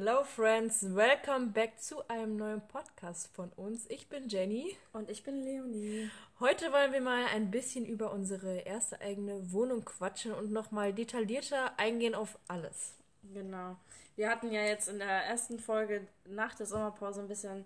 Hello 0.00 0.22
Friends, 0.22 0.94
welcome 0.94 1.48
back 1.48 1.80
zu 1.80 2.06
einem 2.08 2.36
neuen 2.36 2.60
Podcast 2.68 3.34
von 3.34 3.50
uns. 3.56 3.84
Ich 3.90 4.08
bin 4.08 4.28
Jenny. 4.28 4.76
Und 4.92 5.10
ich 5.10 5.24
bin 5.24 5.42
Leonie. 5.42 6.08
Heute 6.38 6.72
wollen 6.72 6.92
wir 6.92 7.00
mal 7.00 7.26
ein 7.34 7.50
bisschen 7.50 7.84
über 7.84 8.12
unsere 8.12 8.58
erste 8.58 9.00
eigene 9.00 9.50
Wohnung 9.50 9.84
quatschen 9.84 10.32
und 10.32 10.52
nochmal 10.52 10.92
detaillierter 10.92 11.76
eingehen 11.80 12.14
auf 12.14 12.38
alles. 12.46 12.94
Genau. 13.34 13.74
Wir 14.14 14.30
hatten 14.30 14.52
ja 14.52 14.62
jetzt 14.62 14.88
in 14.88 15.00
der 15.00 15.08
ersten 15.08 15.58
Folge 15.58 16.06
nach 16.26 16.54
der 16.54 16.66
Sommerpause 16.66 17.20
ein 17.20 17.28
bisschen 17.28 17.64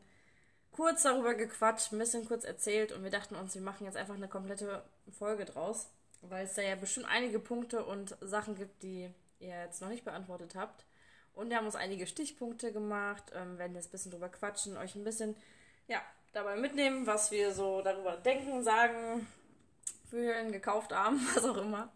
kurz 0.71 1.03
darüber 1.03 1.35
gequatscht, 1.35 1.93
ein 1.93 1.99
bisschen 1.99 2.25
kurz 2.25 2.45
erzählt 2.45 2.93
und 2.93 3.05
wir 3.05 3.11
dachten 3.11 3.35
uns, 3.35 3.55
wir 3.55 3.63
machen 3.63 3.85
jetzt 3.85 3.99
einfach 3.99 4.15
eine 4.15 4.29
komplette 4.29 4.83
Folge 5.19 5.45
draus, 5.45 5.91
weil 6.23 6.47
es 6.47 6.55
da 6.55 6.63
ja 6.63 6.77
bestimmt 6.77 7.09
einige 7.11 7.39
Punkte 7.39 7.85
und 7.85 8.17
Sachen 8.23 8.55
gibt, 8.55 8.83
die 8.83 9.11
ihr 9.39 9.65
jetzt 9.65 9.83
noch 9.83 9.91
nicht 9.91 10.07
beantwortet 10.07 10.55
habt. 10.55 10.87
Und 11.35 11.51
wir 11.51 11.57
haben 11.57 11.67
uns 11.67 11.77
einige 11.77 12.07
Stichpunkte 12.07 12.73
gemacht, 12.73 13.25
ähm, 13.35 13.59
werden 13.59 13.75
jetzt 13.75 13.89
ein 13.89 13.93
bisschen 13.93 14.13
drüber 14.13 14.29
quatschen, 14.29 14.77
euch 14.77 14.95
ein 14.95 15.05
bisschen, 15.05 15.37
ja, 15.89 16.03
dabei 16.33 16.57
mitnehmen, 16.57 17.07
was 17.07 17.31
wir 17.31 17.53
so 17.53 17.83
darüber 17.83 18.17
denken, 18.17 18.63
sagen, 18.63 19.27
fühlen, 20.09 20.53
gekauft 20.53 20.93
haben, 20.93 21.21
was 21.35 21.45
auch 21.45 21.57
immer. 21.57 21.91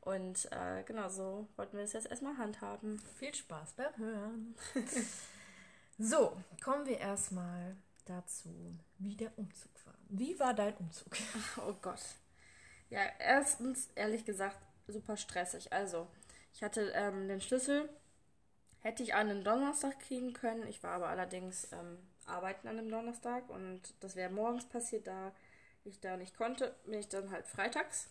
Und 0.00 0.50
äh, 0.50 0.82
genau 0.84 1.08
so 1.08 1.46
wollten 1.56 1.76
wir 1.76 1.84
es 1.84 1.92
jetzt 1.92 2.10
erstmal 2.10 2.36
handhaben. 2.38 3.00
Viel 3.18 3.34
Spaß 3.34 3.74
beim 3.74 3.96
Hören. 3.96 4.54
so, 5.98 6.36
kommen 6.62 6.86
wir 6.86 6.98
erstmal 6.98 7.76
dazu, 8.06 8.74
wie 8.98 9.14
der 9.14 9.36
Umzug 9.38 9.70
war. 9.86 9.94
Wie 10.08 10.38
war 10.40 10.54
dein 10.54 10.76
Umzug? 10.76 11.16
Oh 11.58 11.74
Gott. 11.80 12.00
Ja, 12.88 13.02
erstens, 13.18 13.88
ehrlich 13.94 14.24
gesagt, 14.24 14.58
super 14.88 15.16
stressig. 15.16 15.72
Also, 15.72 16.08
ich 16.52 16.62
hatte 16.62 16.90
ähm, 16.94 17.28
den 17.28 17.40
Schlüssel, 17.40 17.88
hätte 18.80 19.02
ich 19.02 19.14
an 19.14 19.30
einem 19.30 19.44
Donnerstag 19.44 19.98
kriegen 20.00 20.32
können. 20.32 20.66
Ich 20.66 20.82
war 20.82 20.92
aber 20.92 21.08
allerdings 21.08 21.70
ähm, 21.72 21.98
arbeiten 22.26 22.68
an 22.68 22.78
einem 22.78 22.90
Donnerstag 22.90 23.48
und 23.50 23.80
das 24.00 24.16
wäre 24.16 24.30
morgens 24.30 24.66
passiert, 24.66 25.06
da 25.06 25.32
ich 25.84 26.00
da 26.00 26.16
nicht 26.16 26.36
konnte, 26.36 26.74
bin 26.84 27.00
ich 27.00 27.08
dann 27.08 27.30
halt 27.30 27.46
freitags 27.46 28.08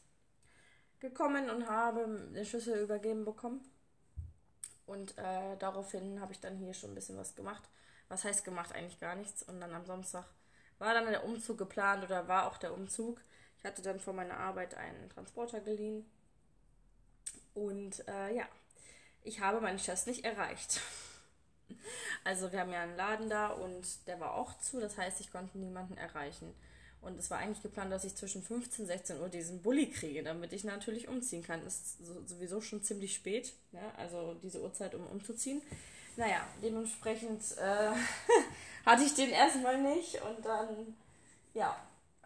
gekommen 0.99 1.49
und 1.49 1.69
habe 1.69 2.05
den 2.33 2.45
Schlüssel 2.45 2.79
übergeben 2.81 3.25
bekommen. 3.25 3.61
Und 4.85 5.17
äh, 5.17 5.55
daraufhin 5.59 6.19
habe 6.19 6.33
ich 6.33 6.39
dann 6.39 6.57
hier 6.57 6.73
schon 6.73 6.91
ein 6.91 6.95
bisschen 6.95 7.17
was 7.17 7.35
gemacht. 7.35 7.63
Was 8.07 8.23
heißt 8.23 8.43
gemacht? 8.43 8.73
Eigentlich 8.73 8.99
gar 8.99 9.15
nichts. 9.15 9.43
Und 9.43 9.61
dann 9.61 9.73
am 9.73 9.85
Samstag 9.85 10.25
war 10.79 10.93
dann 10.93 11.05
der 11.05 11.23
Umzug 11.23 11.59
geplant 11.59 12.03
oder 12.03 12.27
war 12.27 12.47
auch 12.47 12.57
der 12.57 12.73
Umzug. 12.73 13.21
Ich 13.57 13.65
hatte 13.65 13.81
dann 13.81 13.99
von 13.99 14.15
meiner 14.15 14.37
Arbeit 14.37 14.73
einen 14.73 15.09
Transporter 15.09 15.59
geliehen. 15.59 16.09
Und 17.53 18.07
äh, 18.07 18.35
ja, 18.35 18.47
ich 19.29 19.39
habe 19.39 19.61
meinen 19.61 19.79
Chef 19.79 20.05
nicht 20.05 20.25
erreicht. 20.25 20.81
Also 22.25 22.51
wir 22.51 22.59
haben 22.59 22.71
ja 22.71 22.81
einen 22.81 22.97
Laden 22.97 23.29
da 23.29 23.47
und 23.47 23.85
der 24.05 24.19
war 24.19 24.33
auch 24.33 24.57
zu. 24.59 24.79
Das 24.79 24.97
heißt, 24.97 25.21
ich 25.21 25.31
konnte 25.31 25.57
niemanden 25.57 25.97
erreichen. 25.97 26.53
Und 27.01 27.17
es 27.17 27.31
war 27.31 27.37
eigentlich 27.37 27.63
geplant, 27.63 27.91
dass 27.91 28.03
ich 28.03 28.15
zwischen 28.15 28.43
15 28.43 28.83
und 28.83 28.87
16 28.87 29.21
Uhr 29.21 29.29
diesen 29.29 29.61
Bulli 29.61 29.89
kriege, 29.89 30.21
damit 30.21 30.51
ich 30.51 30.63
natürlich 30.63 31.07
umziehen 31.07 31.43
kann. 31.43 31.65
Ist 31.65 31.97
sowieso 32.27 32.59
schon 32.59 32.83
ziemlich 32.83 33.15
spät, 33.15 33.53
ja? 33.71 33.81
also 33.97 34.35
diese 34.43 34.61
Uhrzeit, 34.61 34.93
um 34.93 35.07
umzuziehen. 35.07 35.61
Naja, 36.17 36.45
dementsprechend 36.61 37.41
äh, 37.57 37.91
hatte 38.85 39.03
ich 39.03 39.15
den 39.15 39.29
erstmal 39.29 39.81
nicht 39.81 40.21
und 40.21 40.45
dann, 40.45 40.97
ja, 41.53 41.75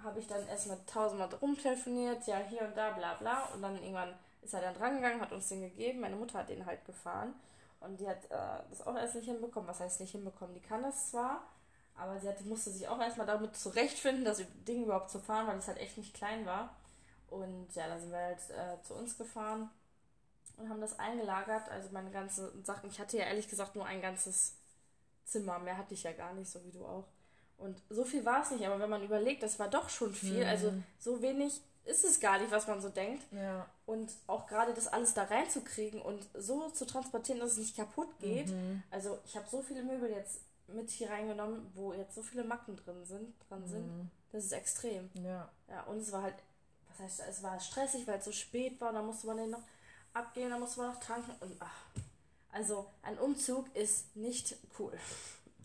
habe 0.04 0.20
ich 0.20 0.28
dann 0.28 0.48
erstmal 0.48 0.80
tausendmal 0.88 1.30
rumtelefoniert, 1.36 2.26
ja, 2.28 2.42
hier 2.50 2.62
und 2.62 2.76
da, 2.76 2.92
bla 2.92 3.14
bla. 3.14 3.44
Und 3.54 3.62
dann 3.62 3.76
irgendwann 3.76 4.14
ist 4.44 4.54
er 4.54 4.62
dann 4.62 4.76
drangegangen, 4.76 5.22
hat 5.22 5.32
uns 5.32 5.50
den 5.50 5.62
gegeben. 5.62 6.02
Meine 6.02 6.16
Mutter 6.16 6.40
hat 6.40 6.50
den 6.50 6.66
halt 6.66 6.86
gefahren 6.86 7.34
und 7.80 8.00
die 8.00 8.08
hat 8.08 8.26
äh, 8.26 8.64
das 8.70 8.86
auch 8.86 8.96
erst 8.96 9.16
nicht 9.16 9.26
hinbekommen. 9.26 9.68
Was 9.68 9.80
heißt 9.80 10.00
nicht 10.00 10.12
hinbekommen? 10.12 10.54
Die 10.56 10.62
kann 10.62 10.84
das 10.84 11.12
zwar, 11.12 11.44
aber 11.96 12.20
sie 12.20 12.28
hatte, 12.28 12.44
musste 12.44 12.72
sich 12.72 12.88
auch 12.88 13.00
erstmal 13.00 13.28
damit 13.28 13.56
zurechtfinden, 13.56 14.26
das 14.26 14.42
Ding 14.68 14.84
überhaupt 14.84 15.10
zu 15.10 15.20
fahren, 15.20 15.48
weil 15.48 15.58
es 15.58 15.68
halt 15.68 15.78
echt 15.80 15.98
nicht 15.98 16.14
klein 16.14 16.46
war. 16.46 16.76
Und 17.30 17.74
ja, 17.74 17.88
dann 17.88 18.00
sind 18.00 18.12
wir 18.12 18.20
halt 18.20 18.50
äh, 18.50 18.82
zu 18.84 18.94
uns 18.94 19.18
gefahren 19.18 19.70
und 20.58 20.70
haben 20.70 20.82
das 20.82 21.00
eingelagert. 21.00 21.70
Also 21.70 21.90
meine 21.92 22.12
ganzen 22.12 22.64
Sachen. 22.64 22.90
Ich 22.90 23.00
hatte 23.00 23.18
ja 23.18 23.26
ehrlich 23.26 23.48
gesagt 23.48 23.76
nur 23.76 23.86
ein 23.86 24.02
ganzes 24.02 24.54
Zimmer. 25.26 25.60
Mehr 25.60 25.78
hatte 25.78 25.94
ich 25.94 26.04
ja 26.04 26.12
gar 26.12 26.34
nicht, 26.34 26.52
so 26.52 26.64
wie 26.64 26.72
du 26.72 26.86
auch. 26.86 27.08
Und 27.58 27.82
so 27.90 28.04
viel 28.04 28.26
war 28.26 28.44
es 28.44 28.52
nicht, 28.52 28.66
aber 28.66 28.80
wenn 28.80 28.90
man 28.90 29.04
überlegt, 29.04 29.44
das 29.44 29.60
war 29.60 29.70
doch 29.70 29.90
schon 29.90 30.14
viel. 30.14 30.44
Mhm. 30.44 30.50
Also 30.50 30.74
so 31.00 31.22
wenig 31.22 31.62
ist 31.86 32.04
es 32.06 32.20
gar 32.20 32.40
nicht, 32.40 32.52
was 32.52 32.68
man 32.68 32.82
so 32.82 32.90
denkt. 32.90 33.24
Ja. 33.32 33.68
Und 33.86 34.12
auch 34.28 34.48
gerade 34.48 34.74
das 34.74 34.88
alles 34.88 35.14
da 35.14 35.24
reinzukriegen 35.24 36.02
und 36.02 36.26
so 36.34 36.70
zu 36.70 36.86
transportieren, 36.86 37.40
dass 37.40 37.54
es 37.54 37.58
nicht 37.58 37.76
kaputt 37.76 38.08
geht. 38.20 38.50
Mhm. 38.50 38.84
Also 38.92 39.20
ich 39.26 39.36
habe 39.36 39.48
so 39.50 39.62
viele 39.62 39.84
Möbel 39.84 40.10
jetzt 40.10 40.42
mit 40.68 40.90
hier 40.90 41.10
reingenommen, 41.10 41.70
wo 41.76 41.94
jetzt 41.94 42.16
so 42.16 42.24
viele 42.24 42.44
Macken 42.44 42.78
drin 42.78 43.06
sind, 43.06 43.34
dran 43.50 43.68
sind. 43.68 43.86
Mhm. 43.86 44.10
Das 44.32 44.46
ist 44.46 44.54
extrem. 44.54 45.10
Ja. 45.14 45.50
Ja, 45.70 45.84
und 45.84 45.98
es 45.98 46.12
war 46.12 46.24
halt, 46.24 46.36
was 46.90 47.00
heißt, 47.00 47.22
es 47.30 47.44
war 47.44 47.60
stressig, 47.60 48.08
weil 48.08 48.20
es 48.20 48.26
so 48.26 48.32
spät 48.32 48.80
war 48.80 48.90
und 48.90 48.96
dann 48.96 49.06
musste 49.06 49.28
man 49.28 49.38
den 49.38 49.50
noch 49.50 49.64
abgehen, 50.14 50.50
dann 50.50 50.60
musste 50.60 50.80
man 50.80 50.94
noch 50.94 51.00
tanken 51.00 51.32
und 51.40 51.56
ach. 51.60 51.86
Also 52.52 52.86
ein 53.02 53.18
Umzug 53.18 53.76
ist 53.76 54.16
nicht 54.16 54.56
cool. 54.78 54.94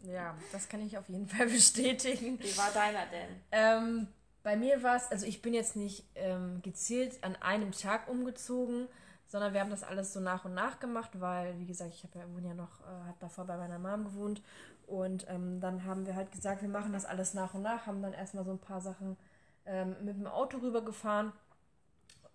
Ja, 0.05 0.35
das 0.53 0.69
kann 0.69 0.81
ich 0.81 0.97
auf 0.97 1.09
jeden 1.09 1.29
Fall 1.29 1.47
bestätigen. 1.51 2.39
Wie 2.41 2.57
war 2.57 2.71
deiner 2.73 3.07
denn? 3.07 3.43
Ähm, 3.53 4.09
bei 4.49 4.57
mir 4.57 4.83
war 4.83 4.97
es, 4.97 5.11
also 5.11 5.27
ich 5.27 5.43
bin 5.43 5.53
jetzt 5.53 5.77
nicht 5.77 6.05
ähm, 6.15 6.63
gezielt 6.63 7.23
an 7.23 7.37
einem 7.37 7.71
Tag 7.73 8.09
umgezogen, 8.09 8.89
sondern 9.27 9.53
wir 9.53 9.61
haben 9.61 9.69
das 9.69 9.83
alles 9.83 10.15
so 10.15 10.21
nach 10.21 10.47
und 10.47 10.55
nach 10.55 10.81
gemacht, 10.81 11.11
weil, 11.21 11.59
wie 11.59 11.67
gesagt, 11.67 11.93
ich 11.93 12.03
habe 12.03 12.21
ja, 12.21 12.49
ja 12.49 12.55
noch, 12.55 12.81
äh, 12.81 13.09
habe 13.09 13.19
davor 13.21 13.45
bei 13.45 13.59
meiner 13.59 13.79
Mom 13.79 14.05
gewohnt 14.05 14.41
und 14.87 15.27
ähm, 15.29 15.61
dann 15.61 15.85
haben 15.85 16.07
wir 16.07 16.17
halt 16.17 16.33
gesagt, 16.33 16.63
wir 16.63 16.71
machen 16.71 16.95
das 16.95 17.05
alles 17.05 17.35
nach 17.35 17.53
und 17.53 17.61
nach, 17.61 17.87
haben 17.87 18.01
dann 18.01 18.15
erstmal 18.15 18.47
so 18.47 18.53
ein 18.53 18.59
paar 18.59 18.81
Sachen 18.81 19.19
ähm, 19.67 19.95
mit 20.03 20.17
dem 20.17 20.27
Auto 20.27 20.57
rübergefahren 20.57 21.31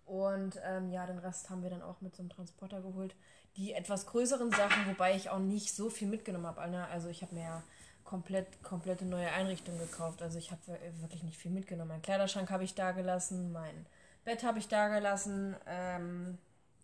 und 0.06 0.60
ähm, 0.64 0.90
ja, 0.90 1.06
den 1.06 1.18
Rest 1.18 1.50
haben 1.50 1.64
wir 1.64 1.70
dann 1.70 1.82
auch 1.82 2.00
mit 2.00 2.14
so 2.14 2.22
einem 2.22 2.30
Transporter 2.30 2.80
geholt. 2.80 3.16
Die 3.56 3.72
etwas 3.72 4.06
größeren 4.06 4.52
Sachen, 4.52 4.86
wobei 4.86 5.16
ich 5.16 5.30
auch 5.30 5.40
nicht 5.40 5.74
so 5.74 5.90
viel 5.90 6.06
mitgenommen 6.06 6.46
habe. 6.46 6.70
Ne? 6.70 6.86
Also 6.92 7.08
ich 7.08 7.22
habe 7.22 7.34
mir 7.34 7.42
ja 7.42 7.62
komplett, 8.04 8.62
komplette 8.62 9.04
neue 9.04 9.30
Einrichtungen 9.30 9.78
gekauft. 9.78 10.22
Also 10.22 10.38
ich 10.38 10.50
habe 10.50 10.60
wirklich 11.00 11.22
nicht 11.22 11.38
viel 11.38 11.50
mitgenommen. 11.50 11.88
Mein 11.88 12.02
Kleiderschrank 12.02 12.50
habe 12.50 12.64
ich 12.64 12.74
da 12.74 12.92
gelassen, 12.92 13.52
mein 13.52 13.86
Bett 14.24 14.42
habe 14.42 14.58
ich 14.58 14.68
da 14.68 14.88
gelassen, 14.88 15.56
ähm, 15.66 16.38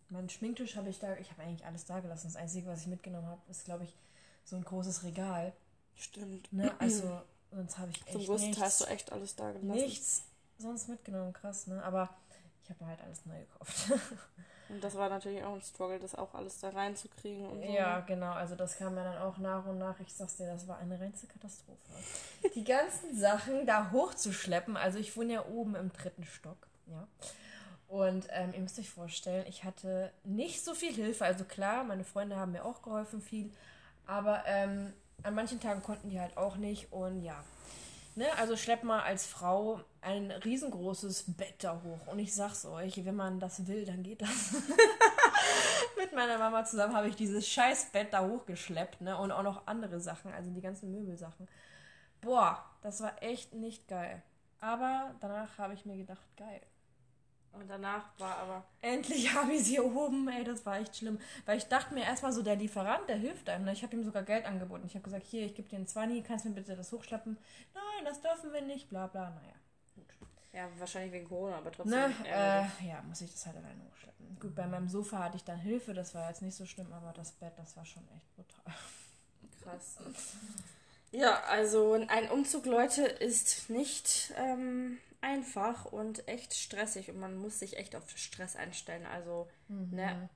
meinen 0.09 0.29
Schminktisch 0.29 0.75
habe 0.75 0.89
ich 0.89 0.99
da. 0.99 1.15
Ich 1.17 1.31
habe 1.31 1.43
eigentlich 1.43 1.65
alles 1.65 1.85
da 1.85 1.99
gelassen. 1.99 2.27
Das 2.27 2.35
Einzige, 2.35 2.67
was 2.67 2.81
ich 2.81 2.87
mitgenommen 2.87 3.27
habe, 3.27 3.41
ist, 3.49 3.65
glaube 3.65 3.85
ich, 3.85 3.93
so 4.43 4.55
ein 4.55 4.63
großes 4.63 5.03
Regal. 5.03 5.53
Stimmt. 5.95 6.51
Ne? 6.51 6.73
Also, 6.79 7.21
sonst 7.51 7.77
habe 7.77 7.91
ich 7.91 8.01
echt 8.01 8.11
Zum 8.11 8.25
größten 8.25 8.53
Teil 8.53 8.63
hast 8.63 8.81
du 8.81 8.85
echt 8.85 9.11
alles 9.11 9.35
da 9.35 9.51
gelassen. 9.51 9.71
Nichts 9.71 10.23
sonst 10.61 10.87
mitgenommen, 10.87 11.33
krass, 11.33 11.67
ne? 11.67 11.83
Aber 11.83 12.09
ich 12.63 12.69
habe 12.69 12.85
halt 12.85 13.01
alles 13.01 13.25
neu 13.25 13.39
gekauft. 13.39 13.91
und 14.71 14.81
das 14.83 14.95
war 14.95 15.09
natürlich 15.09 15.43
auch 15.43 15.53
ein 15.53 15.61
Struggle, 15.61 15.99
das 15.99 16.15
auch 16.15 16.33
alles 16.33 16.59
da 16.59 16.69
reinzukriegen 16.69 17.45
und 17.45 17.61
so. 17.61 17.71
Ja, 17.71 17.97
ne? 17.97 18.03
genau. 18.07 18.31
Also 18.31 18.55
das 18.55 18.77
kam 18.77 18.95
ja 18.95 19.03
dann 19.03 19.17
auch 19.21 19.37
nach 19.37 19.65
und 19.65 19.77
nach. 19.77 19.99
Ich 19.99 20.13
sag's 20.13 20.37
dir, 20.37 20.47
das 20.47 20.67
war 20.67 20.77
eine 20.77 20.99
reinste 20.99 21.27
Katastrophe. 21.27 21.79
Die 22.55 22.63
ganzen 22.63 23.13
Sachen 23.19 23.65
da 23.65 23.91
hochzuschleppen. 23.91 24.77
Also 24.77 24.97
ich 24.97 25.17
wohne 25.17 25.33
ja 25.33 25.45
oben 25.45 25.75
im 25.75 25.91
dritten 25.91 26.23
Stock, 26.23 26.67
ja. 26.87 27.05
Und 27.89 28.27
ähm, 28.29 28.53
ihr 28.53 28.61
müsst 28.61 28.79
euch 28.79 28.89
vorstellen, 28.89 29.45
ich 29.49 29.65
hatte 29.65 30.13
nicht 30.23 30.63
so 30.63 30.73
viel 30.73 30.93
Hilfe. 30.93 31.25
Also 31.25 31.43
klar, 31.43 31.83
meine 31.83 32.05
Freunde 32.05 32.37
haben 32.37 32.53
mir 32.53 32.63
auch 32.63 32.81
geholfen 32.81 33.21
viel. 33.21 33.51
Aber 34.07 34.43
ähm, 34.45 34.93
an 35.23 35.35
manchen 35.35 35.59
Tagen 35.59 35.83
konnten 35.83 36.09
die 36.09 36.21
halt 36.21 36.37
auch 36.37 36.55
nicht. 36.55 36.93
Und 36.93 37.21
ja, 37.21 37.43
ne, 38.21 38.37
also 38.37 38.55
schlepp 38.55 38.83
mal 38.83 39.01
als 39.01 39.25
Frau 39.25 39.81
ein 40.01 40.31
riesengroßes 40.31 41.35
Bett 41.35 41.63
da 41.63 41.81
hoch. 41.83 42.07
Und 42.07 42.19
ich 42.19 42.33
sag's 42.33 42.65
euch, 42.65 43.03
wenn 43.03 43.15
man 43.15 43.39
das 43.39 43.67
will, 43.67 43.83
dann 43.83 44.03
geht 44.03 44.21
das. 44.21 44.53
Mit 45.97 46.13
meiner 46.13 46.37
Mama 46.37 46.63
zusammen 46.63 46.95
habe 46.95 47.07
ich 47.07 47.15
dieses 47.15 47.47
scheiß 47.47 47.91
Bett 47.91 48.13
da 48.13 48.25
hochgeschleppt, 48.27 49.01
ne? 49.01 49.17
Und 49.17 49.31
auch 49.31 49.43
noch 49.43 49.65
andere 49.65 49.99
Sachen, 49.99 50.31
also 50.31 50.51
die 50.51 50.61
ganzen 50.61 50.91
Möbelsachen. 50.91 51.47
Boah, 52.21 52.63
das 52.83 53.01
war 53.01 53.21
echt 53.23 53.53
nicht 53.53 53.87
geil. 53.87 54.21
Aber 54.59 55.15
danach 55.19 55.57
habe 55.57 55.73
ich 55.73 55.85
mir 55.85 55.97
gedacht, 55.97 56.21
geil. 56.37 56.61
Und 57.53 57.67
danach 57.69 58.05
war 58.17 58.37
aber. 58.37 58.63
Endlich 58.81 59.33
habe 59.35 59.53
ich 59.53 59.63
sie 59.65 59.79
oben, 59.79 60.27
ey, 60.29 60.43
das 60.43 60.65
war 60.65 60.79
echt 60.79 60.95
schlimm. 60.97 61.19
Weil 61.45 61.57
ich 61.57 61.65
dachte 61.65 61.93
mir 61.93 62.03
erstmal 62.03 62.31
so, 62.31 62.41
der 62.41 62.55
Lieferant, 62.55 63.07
der 63.09 63.17
hilft 63.17 63.49
einem. 63.49 63.65
Ne? 63.65 63.73
Ich 63.73 63.83
habe 63.83 63.95
ihm 63.95 64.03
sogar 64.03 64.23
Geld 64.23 64.45
angeboten. 64.45 64.85
Ich 64.87 64.95
habe 64.95 65.03
gesagt, 65.03 65.25
hier, 65.25 65.45
ich 65.45 65.55
gebe 65.55 65.67
dir 65.67 65.77
einen 65.77 65.87
20, 65.87 66.23
kannst 66.23 66.45
du 66.45 66.49
mir 66.49 66.55
bitte 66.55 66.75
das 66.75 66.91
hochschleppen? 66.91 67.37
Nein, 67.73 68.05
das 68.05 68.21
dürfen 68.21 68.53
wir 68.53 68.61
nicht, 68.61 68.89
bla 68.89 69.07
bla, 69.07 69.29
naja. 69.29 69.53
Gut. 69.95 70.29
Ja, 70.53 70.67
wahrscheinlich 70.77 71.11
wegen 71.11 71.27
Corona, 71.27 71.57
aber 71.57 71.71
trotzdem. 71.71 71.99
Ne, 71.99 72.13
äh, 72.25 72.87
ja, 72.87 73.01
muss 73.07 73.21
ich 73.21 73.31
das 73.31 73.45
halt 73.45 73.57
alleine 73.57 73.83
hochschleppen. 73.89 74.37
Gut, 74.39 74.55
bei 74.55 74.67
meinem 74.67 74.87
Sofa 74.87 75.19
hatte 75.19 75.37
ich 75.37 75.43
dann 75.43 75.59
Hilfe, 75.59 75.93
das 75.93 76.15
war 76.15 76.29
jetzt 76.29 76.41
nicht 76.41 76.55
so 76.55 76.65
schlimm, 76.65 76.91
aber 76.93 77.13
das 77.13 77.31
Bett, 77.33 77.53
das 77.57 77.75
war 77.77 77.85
schon 77.85 78.07
echt 78.15 78.35
brutal. 78.35 78.73
Krass. 79.61 79.97
Ja, 81.11 81.41
also 81.49 81.93
ein 82.07 82.29
Umzug, 82.29 82.65
Leute, 82.65 83.03
ist 83.03 83.69
nicht 83.69 84.33
ähm, 84.37 84.97
einfach 85.19 85.85
und 85.85 86.27
echt 86.27 86.53
stressig 86.53 87.09
und 87.09 87.19
man 87.19 87.37
muss 87.37 87.59
sich 87.59 87.77
echt 87.77 87.95
auf 87.95 88.09
Stress 88.15 88.55
einstellen. 88.55 89.05
Also, 89.05 89.47
mhm. 89.67 89.89
ne, 89.95 90.29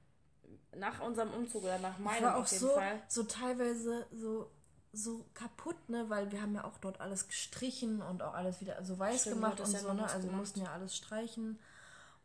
nach 0.75 1.01
unserem 1.01 1.33
Umzug 1.33 1.63
oder 1.63 1.79
nach 1.79 1.97
meinem 1.97 2.17
ich 2.17 2.23
war 2.23 2.35
auch 2.35 2.41
auf 2.41 2.51
jeden 2.51 2.61
so, 2.61 2.69
Fall. 2.73 3.01
so 3.07 3.23
teilweise 3.23 4.05
so, 4.11 4.51
so 4.91 5.25
kaputt, 5.33 5.89
ne, 5.89 6.09
weil 6.09 6.31
wir 6.31 6.41
haben 6.41 6.55
ja 6.55 6.65
auch 6.65 6.77
dort 6.77 6.99
alles 6.99 7.27
gestrichen 7.27 8.01
und 8.01 8.21
auch 8.21 8.33
alles 8.33 8.61
wieder 8.61 8.83
so 8.83 8.99
weiß 8.99 9.21
Stimmt, 9.21 9.35
gemacht 9.35 9.59
und 9.59 9.71
ja 9.71 9.79
so, 9.79 9.93
ne? 9.93 10.03
Also 10.03 10.15
wir 10.15 10.21
gemacht. 10.23 10.39
mussten 10.39 10.61
ja 10.61 10.71
alles 10.71 10.95
streichen. 10.95 11.59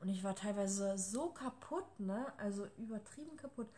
Und 0.00 0.08
ich 0.08 0.24
war 0.24 0.34
teilweise 0.34 0.96
so 0.96 1.28
kaputt, 1.28 1.84
ne? 1.98 2.26
Also 2.38 2.66
übertrieben 2.78 3.36
kaputt. 3.36 3.68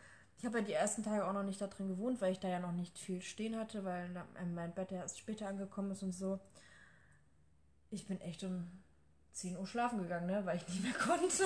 Ich 0.43 0.45
habe 0.45 0.59
ja 0.59 0.65
die 0.65 0.73
ersten 0.73 1.03
Tage 1.03 1.25
auch 1.25 1.31
noch 1.31 1.43
nicht 1.43 1.61
da 1.61 1.67
drin 1.67 1.87
gewohnt, 1.87 2.19
weil 2.19 2.33
ich 2.33 2.39
da 2.41 2.49
ja 2.49 2.59
noch 2.59 2.73
nicht 2.73 2.99
viel 2.99 3.21
stehen 3.21 3.57
hatte, 3.57 3.85
weil 3.85 4.13
da- 4.13 4.27
mein 4.53 4.73
Bett 4.73 4.91
ja 4.91 4.97
erst 4.97 5.17
später 5.17 5.47
angekommen 5.47 5.91
ist 5.91 6.03
und 6.03 6.11
so. 6.11 6.37
Ich 7.91 8.05
bin 8.07 8.19
echt 8.19 8.43
um 8.43 8.69
10 9.31 9.55
Uhr 9.57 9.65
schlafen 9.65 9.99
gegangen, 9.99 10.27
ne? 10.27 10.45
Weil 10.45 10.57
ich 10.57 10.67
nicht 10.67 10.83
mehr 10.83 10.93
konnte. 10.99 11.45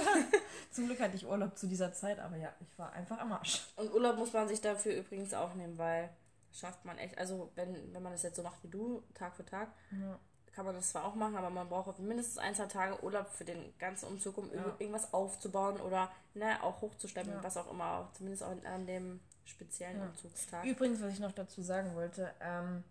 Zum 0.72 0.88
Glück 0.88 1.00
hatte 1.00 1.16
ich 1.16 1.28
Urlaub 1.28 1.56
zu 1.60 1.68
dieser 1.68 1.94
Zeit, 1.94 2.18
aber 2.18 2.38
ja, 2.38 2.52
ich 2.60 2.76
war 2.80 2.92
einfach 2.94 3.20
am 3.20 3.34
Arsch. 3.34 3.68
Und 3.76 3.94
Urlaub 3.94 4.18
muss 4.18 4.34
man 4.34 4.48
sich 4.48 4.62
dafür 4.62 4.96
übrigens 4.96 5.32
auch 5.36 5.54
nehmen, 5.54 5.78
weil 5.78 6.10
schafft 6.52 6.84
man 6.84 6.98
echt, 6.98 7.20
also 7.20 7.52
wenn, 7.54 7.94
wenn 7.94 8.02
man 8.02 8.14
das 8.14 8.24
jetzt 8.24 8.38
so 8.38 8.42
macht 8.42 8.64
wie 8.64 8.70
du, 8.70 9.04
Tag 9.14 9.36
für 9.36 9.46
Tag, 9.46 9.70
Ja. 9.92 10.18
Kann 10.58 10.66
man 10.66 10.74
das 10.74 10.90
zwar 10.90 11.06
auch 11.06 11.14
machen, 11.14 11.36
aber 11.36 11.52
man 11.52 11.70
braucht 11.70 12.00
mindestens 12.00 12.40
ein, 12.40 12.56
zwei 12.56 12.66
Tage 12.66 13.04
Urlaub 13.04 13.30
für 13.30 13.46
den 13.46 13.78
ganzen 13.78 14.08
Umzug, 14.08 14.40
um 14.40 14.52
Ja. 14.52 14.60
ir- 14.62 14.76
irgendwas 14.80 15.14
aufzubauen 15.14 15.80
oder 15.80 16.10
ne, 16.34 16.62
auch 16.64 16.82
hochzustemmen, 16.82 17.32
Ja. 17.32 17.44
was 17.44 17.58
auch 17.58 17.70
immer, 17.70 18.10
zumindest 18.18 18.42
auch 18.42 18.50
an 18.66 18.88
dem 18.88 19.20
speziellen 19.46 20.00
Ja. 20.00 20.06
Umzugstag. 20.08 20.66
Übrigens, 20.66 21.00
was 21.00 21.14
ich 21.14 21.20
noch 21.20 21.32
dazu 21.32 21.62
sagen 21.62 21.94
wollte, 21.94 22.32
ähm, 22.42 22.84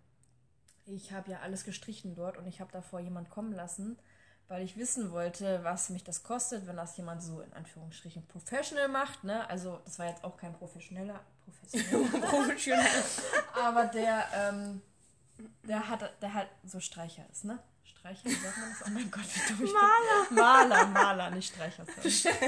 ich 0.87 1.11
habe 1.11 1.33
ja 1.33 1.41
alles 1.41 1.65
gestrichen 1.65 2.15
dort 2.15 2.37
und 2.37 2.47
ich 2.47 2.61
habe 2.61 2.71
davor 2.71 3.01
jemand 3.01 3.31
kommen 3.31 3.53
lassen, 3.53 3.99
weil 4.47 4.63
ich 4.63 4.77
wissen 4.77 5.11
wollte, 5.11 5.65
was 5.65 5.91
mich 5.91 6.05
das 6.05 6.23
kostet, 6.23 6.69
wenn 6.69 6.77
das 6.77 6.97
jemand 6.97 7.21
so 7.21 7.41
in 7.41 7.53
Anführungsstrichen 7.53 8.29
professional 8.29 8.87
macht. 8.87 9.25
Ne? 9.25 9.45
Also 9.51 9.81
das 9.85 9.99
war 9.99 10.07
jetzt 10.07 10.23
auch 10.23 10.37
kein 10.37 10.53
professioneller, 10.55 11.19
professioneller, 11.45 12.21
Professionell. 12.31 12.87
aber 13.61 13.87
der, 13.87 14.25
ähm, 14.33 14.83
der 15.63 15.89
hat, 15.89 16.23
der 16.23 16.35
hat 16.35 16.49
so 16.65 16.81
Streicher 16.81 17.25
ist, 17.31 17.45
ne? 17.45 17.59
Streicher, 17.85 18.25
wie 18.25 18.35
sagt 18.35 18.57
man 18.59 18.71
das? 18.71 18.87
Oh 18.87 18.91
mein 18.91 19.11
Gott, 19.11 19.25
wie 19.25 19.53
dumm 19.53 19.65
ich 19.65 19.73
bin. 20.29 20.37
Maler, 20.37 20.87
Maler, 20.87 21.31
nicht 21.31 21.53
Streicher. 21.53 21.85
Sorry. 22.03 22.37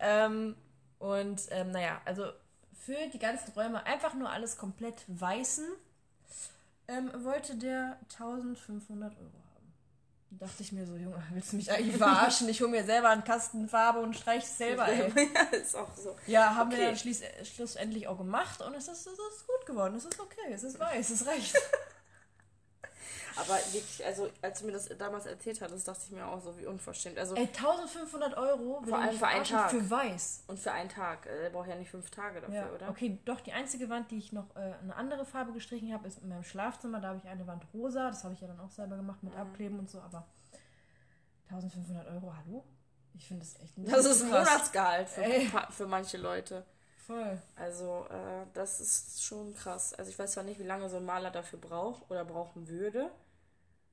Ähm, 0.00 0.56
und 0.98 1.42
ähm, 1.50 1.72
naja, 1.72 2.00
also 2.04 2.30
für 2.72 3.08
die 3.12 3.18
ganzen 3.18 3.52
Räume 3.52 3.84
einfach 3.84 4.14
nur 4.14 4.30
alles 4.30 4.56
komplett 4.56 5.04
weißen, 5.08 5.66
ähm, 6.88 7.10
wollte 7.24 7.56
der 7.56 7.98
1500 8.12 9.16
Euro 9.18 9.42
dachte 10.30 10.62
ich 10.62 10.72
mir 10.72 10.86
so, 10.86 10.94
Junge, 10.94 11.22
willst 11.32 11.52
du 11.52 11.56
mich 11.56 11.70
eigentlich 11.72 11.96
verarschen? 11.96 12.48
Ich 12.48 12.60
hole 12.60 12.70
mir 12.70 12.84
selber 12.84 13.08
einen 13.10 13.24
Kasten 13.24 13.68
Farbe 13.68 14.00
und 14.00 14.14
streich 14.16 14.44
es 14.44 14.58
selber, 14.58 14.86
ey. 14.88 15.10
ja, 15.34 15.42
ist 15.58 15.74
auch 15.74 15.94
so. 15.96 16.16
Ja, 16.26 16.54
haben 16.54 16.68
Okay. 16.72 16.80
wir 16.80 16.86
dann 17.34 17.46
schlussendlich 17.46 18.06
auch 18.08 18.18
gemacht 18.18 18.60
und 18.62 18.74
es 18.74 18.88
ist, 18.88 19.06
es 19.06 19.12
ist 19.14 19.46
gut 19.46 19.66
geworden. 19.66 19.94
Es 19.96 20.04
ist 20.04 20.20
okay, 20.20 20.52
es 20.52 20.62
ist 20.62 20.78
weiß, 20.78 21.10
es 21.10 21.26
reicht. 21.26 21.56
Aber 23.40 23.54
wirklich, 23.72 24.04
also 24.04 24.28
als 24.42 24.60
du 24.60 24.66
mir 24.66 24.72
das 24.72 24.88
damals 24.98 25.26
erzählt 25.26 25.60
hattest, 25.60 25.86
dachte 25.86 26.00
ich 26.04 26.10
mir 26.10 26.26
auch 26.26 26.40
so, 26.40 26.58
wie 26.58 26.66
unverschämt. 26.66 27.18
Also, 27.18 27.34
Ey, 27.36 27.46
1500 27.46 28.36
Euro 28.36 28.82
Vor 28.86 28.98
allem 28.98 29.16
für 29.16 29.26
einen 29.26 29.44
Tag. 29.44 29.70
für 29.70 29.88
weiß. 29.90 30.44
und 30.48 30.58
für 30.58 30.72
einen 30.72 30.88
Tag. 30.88 31.26
äh, 31.26 31.44
Er 31.44 31.50
braucht 31.50 31.68
ja 31.68 31.76
nicht 31.76 31.90
fünf 31.90 32.10
Tage 32.10 32.40
dafür, 32.40 32.54
Ja, 32.56 32.70
oder? 32.72 32.88
okay, 32.90 33.18
doch, 33.24 33.40
die 33.40 33.52
einzige 33.52 33.88
Wand, 33.88 34.10
die 34.10 34.18
ich 34.18 34.32
noch 34.32 34.54
äh, 34.56 34.74
eine 34.82 34.96
andere 34.96 35.24
Farbe 35.24 35.52
gestrichen 35.52 35.92
habe, 35.92 36.08
ist 36.08 36.18
in 36.22 36.28
meinem 36.28 36.42
Schlafzimmer. 36.44 37.00
Da 37.00 37.08
habe 37.08 37.18
ich 37.18 37.28
eine 37.28 37.46
Wand 37.46 37.64
rosa. 37.72 38.08
Das 38.08 38.24
habe 38.24 38.34
ich 38.34 38.40
ja 38.40 38.48
dann 38.48 38.60
auch 38.60 38.70
selber 38.70 38.96
gemacht 38.96 39.22
Mhm. 39.22 39.28
mit 39.30 39.38
Abkleben 39.38 39.78
und 39.78 39.88
so. 39.88 40.00
Aber 40.00 40.26
1500 41.50 42.06
Euro, 42.08 42.32
hallo? 42.36 42.64
Ich 43.14 43.26
finde 43.26 43.44
das 43.44 43.58
echt 43.60 43.76
ein 43.78 43.84
Das 43.86 44.04
ist 44.04 44.22
ein. 44.22 44.28
Monatsgehalt 44.28 45.08
für, 45.08 45.22
für 45.70 45.86
manche 45.86 46.16
Leute. 46.18 46.64
Voll. 47.06 47.40
Also, 47.56 48.06
äh, 48.10 48.44
das 48.52 48.80
ist 48.80 49.24
schon 49.24 49.54
krass. 49.54 49.94
Also, 49.94 50.10
ich 50.10 50.18
weiß 50.18 50.32
zwar 50.32 50.44
nicht, 50.44 50.60
wie 50.60 50.64
lange 50.64 50.88
so 50.90 50.98
ein 50.98 51.04
Maler 51.06 51.30
dafür 51.30 51.58
braucht 51.58 52.08
oder 52.10 52.24
brauchen 52.24 52.68
würde. 52.68 53.10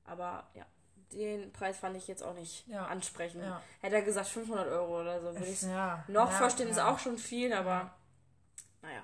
Aber 0.06 0.48
ja, 0.54 0.66
den 1.14 1.52
Preis 1.52 1.78
fand 1.78 1.98
ich 1.98 2.08
jetzt 2.08 2.24
auch 2.24 2.34
nicht 2.34 2.68
Ja. 2.68 2.86
ansprechend. 2.88 3.44
Ja. 3.44 3.62
Hätte 3.82 3.96
er 3.96 4.02
gesagt 4.02 4.28
500 4.28 4.68
Euro 4.68 5.02
oder 5.02 5.20
so, 5.22 5.34
würde 5.34 5.46
ich 5.46 5.62
Ja, 5.62 6.04
noch 6.08 6.32
ja, 6.32 6.38
verstehen. 6.38 6.70
Ist 6.70 6.80
auch 6.80 7.00
schon 7.00 7.18
viel, 7.18 7.54
aber 7.54 7.94
naja. 8.82 9.04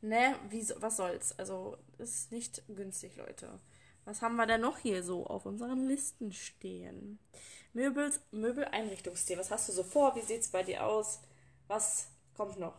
Ne, 0.00 0.36
wie, 0.50 0.68
was 0.76 0.96
soll's. 0.96 1.36
Also, 1.38 1.76
ist 1.98 2.30
nicht 2.30 2.62
günstig, 2.68 3.16
Leute. 3.16 3.58
Was 4.04 4.22
haben 4.22 4.36
wir 4.36 4.46
denn 4.46 4.60
noch 4.60 4.78
hier 4.78 5.02
so 5.02 5.26
auf 5.26 5.46
unseren 5.46 5.88
Listen 5.88 6.32
stehen? 6.32 7.18
Möbels, 7.72 8.20
Möbeleinrichtungsstil. 8.30 9.36
Was 9.38 9.50
hast 9.50 9.68
du 9.68 9.72
so 9.72 9.82
vor? 9.82 10.14
Wie 10.14 10.22
sieht's 10.22 10.48
bei 10.48 10.62
dir 10.62 10.86
aus? 10.86 11.20
Was 11.66 12.08
kommt 12.34 12.58
noch? 12.58 12.76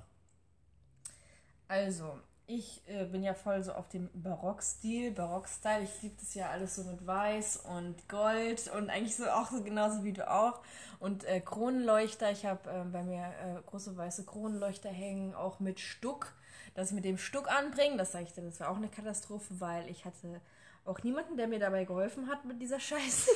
Also, 1.68 2.20
ich 2.48 2.82
äh, 2.88 3.04
bin 3.04 3.24
ja 3.24 3.34
voll 3.34 3.62
so 3.62 3.74
auf 3.74 3.90
dem 3.90 4.10
Barock-Stil, 4.14 5.12
Barock-Style. 5.12 5.84
Ich 5.84 6.02
liebe 6.02 6.16
das 6.18 6.34
ja 6.34 6.50
alles 6.50 6.76
so 6.76 6.84
mit 6.84 7.06
Weiß 7.06 7.58
und 7.58 8.08
Gold 8.08 8.72
und 8.74 8.90
eigentlich 8.90 9.18
so 9.18 9.26
auch 9.30 9.52
so 9.52 9.62
genauso 9.62 10.06
wie 10.06 10.14
du 10.14 10.30
auch. 10.32 10.62
Und 11.00 11.26
äh, 11.26 11.42
Kronenleuchter, 11.42 12.32
ich 12.32 12.46
habe 12.46 12.70
äh, 12.70 12.84
bei 12.86 13.04
mir 13.04 13.22
äh, 13.22 13.62
große 13.66 13.98
weiße 13.98 14.26
Kronenleuchter 14.26 14.90
hängen, 14.90 15.36
auch 15.36 15.60
mit 15.60 15.82
Stuck. 15.82 16.34
Das 16.74 16.92
mit 16.92 17.04
dem 17.04 17.18
Stuck 17.18 17.52
anbringen, 17.52 17.98
das 17.98 18.14
sage 18.14 18.26
ich 18.26 18.34
dir, 18.34 18.44
das 18.44 18.60
war 18.60 18.70
auch 18.70 18.78
eine 18.78 18.88
Katastrophe, 18.88 19.60
weil 19.60 19.90
ich 19.90 20.06
hatte 20.06 20.40
auch 20.86 21.02
niemanden, 21.04 21.36
der 21.36 21.48
mir 21.48 21.60
dabei 21.60 21.84
geholfen 21.84 22.30
hat 22.30 22.46
mit 22.46 22.62
dieser 22.62 22.80
Scheiße. 22.80 23.32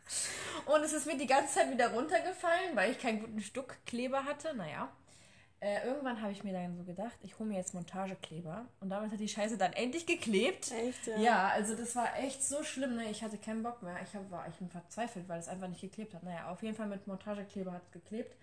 Und 0.66 0.82
es 0.82 0.94
ist 0.94 1.06
mir 1.06 1.18
die 1.18 1.26
ganze 1.26 1.54
Zeit 1.54 1.70
wieder 1.70 1.92
runtergefallen, 1.92 2.74
weil 2.74 2.92
ich 2.92 2.98
keinen 2.98 3.20
guten 3.20 3.40
Stuckkleber 3.40 4.24
hatte. 4.24 4.54
Naja. 4.54 4.88
Äh, 5.66 5.84
irgendwann 5.84 6.22
habe 6.22 6.30
ich 6.30 6.44
mir 6.44 6.52
dann 6.52 6.76
so 6.76 6.84
gedacht, 6.84 7.18
ich 7.22 7.40
hole 7.40 7.48
mir 7.48 7.56
jetzt 7.56 7.74
Montagekleber. 7.74 8.66
Und 8.78 8.88
damit 8.88 9.10
hat 9.10 9.18
die 9.18 9.28
Scheiße 9.28 9.58
dann 9.58 9.72
endlich 9.72 10.06
geklebt. 10.06 10.70
Echt, 10.70 11.08
Ja, 11.18 11.48
also 11.48 11.74
das 11.74 11.96
war 11.96 12.16
echt 12.20 12.44
so 12.44 12.62
schlimm. 12.62 12.94
Ne? 12.94 13.10
Ich 13.10 13.24
hatte 13.24 13.36
keinen 13.36 13.64
Bock 13.64 13.82
mehr. 13.82 13.96
Ich 14.00 14.14
hab, 14.14 14.30
war 14.30 14.46
ich 14.48 14.54
bin 14.54 14.70
verzweifelt, 14.70 15.28
weil 15.28 15.40
es 15.40 15.48
einfach 15.48 15.66
nicht 15.66 15.80
geklebt 15.80 16.14
hat. 16.14 16.22
Naja, 16.22 16.50
auf 16.50 16.62
jeden 16.62 16.76
Fall 16.76 16.86
mit 16.86 17.08
Montagekleber 17.08 17.72
hat 17.72 17.82
es 17.82 17.90
geklebt. 17.90 18.36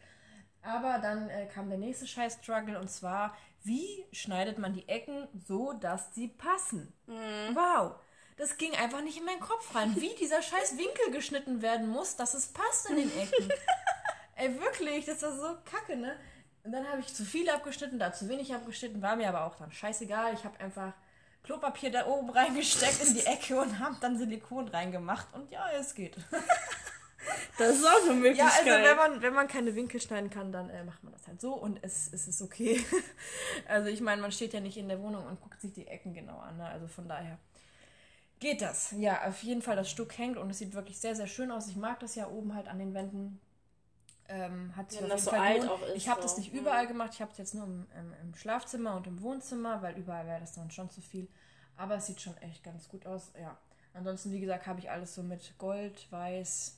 Aber 0.64 1.00
dann 1.00 1.30
äh, 1.30 1.46
kam 1.46 1.70
der 1.70 1.78
nächste 1.78 2.08
Scheiß-Struggle 2.08 2.78
und 2.78 2.90
zwar, 2.90 3.38
wie 3.64 4.04
schneidet 4.12 4.58
man 4.58 4.74
die 4.74 4.90
Ecken 4.90 5.30
so, 5.48 5.72
dass 5.72 6.14
sie 6.14 6.28
passen? 6.28 6.92
Wow. 7.54 7.96
Das 8.36 8.58
ging 8.58 8.76
einfach 8.76 9.02
nicht 9.02 9.18
in 9.18 9.26
meinen 9.26 9.40
Kopf 9.40 9.74
rein, 9.74 9.96
wie 9.96 10.14
dieser 10.20 10.42
scheiß 10.42 10.78
Winkel 10.78 11.12
geschnitten 11.14 11.62
werden 11.62 11.88
muss, 11.88 12.18
dass 12.18 12.34
es 12.34 12.48
passt 12.48 12.90
in 12.90 12.98
den 12.98 13.18
Ecken. 13.18 13.50
Ey, 14.36 14.60
wirklich, 14.60 15.06
das 15.06 15.22
war 15.22 15.32
so 15.32 15.58
kacke, 15.64 15.96
ne? 15.96 16.18
Und 16.64 16.72
dann 16.72 16.88
habe 16.88 17.02
ich 17.02 17.14
zu 17.14 17.26
viel 17.26 17.50
abgeschnitten, 17.50 18.00
da 18.00 18.14
zu 18.14 18.30
wenig 18.30 18.54
abgeschnitten, 18.54 19.02
war 19.02 19.16
mir 19.16 19.28
aber 19.30 19.46
auch 19.46 19.56
dann 19.56 19.72
scheißegal. 19.72 20.34
Ich 20.34 20.46
habe 20.46 20.60
einfach 20.60 20.94
Klopapier 21.44 21.92
da 21.92 22.06
oben 22.08 22.30
reingesteckt 22.30 23.04
in 23.06 23.16
die 23.16 23.26
Ecke 23.26 23.60
und 23.60 23.80
habe 23.80 23.98
dann 24.00 24.18
Silikon 24.18 24.70
reingemacht 24.70 25.28
und 25.34 25.52
ja, 25.52 25.70
es 25.78 25.94
geht. 25.94 26.16
Das 27.58 27.76
ist 27.78 27.86
auch 27.86 28.02
eine 28.04 28.14
Ja, 28.14 28.20
Möglichkeit. 28.20 28.68
also 28.68 28.84
wenn 28.84 28.98
man, 28.98 29.22
wenn 29.22 29.34
man 29.34 29.48
keine 29.48 29.76
Winkel 29.76 30.02
schneiden 30.02 30.30
kann, 30.30 30.52
dann 30.52 30.70
äh, 30.70 30.84
macht 30.84 31.04
man 31.04 31.14
das 31.14 31.28
halt 31.28 31.40
so 31.40 31.54
und 31.54 31.80
es, 31.84 32.12
es 32.12 32.28
ist 32.28 32.42
okay. 32.42 32.84
also 33.68 33.88
ich 33.90 34.02
meine, 34.02 34.22
man 34.22 34.32
steht 34.32 34.54
ja 34.54 34.60
nicht 34.60 34.78
in 34.78 34.90
der 34.90 35.02
Wohnung 35.02 35.26
und 35.26 35.40
guckt 35.40 35.62
sich 35.62 35.72
die 35.74 35.88
Ecken 35.88 36.14
genau 36.14 36.40
an, 36.40 36.58
ne? 36.58 36.66
also 36.68 36.88
von 36.88 37.08
daher 37.08 37.38
geht 38.40 38.62
das. 38.62 38.94
Ja, 38.98 39.28
auf 39.28 39.42
jeden 39.44 39.62
Fall 39.62 39.76
das 39.76 39.90
Stück 39.90 40.18
hängt 40.18 40.38
und 40.38 40.50
es 40.50 40.58
sieht 40.58 40.74
wirklich 40.74 41.00
sehr, 41.00 41.16
sehr 41.16 41.28
schön 41.28 41.52
aus. 41.52 41.68
Ich 41.68 41.76
mag 41.78 42.00
das 42.02 42.16
ja 42.16 42.28
oben 42.28 42.56
halt 42.56 42.68
an 42.68 42.80
den 42.80 42.94
Wänden. 42.94 43.40
Ähm, 44.30 44.76
hat 44.76 44.92
sich 44.92 45.02
Wenn 45.02 45.12
auf 45.12 45.24
das 45.24 45.26
jeden 45.26 45.26
so 45.26 45.32
Fall 45.32 45.48
alt 45.48 45.70
auch 45.70 45.82
ist, 45.88 45.96
Ich 45.96 46.08
habe 46.10 46.22
das 46.22 46.32
so. 46.36 46.38
nicht 46.42 46.54
Mhm. 46.54 46.60
überall 46.60 46.88
gemacht, 46.88 47.12
ich 47.14 47.22
habe 47.22 47.32
es 47.32 47.38
jetzt 47.38 47.56
nur 47.56 47.66
im, 47.66 47.86
im, 48.00 48.14
im 48.22 48.36
Schlafzimmer 48.36 48.96
und 48.96 49.06
im 49.08 49.22
Wohnzimmer, 49.22 49.82
weil 49.82 49.98
überall 49.98 50.26
wäre 50.26 50.40
das 50.40 50.54
dann 50.54 50.72
schon 50.72 50.90
zu 50.90 51.02
viel. 51.02 51.28
Aber 51.76 51.96
es 51.96 52.06
sieht 52.06 52.22
schon 52.22 52.38
echt 52.38 52.64
ganz 52.64 52.88
gut 52.88 53.06
aus, 53.06 53.32
ja. 53.40 53.58
Ansonsten, 53.94 54.32
wie 54.32 54.40
gesagt, 54.40 54.66
habe 54.66 54.80
ich 54.80 54.90
alles 54.90 55.14
so 55.14 55.24
mit 55.24 55.58
Gold, 55.58 56.12
Weiß 56.12 56.78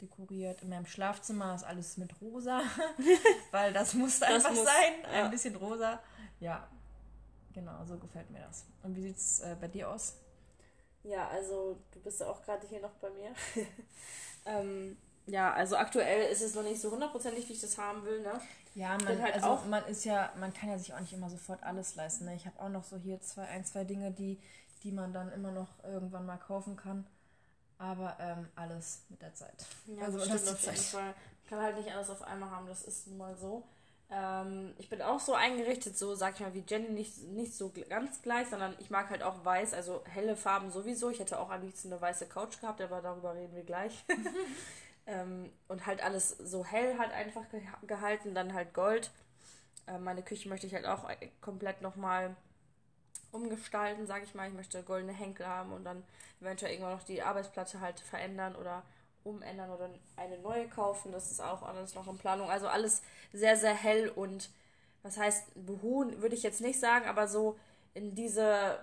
dekoriert. 0.00 0.62
In 0.62 0.68
meinem 0.70 0.86
Schlafzimmer 0.86 1.54
ist 1.54 1.64
alles 1.64 1.96
mit 1.96 2.20
rosa, 2.20 2.60
weil 3.50 3.72
das 3.72 3.94
muss 3.94 4.18
Das 4.20 4.30
einfach 4.30 4.50
muss, 4.50 4.64
sein. 4.64 4.92
ja. 5.12 5.24
Ein 5.24 5.30
bisschen 5.30 5.56
rosa. 5.56 6.00
Ja, 6.40 6.66
genau, 7.52 7.84
so 7.86 7.98
gefällt 7.98 8.30
mir 8.30 8.40
das. 8.40 8.64
Und 8.82 8.94
wie 8.96 9.02
sieht 9.02 9.16
es 9.16 9.40
äh, 9.40 9.56
bei 9.60 9.68
dir 9.68 9.90
aus? 9.90 10.16
Ja, 11.04 11.28
also 11.28 11.78
du 11.92 12.00
bist 12.00 12.20
ja 12.20 12.26
auch 12.26 12.42
gerade 12.42 12.66
hier 12.66 12.80
noch 12.80 12.94
bei 12.94 13.10
mir. 13.10 13.30
ähm, 14.46 14.96
ja, 15.26 15.52
also 15.52 15.76
aktuell 15.76 16.30
ist 16.30 16.42
es 16.42 16.54
noch 16.54 16.62
nicht 16.62 16.80
so 16.80 16.90
hundertprozentig, 16.90 17.48
wie 17.48 17.52
ich 17.52 17.60
das 17.60 17.76
haben 17.78 18.04
will, 18.04 18.22
ne? 18.22 18.40
Ja, 18.74 18.96
man, 19.04 19.22
halt 19.22 19.34
also 19.34 19.46
auch- 19.48 19.64
man 19.66 19.84
ist 19.86 20.04
ja, 20.04 20.32
man 20.38 20.52
kann 20.52 20.68
ja 20.68 20.78
sich 20.78 20.92
auch 20.94 21.00
nicht 21.00 21.12
immer 21.12 21.30
sofort 21.30 21.62
alles 21.62 21.94
leisten. 21.96 22.26
Ne? 22.26 22.34
Ich 22.36 22.46
habe 22.46 22.60
auch 22.60 22.68
noch 22.68 22.84
so 22.84 22.96
hier 22.96 23.20
zwei, 23.22 23.44
ein, 23.46 23.64
zwei 23.64 23.84
Dinge, 23.84 24.10
die, 24.10 24.38
die 24.82 24.92
man 24.92 25.12
dann 25.12 25.32
immer 25.32 25.50
noch 25.50 25.68
irgendwann 25.84 26.26
mal 26.26 26.36
kaufen 26.36 26.76
kann. 26.76 27.06
Aber 27.78 28.16
ähm, 28.20 28.48
alles 28.54 29.02
mit 29.08 29.20
der 29.20 29.34
Zeit. 29.34 29.66
Ja, 29.86 30.04
also 30.04 30.18
das 30.18 30.26
stimmt 30.26 30.48
auf 30.48 30.62
jeden. 30.62 30.76
Fall. 30.76 31.14
Kann 31.48 31.60
halt 31.60 31.76
nicht 31.76 31.92
alles 31.92 32.10
auf 32.10 32.22
einmal 32.22 32.50
haben, 32.50 32.66
das 32.66 32.82
ist 32.84 33.06
nun 33.06 33.18
mal 33.18 33.36
so. 33.36 33.62
Ähm, 34.10 34.74
ich 34.78 34.88
bin 34.88 35.02
auch 35.02 35.20
so 35.20 35.34
eingerichtet, 35.34 35.96
so 35.98 36.14
sag 36.14 36.34
ich 36.34 36.40
mal, 36.40 36.54
wie 36.54 36.64
Jenny, 36.66 36.90
nicht, 36.90 37.18
nicht 37.24 37.54
so 37.54 37.72
ganz 37.88 38.22
gleich, 38.22 38.48
sondern 38.48 38.74
ich 38.78 38.88
mag 38.90 39.10
halt 39.10 39.22
auch 39.22 39.44
weiß, 39.44 39.74
also 39.74 40.02
helle 40.06 40.36
Farben 40.36 40.70
sowieso. 40.70 41.10
Ich 41.10 41.18
hätte 41.18 41.38
auch 41.38 41.50
am 41.50 41.62
liebsten 41.62 41.92
eine 41.92 42.00
weiße 42.00 42.26
Couch 42.26 42.60
gehabt, 42.60 42.80
aber 42.80 43.00
darüber 43.00 43.34
reden 43.34 43.54
wir 43.54 43.64
gleich. 43.64 44.04
ähm, 45.06 45.50
und 45.68 45.86
halt 45.86 46.02
alles 46.02 46.30
so 46.38 46.64
hell 46.64 46.98
halt 46.98 47.12
einfach 47.12 47.42
geha- 47.52 47.86
gehalten, 47.86 48.34
dann 48.34 48.54
halt 48.54 48.74
Gold. 48.74 49.10
äh, 49.88 49.98
meine 49.98 50.22
Küche 50.22 50.48
möchte 50.50 50.66
ich 50.68 50.74
halt 50.74 50.86
auch 50.86 51.08
äh, 51.10 51.28
komplett 51.40 51.82
nochmal 51.82 52.36
umgestalten, 53.32 54.06
sage 54.06 54.24
ich 54.24 54.34
mal. 54.34 54.48
Ich 54.48 54.54
möchte 54.54 54.82
goldene 54.82 55.12
Henkel 55.12 55.46
haben 55.46 55.72
und 55.72 55.84
dann 55.84 56.02
eventuell 56.40 56.72
irgendwann 56.72 56.94
noch 56.94 57.04
die 57.04 57.22
Arbeitsplatte 57.22 57.80
halt 57.80 58.00
verändern 58.00 58.56
oder 58.56 58.82
umändern 59.24 59.70
oder 59.70 59.90
eine 60.16 60.38
neue 60.38 60.68
kaufen. 60.68 61.12
Das 61.12 61.30
ist 61.30 61.40
auch 61.42 61.62
alles 61.62 61.94
noch 61.94 62.06
in 62.08 62.18
Planung. 62.18 62.50
Also 62.50 62.68
alles 62.68 63.02
sehr, 63.32 63.56
sehr 63.56 63.74
hell 63.74 64.08
und 64.08 64.50
was 65.02 65.18
heißt 65.18 65.44
behuhen, 65.66 66.20
würde 66.22 66.34
ich 66.34 66.42
jetzt 66.42 66.60
nicht 66.60 66.80
sagen, 66.80 67.06
aber 67.06 67.28
so 67.28 67.58
in 67.96 68.14
diese 68.14 68.78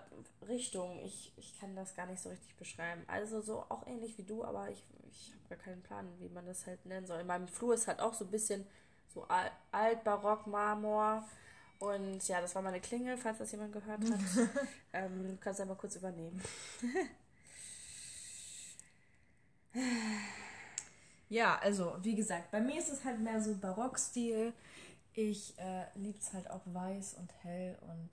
Richtung. 0.48 1.00
Ich, 1.06 1.32
ich 1.38 1.60
kann 1.60 1.76
das 1.76 1.96
gar 1.96 2.08
nicht 2.08 2.22
so 2.22 2.30
richtig 2.30 2.56
beschreiben. 2.58 3.04
Also 3.08 3.42
so 3.42 3.60
auch 3.70 3.86
ähnlich 3.86 4.18
wie 4.18 4.24
du, 4.24 4.44
aber 4.44 4.70
ich, 4.70 4.84
ich 5.12 5.32
habe 5.34 5.56
gar 5.56 5.60
keinen 5.60 5.84
Plan, 5.84 6.08
wie 6.20 6.30
man 6.30 6.48
das 6.48 6.66
halt 6.66 6.84
nennen 6.86 7.06
soll. 7.06 7.20
In 7.22 7.28
meinem 7.28 7.48
Flur 7.48 7.76
ist 7.76 7.88
halt 7.88 8.00
auch 8.00 8.16
so 8.16 8.26
ein 8.26 8.32
bisschen 8.32 8.66
so 9.14 9.28
alt, 9.28 10.04
barock, 10.04 10.48
Marmor. 10.48 11.24
Und 11.78 12.28
ja, 12.28 12.42
das 12.42 12.56
war 12.56 12.64
meine 12.64 12.82
Klingel, 12.82 13.16
falls 13.18 13.38
das 13.38 13.52
jemand 13.52 13.72
gehört 13.72 14.02
hat. 14.02 14.20
ähm, 14.94 15.28
du 15.28 15.38
kannst 15.38 15.62
einmal 15.62 15.78
kurz 15.78 15.96
übernehmen. 15.96 16.42
ja, 21.30 21.60
also 21.60 21.98
wie 22.02 22.16
gesagt, 22.16 22.50
bei 22.50 22.62
mir 22.62 22.80
ist 22.80 22.90
es 22.90 23.04
halt 23.06 23.20
mehr 23.20 23.40
so 23.44 23.54
Barockstil. 23.56 24.54
Ich 25.14 25.54
äh, 25.60 25.86
liebe 25.94 26.18
es 26.18 26.34
halt 26.34 26.50
auch 26.50 26.62
weiß 26.66 27.14
und 27.16 27.32
hell 27.44 27.78
und 27.82 28.10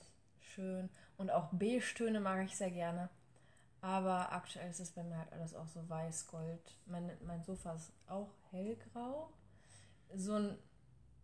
schön. 0.50 0.90
Und 1.16 1.30
auch 1.30 1.48
Beige-Töne 1.52 2.20
mag 2.20 2.44
ich 2.44 2.56
sehr 2.56 2.70
gerne. 2.70 3.08
Aber 3.82 4.32
aktuell 4.32 4.70
ist 4.70 4.80
es 4.80 4.90
bei 4.90 5.02
mir 5.02 5.16
halt 5.16 5.32
alles 5.32 5.54
auch 5.54 5.66
so 5.68 5.88
weiß, 5.88 6.26
gold. 6.26 6.76
Mein, 6.86 7.10
mein 7.24 7.42
Sofa 7.42 7.74
ist 7.74 7.92
auch 8.08 8.30
hellgrau. 8.50 9.32
So 10.14 10.34
ein, 10.34 10.58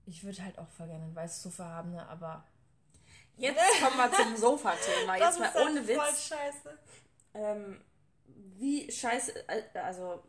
ich 0.06 0.24
würde 0.24 0.42
halt 0.42 0.58
auch 0.58 0.68
voll 0.68 0.86
gerne 0.86 1.04
ein 1.04 1.14
weißes 1.14 1.42
Sofa 1.42 1.64
haben, 1.64 1.92
ne? 1.92 2.08
aber. 2.08 2.44
Jetzt 3.36 3.60
kommen 3.82 3.96
wir 3.98 4.12
zum 4.12 4.36
Sofa-Thema. 4.36 5.16
Jetzt 5.18 5.38
mal 5.38 5.52
halt 5.52 5.66
ohne 5.66 5.86
Witz. 5.86 6.28
Scheiße. 6.28 6.78
Ähm, 7.34 7.84
wie 8.26 8.90
scheiße, 8.90 9.44
also 9.74 10.22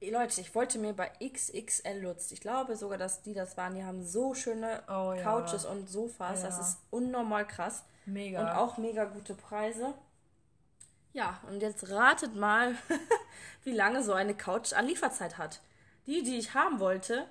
Leute, 0.00 0.40
ich 0.40 0.54
wollte 0.54 0.78
mir 0.78 0.92
bei 0.92 1.10
XXL 1.20 2.00
Lutz, 2.00 2.30
ich 2.30 2.40
glaube 2.40 2.76
sogar, 2.76 2.98
dass 2.98 3.22
die 3.22 3.34
das 3.34 3.56
waren, 3.56 3.74
die 3.74 3.84
haben 3.84 4.04
so 4.04 4.34
schöne 4.34 4.82
oh, 4.88 5.12
ja. 5.12 5.22
Couches 5.22 5.64
und 5.64 5.88
Sofas, 5.88 6.42
ja. 6.42 6.46
das 6.46 6.58
ist 6.58 6.78
unnormal 6.90 7.46
krass. 7.46 7.84
Mega. 8.06 8.40
Und 8.40 8.48
auch 8.56 8.78
mega 8.78 9.04
gute 9.04 9.34
Preise. 9.34 9.94
Ja, 11.12 11.40
und 11.48 11.60
jetzt 11.60 11.90
ratet 11.90 12.34
mal, 12.34 12.76
wie 13.64 13.72
lange 13.72 14.02
so 14.02 14.12
eine 14.12 14.34
Couch 14.34 14.72
an 14.72 14.86
Lieferzeit 14.86 15.36
hat. 15.36 15.60
Die, 16.06 16.22
die 16.22 16.38
ich 16.38 16.54
haben 16.54 16.80
wollte, 16.80 17.26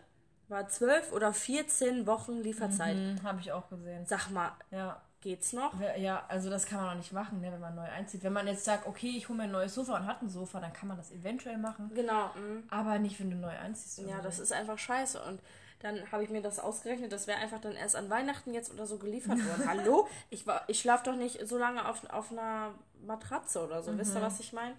war 0.50 0.68
12 0.68 1.14
oder 1.14 1.34
14 1.34 2.06
Wochen 2.06 2.42
Lieferzeit. 2.42 2.96
Mhm, 2.96 3.24
Habe 3.24 3.40
ich 3.40 3.52
auch 3.52 3.70
gesehen. 3.70 4.06
Sag 4.06 4.30
mal, 4.30 4.52
ja. 4.72 5.02
Geht's 5.28 5.52
noch? 5.52 5.74
Ja, 5.98 6.24
also 6.30 6.50
das 6.50 6.66
kann 6.66 6.80
man 6.80 6.90
auch 6.92 6.96
nicht 6.96 7.12
machen, 7.12 7.42
ne, 7.42 7.52
wenn 7.52 7.60
man 7.60 7.76
neu 7.76 7.82
einzieht. 7.82 8.24
Wenn 8.24 8.32
man 8.32 8.48
jetzt 8.48 8.64
sagt, 8.64 8.88
okay, 8.88 9.14
ich 9.18 9.28
hole 9.28 9.38
mir 9.38 9.44
ein 9.44 9.52
neues 9.52 9.76
Sofa 9.76 9.98
und 9.98 10.08
hat 10.08 10.22
ein 10.22 10.30
Sofa, 10.30 10.62
dann 10.62 10.72
kann 10.72 10.88
man 10.88 10.96
das 10.96 11.12
eventuell 11.12 11.58
machen. 11.58 11.92
Genau. 11.94 12.28
Mh. 12.28 12.64
Aber 12.70 12.98
nicht, 12.98 13.20
wenn 13.20 13.30
du 13.30 13.36
neu 13.36 13.50
einziehst. 13.50 14.00
Ja, 14.08 14.22
das 14.22 14.40
ist 14.40 14.54
einfach 14.54 14.78
scheiße. 14.78 15.22
Und 15.22 15.42
dann 15.80 16.10
habe 16.14 16.24
ich 16.24 16.30
mir 16.30 16.42
das 16.42 16.60
ausgerechnet, 16.60 17.12
das 17.12 17.28
wäre 17.28 17.40
einfach 17.40 17.60
dann 17.60 17.74
erst 17.74 17.98
an 17.98 18.10
Weihnachten 18.10 18.54
jetzt 18.54 18.74
oder 18.74 18.88
so 18.88 18.98
geliefert 18.98 19.38
worden. 19.38 19.64
Hallo? 19.68 20.08
Ich, 20.30 20.46
ich 20.68 20.80
schlafe 20.80 21.04
doch 21.04 21.18
nicht 21.18 21.46
so 21.46 21.58
lange 21.58 21.86
auf, 21.86 22.10
auf 22.10 22.32
einer 22.32 22.74
Matratze 23.06 23.62
oder 23.62 23.84
so. 23.84 23.92
Mhm. 23.92 23.98
Wisst 23.98 24.16
ihr, 24.16 24.22
was 24.22 24.40
ich 24.40 24.54
meine? 24.54 24.76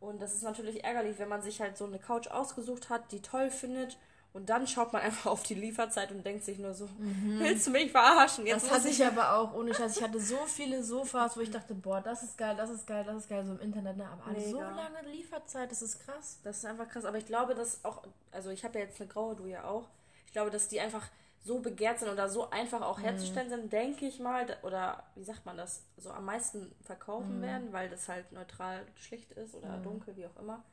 Und 0.00 0.22
das 0.22 0.32
ist 0.32 0.42
natürlich 0.42 0.84
ärgerlich, 0.84 1.18
wenn 1.18 1.28
man 1.28 1.42
sich 1.42 1.60
halt 1.60 1.76
so 1.76 1.84
eine 1.84 1.98
Couch 1.98 2.28
ausgesucht 2.28 2.88
hat, 2.88 3.12
die 3.12 3.20
toll 3.20 3.50
findet. 3.50 3.98
Und 4.32 4.48
dann 4.48 4.66
schaut 4.66 4.92
man 4.92 5.02
einfach 5.02 5.30
auf 5.30 5.42
die 5.42 5.54
Lieferzeit 5.54 6.10
und 6.10 6.24
denkt 6.24 6.44
sich 6.44 6.58
nur 6.58 6.74
so, 6.74 6.86
mhm. 6.98 7.38
willst 7.38 7.66
du 7.66 7.70
mich 7.70 7.90
verarschen? 7.90 8.46
Jetzt 8.46 8.66
das 8.66 8.72
hatte 8.72 8.88
ich 8.88 9.04
aber 9.04 9.36
auch, 9.36 9.54
ohne 9.54 9.74
Scheiß. 9.74 9.96
Ich 9.96 10.02
hatte 10.02 10.20
so 10.20 10.38
viele 10.46 10.82
Sofas, 10.82 11.36
wo 11.36 11.40
ich 11.40 11.50
dachte, 11.50 11.74
boah, 11.74 12.00
das 12.00 12.22
ist 12.22 12.38
geil, 12.38 12.54
das 12.56 12.70
ist 12.70 12.86
geil, 12.86 13.04
das 13.04 13.16
ist 13.16 13.28
geil, 13.28 13.44
so 13.44 13.52
im 13.52 13.60
Internet. 13.60 13.96
Ne? 13.96 14.08
Aber 14.08 14.40
so 14.40 14.60
lange 14.60 15.02
Lieferzeit, 15.10 15.70
das 15.70 15.82
ist 15.82 16.00
krass. 16.00 16.38
Das 16.42 16.58
ist 16.58 16.64
einfach 16.64 16.88
krass. 16.88 17.04
Aber 17.04 17.18
ich 17.18 17.26
glaube, 17.26 17.54
dass 17.54 17.84
auch, 17.84 18.02
also 18.30 18.50
ich 18.50 18.64
habe 18.64 18.78
ja 18.78 18.84
jetzt 18.86 19.00
eine 19.00 19.08
graue, 19.08 19.36
du 19.36 19.46
ja 19.46 19.64
auch. 19.64 19.88
Ich 20.26 20.32
glaube, 20.32 20.50
dass 20.50 20.68
die 20.68 20.80
einfach 20.80 21.08
so 21.44 21.58
begehrt 21.58 21.98
sind 21.98 22.08
oder 22.08 22.28
so 22.28 22.50
einfach 22.50 22.82
auch 22.82 22.98
mhm. 22.98 23.02
herzustellen 23.02 23.50
sind, 23.50 23.72
denke 23.72 24.06
ich 24.06 24.20
mal, 24.20 24.46
oder 24.62 25.02
wie 25.16 25.24
sagt 25.24 25.44
man 25.44 25.56
das, 25.56 25.82
so 25.96 26.10
am 26.10 26.24
meisten 26.24 26.72
verkaufen 26.82 27.38
mhm. 27.38 27.42
werden, 27.42 27.72
weil 27.72 27.90
das 27.90 28.08
halt 28.08 28.30
neutral 28.32 28.86
schlicht 28.94 29.32
ist 29.32 29.54
oder 29.54 29.76
mhm. 29.78 29.82
dunkel, 29.82 30.16
wie 30.16 30.26
auch 30.26 30.36
immer, 30.36 30.64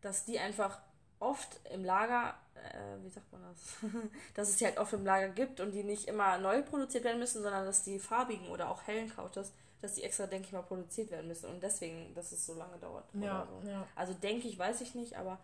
dass 0.00 0.24
die 0.24 0.40
einfach 0.40 0.80
oft 1.22 1.60
im 1.72 1.84
Lager, 1.84 2.34
äh, 2.54 3.02
wie 3.02 3.08
sagt 3.08 3.32
man 3.32 3.42
das, 3.42 3.90
dass 4.34 4.48
es 4.48 4.56
die 4.56 4.64
halt 4.64 4.78
oft 4.78 4.92
im 4.92 5.04
Lager 5.04 5.28
gibt 5.28 5.60
und 5.60 5.72
die 5.72 5.84
nicht 5.84 6.08
immer 6.08 6.38
neu 6.38 6.62
produziert 6.62 7.04
werden 7.04 7.18
müssen, 7.18 7.42
sondern 7.42 7.64
dass 7.64 7.84
die 7.84 7.98
farbigen 7.98 8.48
oder 8.48 8.68
auch 8.68 8.82
hellen 8.86 9.08
Couches, 9.08 9.52
dass 9.80 9.94
die 9.94 10.02
extra, 10.02 10.26
denke 10.26 10.48
ich 10.48 10.52
mal, 10.52 10.62
produziert 10.62 11.10
werden 11.10 11.28
müssen 11.28 11.48
und 11.48 11.62
deswegen, 11.62 12.14
dass 12.14 12.32
es 12.32 12.44
so 12.44 12.54
lange 12.54 12.76
dauert. 12.78 13.04
Ja, 13.14 13.46
so. 13.62 13.68
ja. 13.68 13.86
Also 13.94 14.14
denke 14.14 14.48
ich, 14.48 14.58
weiß 14.58 14.80
ich 14.80 14.94
nicht, 14.94 15.16
aber 15.16 15.38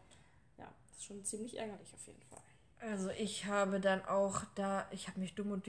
ja, 0.59 0.67
das 0.89 0.99
ist 0.99 1.05
schon 1.05 1.25
ziemlich 1.25 1.57
ärgerlich 1.57 1.95
auf 1.95 2.07
jeden 2.07 2.23
Fall. 2.23 2.43
Also 2.81 3.11
ich 3.11 3.47
habe 3.47 3.81
dann 3.81 4.05
auch 4.05 4.43
da, 4.55 4.87
ich 4.91 5.09
habe 5.09 5.21
mich 5.21 5.35
dumm 5.35 5.51
und 5.51 5.67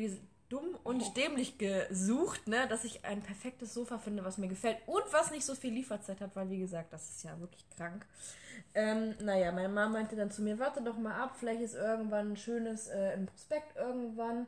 dumm 0.50 0.77
und 0.84 1.01
oh. 1.01 1.13
dämlich 1.15 1.58
gesucht, 1.58 2.48
ne, 2.48 2.68
dass 2.68 2.84
ich 2.84 3.06
ein 3.06 3.22
perfektes 3.22 3.74
Sofa 3.74 3.98
finde, 3.98 4.24
was 4.25 4.38
mir 4.38 4.48
gefällt 4.48 4.77
und 4.88 5.03
was 5.12 5.32
nicht 5.32 5.46
so 5.46 5.56
viel 5.56 5.74
Lieferzeit 5.74 6.20
hat, 6.22 6.36
weil 6.36 6.50
wie 6.50 6.60
gesagt, 6.60 6.91
das 6.94 7.10
ist 7.10 7.24
ja 7.24 7.39
wirklich 7.39 7.65
krank. 7.75 8.06
Ähm, 8.74 9.15
naja, 9.22 9.51
meine 9.51 9.70
Mama 9.70 10.00
meinte 10.00 10.15
dann 10.15 10.32
zu 10.32 10.41
mir, 10.41 10.60
warte 10.60 10.82
doch 10.82 10.98
mal 10.98 11.15
ab, 11.15 11.36
vielleicht 11.39 11.62
ist 11.62 11.75
irgendwann 11.75 12.34
ein 12.34 12.38
schönes 12.38 12.88
äh, 12.88 13.13
im 13.13 13.25
Prospekt 13.25 13.77
irgendwann. 13.77 14.48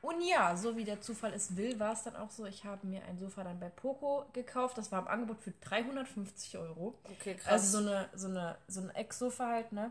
Und 0.00 0.20
ja, 0.22 0.56
so 0.56 0.76
wie 0.76 0.84
der 0.84 1.00
Zufall 1.00 1.32
es 1.34 1.56
will, 1.56 1.80
war 1.80 1.92
es 1.92 2.04
dann 2.04 2.14
auch 2.14 2.30
so. 2.30 2.46
Ich 2.46 2.64
habe 2.64 2.86
mir 2.86 3.02
ein 3.06 3.18
Sofa 3.18 3.42
dann 3.42 3.58
bei 3.58 3.68
Poco 3.68 4.26
gekauft. 4.32 4.78
Das 4.78 4.92
war 4.92 5.00
im 5.00 5.08
Angebot 5.08 5.40
für 5.40 5.50
350 5.60 6.56
Euro. 6.56 6.94
Okay, 7.04 7.34
krass. 7.34 7.52
Also 7.52 7.78
so 7.78 7.88
eine, 7.88 8.08
so 8.14 8.28
eine, 8.28 8.56
so 8.68 8.80
ein 8.80 8.90
Ex-Sofa 8.90 9.48
halt, 9.48 9.72
ne? 9.72 9.90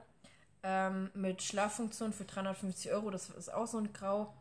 ähm, 0.64 1.10
mit 1.14 1.42
Schlaffunktion 1.42 2.14
für 2.14 2.26
350 2.26 2.92
Euro. 2.92 3.10
Das 3.10 3.30
ist 3.30 3.54
auch 3.54 3.68
so 3.68 3.78
ein 3.78 3.94
Grau. 3.94 4.34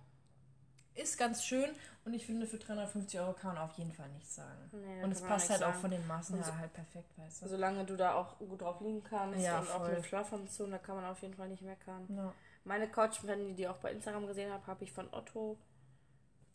Ist 0.96 1.18
ganz 1.18 1.44
schön 1.44 1.70
und 2.04 2.14
ich 2.14 2.24
finde, 2.24 2.46
für 2.46 2.56
350 2.56 3.18
Euro 3.20 3.32
kann 3.32 3.54
man 3.54 3.64
auf 3.64 3.72
jeden 3.74 3.92
Fall 3.92 4.08
nichts 4.10 4.36
sagen. 4.36 4.70
Nee, 4.72 5.02
und 5.02 5.10
es 5.10 5.20
passt 5.20 5.50
halt 5.50 5.60
sagen. 5.60 5.74
auch 5.74 5.80
von 5.80 5.90
den 5.90 6.06
Maßen 6.06 6.36
her 6.36 6.58
halt 6.58 6.72
perfekt, 6.72 7.18
weißt 7.18 7.42
du. 7.42 7.48
Solange 7.48 7.84
du 7.84 7.96
da 7.96 8.14
auch 8.14 8.38
gut 8.38 8.62
drauf 8.62 8.80
liegen 8.80 9.02
kannst 9.02 9.40
ja, 9.40 9.58
und 9.58 9.66
voll. 9.66 9.80
auch 9.80 9.92
mit 9.92 10.06
Schlaffunktion, 10.06 10.70
da 10.70 10.78
kann 10.78 10.96
man 10.96 11.04
auf 11.04 11.20
jeden 11.20 11.34
Fall 11.34 11.48
nicht 11.48 11.62
meckern. 11.62 12.06
Ja. 12.08 12.32
Meine 12.64 12.88
Couch, 12.88 13.18
wenn 13.22 13.48
ihr 13.48 13.54
die 13.54 13.68
auch 13.68 13.78
bei 13.78 13.92
Instagram 13.92 14.26
gesehen 14.26 14.52
habt, 14.52 14.66
habe 14.66 14.84
ich 14.84 14.92
von 14.92 15.12
Otto, 15.12 15.58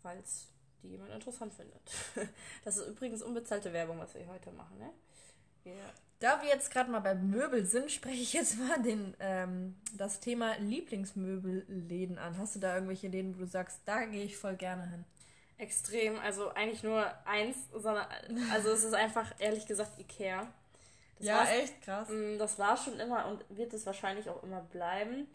falls 0.01 0.47
die 0.83 0.89
jemand 0.89 1.11
interessant 1.11 1.53
findet. 1.53 1.81
Das 2.63 2.77
ist 2.77 2.87
übrigens 2.87 3.21
unbezahlte 3.21 3.73
Werbung, 3.73 3.99
was 3.99 4.13
wir 4.15 4.25
heute 4.27 4.51
machen, 4.51 4.77
ne? 4.77 4.89
Wir 5.63 5.75
da 6.21 6.39
wir 6.41 6.49
jetzt 6.49 6.71
gerade 6.71 6.91
mal 6.91 6.99
bei 6.99 7.15
Möbel 7.15 7.65
sind, 7.65 7.91
spreche 7.91 8.21
ich 8.21 8.33
jetzt 8.33 8.57
mal 8.59 8.81
den, 8.81 9.15
ähm, 9.19 9.75
das 9.97 10.19
Thema 10.19 10.55
Lieblingsmöbelläden 10.59 12.17
an. 12.19 12.37
Hast 12.37 12.55
du 12.55 12.59
da 12.59 12.75
irgendwelche 12.75 13.07
Läden, 13.07 13.35
wo 13.35 13.39
du 13.39 13.47
sagst, 13.47 13.81
da 13.85 14.05
gehe 14.05 14.23
ich 14.23 14.37
voll 14.37 14.55
gerne 14.55 14.87
hin? 14.87 15.03
Extrem, 15.57 16.19
also 16.19 16.49
eigentlich 16.49 16.83
nur 16.83 17.05
eins, 17.25 17.57
sondern 17.73 18.05
also 18.51 18.69
es 18.69 18.83
ist 18.83 18.93
einfach 18.93 19.33
ehrlich 19.39 19.65
gesagt 19.65 19.99
Ikea. 19.99 20.47
Das 21.17 21.27
ja, 21.27 21.43
echt 21.45 21.81
krass. 21.81 22.07
Mm, 22.09 22.37
das 22.37 22.57
war 22.57 22.77
schon 22.77 22.99
immer 22.99 23.27
und 23.27 23.43
wird 23.49 23.73
es 23.73 23.85
wahrscheinlich 23.85 24.29
auch 24.29 24.43
immer 24.43 24.61
bleiben. 24.61 25.27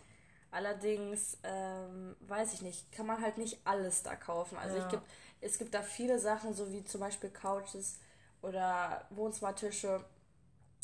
Allerdings 0.52 1.38
ähm, 1.42 2.16
weiß 2.20 2.54
ich 2.54 2.62
nicht, 2.62 2.90
kann 2.92 3.06
man 3.06 3.20
halt 3.20 3.38
nicht 3.38 3.58
alles 3.64 4.04
da 4.04 4.14
kaufen. 4.14 4.56
Also 4.56 4.76
ja. 4.76 4.84
ich 4.84 4.88
gibt, 4.88 5.02
es 5.40 5.58
gibt 5.58 5.74
da 5.74 5.82
viele 5.82 6.18
Sachen, 6.20 6.54
so 6.54 6.72
wie 6.72 6.84
zum 6.84 7.00
Beispiel 7.00 7.30
Couches 7.30 7.98
oder 8.42 9.06
Wohnzimmertische 9.10 10.04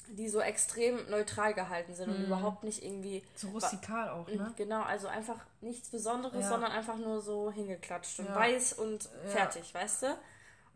die 0.08 0.28
so 0.28 0.40
extrem 0.40 1.08
neutral 1.10 1.54
gehalten 1.54 1.94
sind 1.94 2.10
mhm. 2.10 2.16
und 2.16 2.24
überhaupt 2.24 2.64
nicht 2.64 2.84
irgendwie. 2.84 3.22
So 3.34 3.48
rustikal 3.48 4.10
auch, 4.10 4.28
ne? 4.28 4.52
Genau, 4.56 4.82
also 4.82 5.08
einfach 5.08 5.38
nichts 5.60 5.90
Besonderes, 5.90 6.42
ja. 6.42 6.48
sondern 6.48 6.72
einfach 6.72 6.96
nur 6.96 7.20
so 7.20 7.50
hingeklatscht 7.50 8.18
und 8.20 8.26
ja. 8.26 8.34
weiß 8.34 8.74
und 8.74 9.08
fertig, 9.26 9.72
ja. 9.72 9.80
weißt 9.80 10.02
du? 10.02 10.18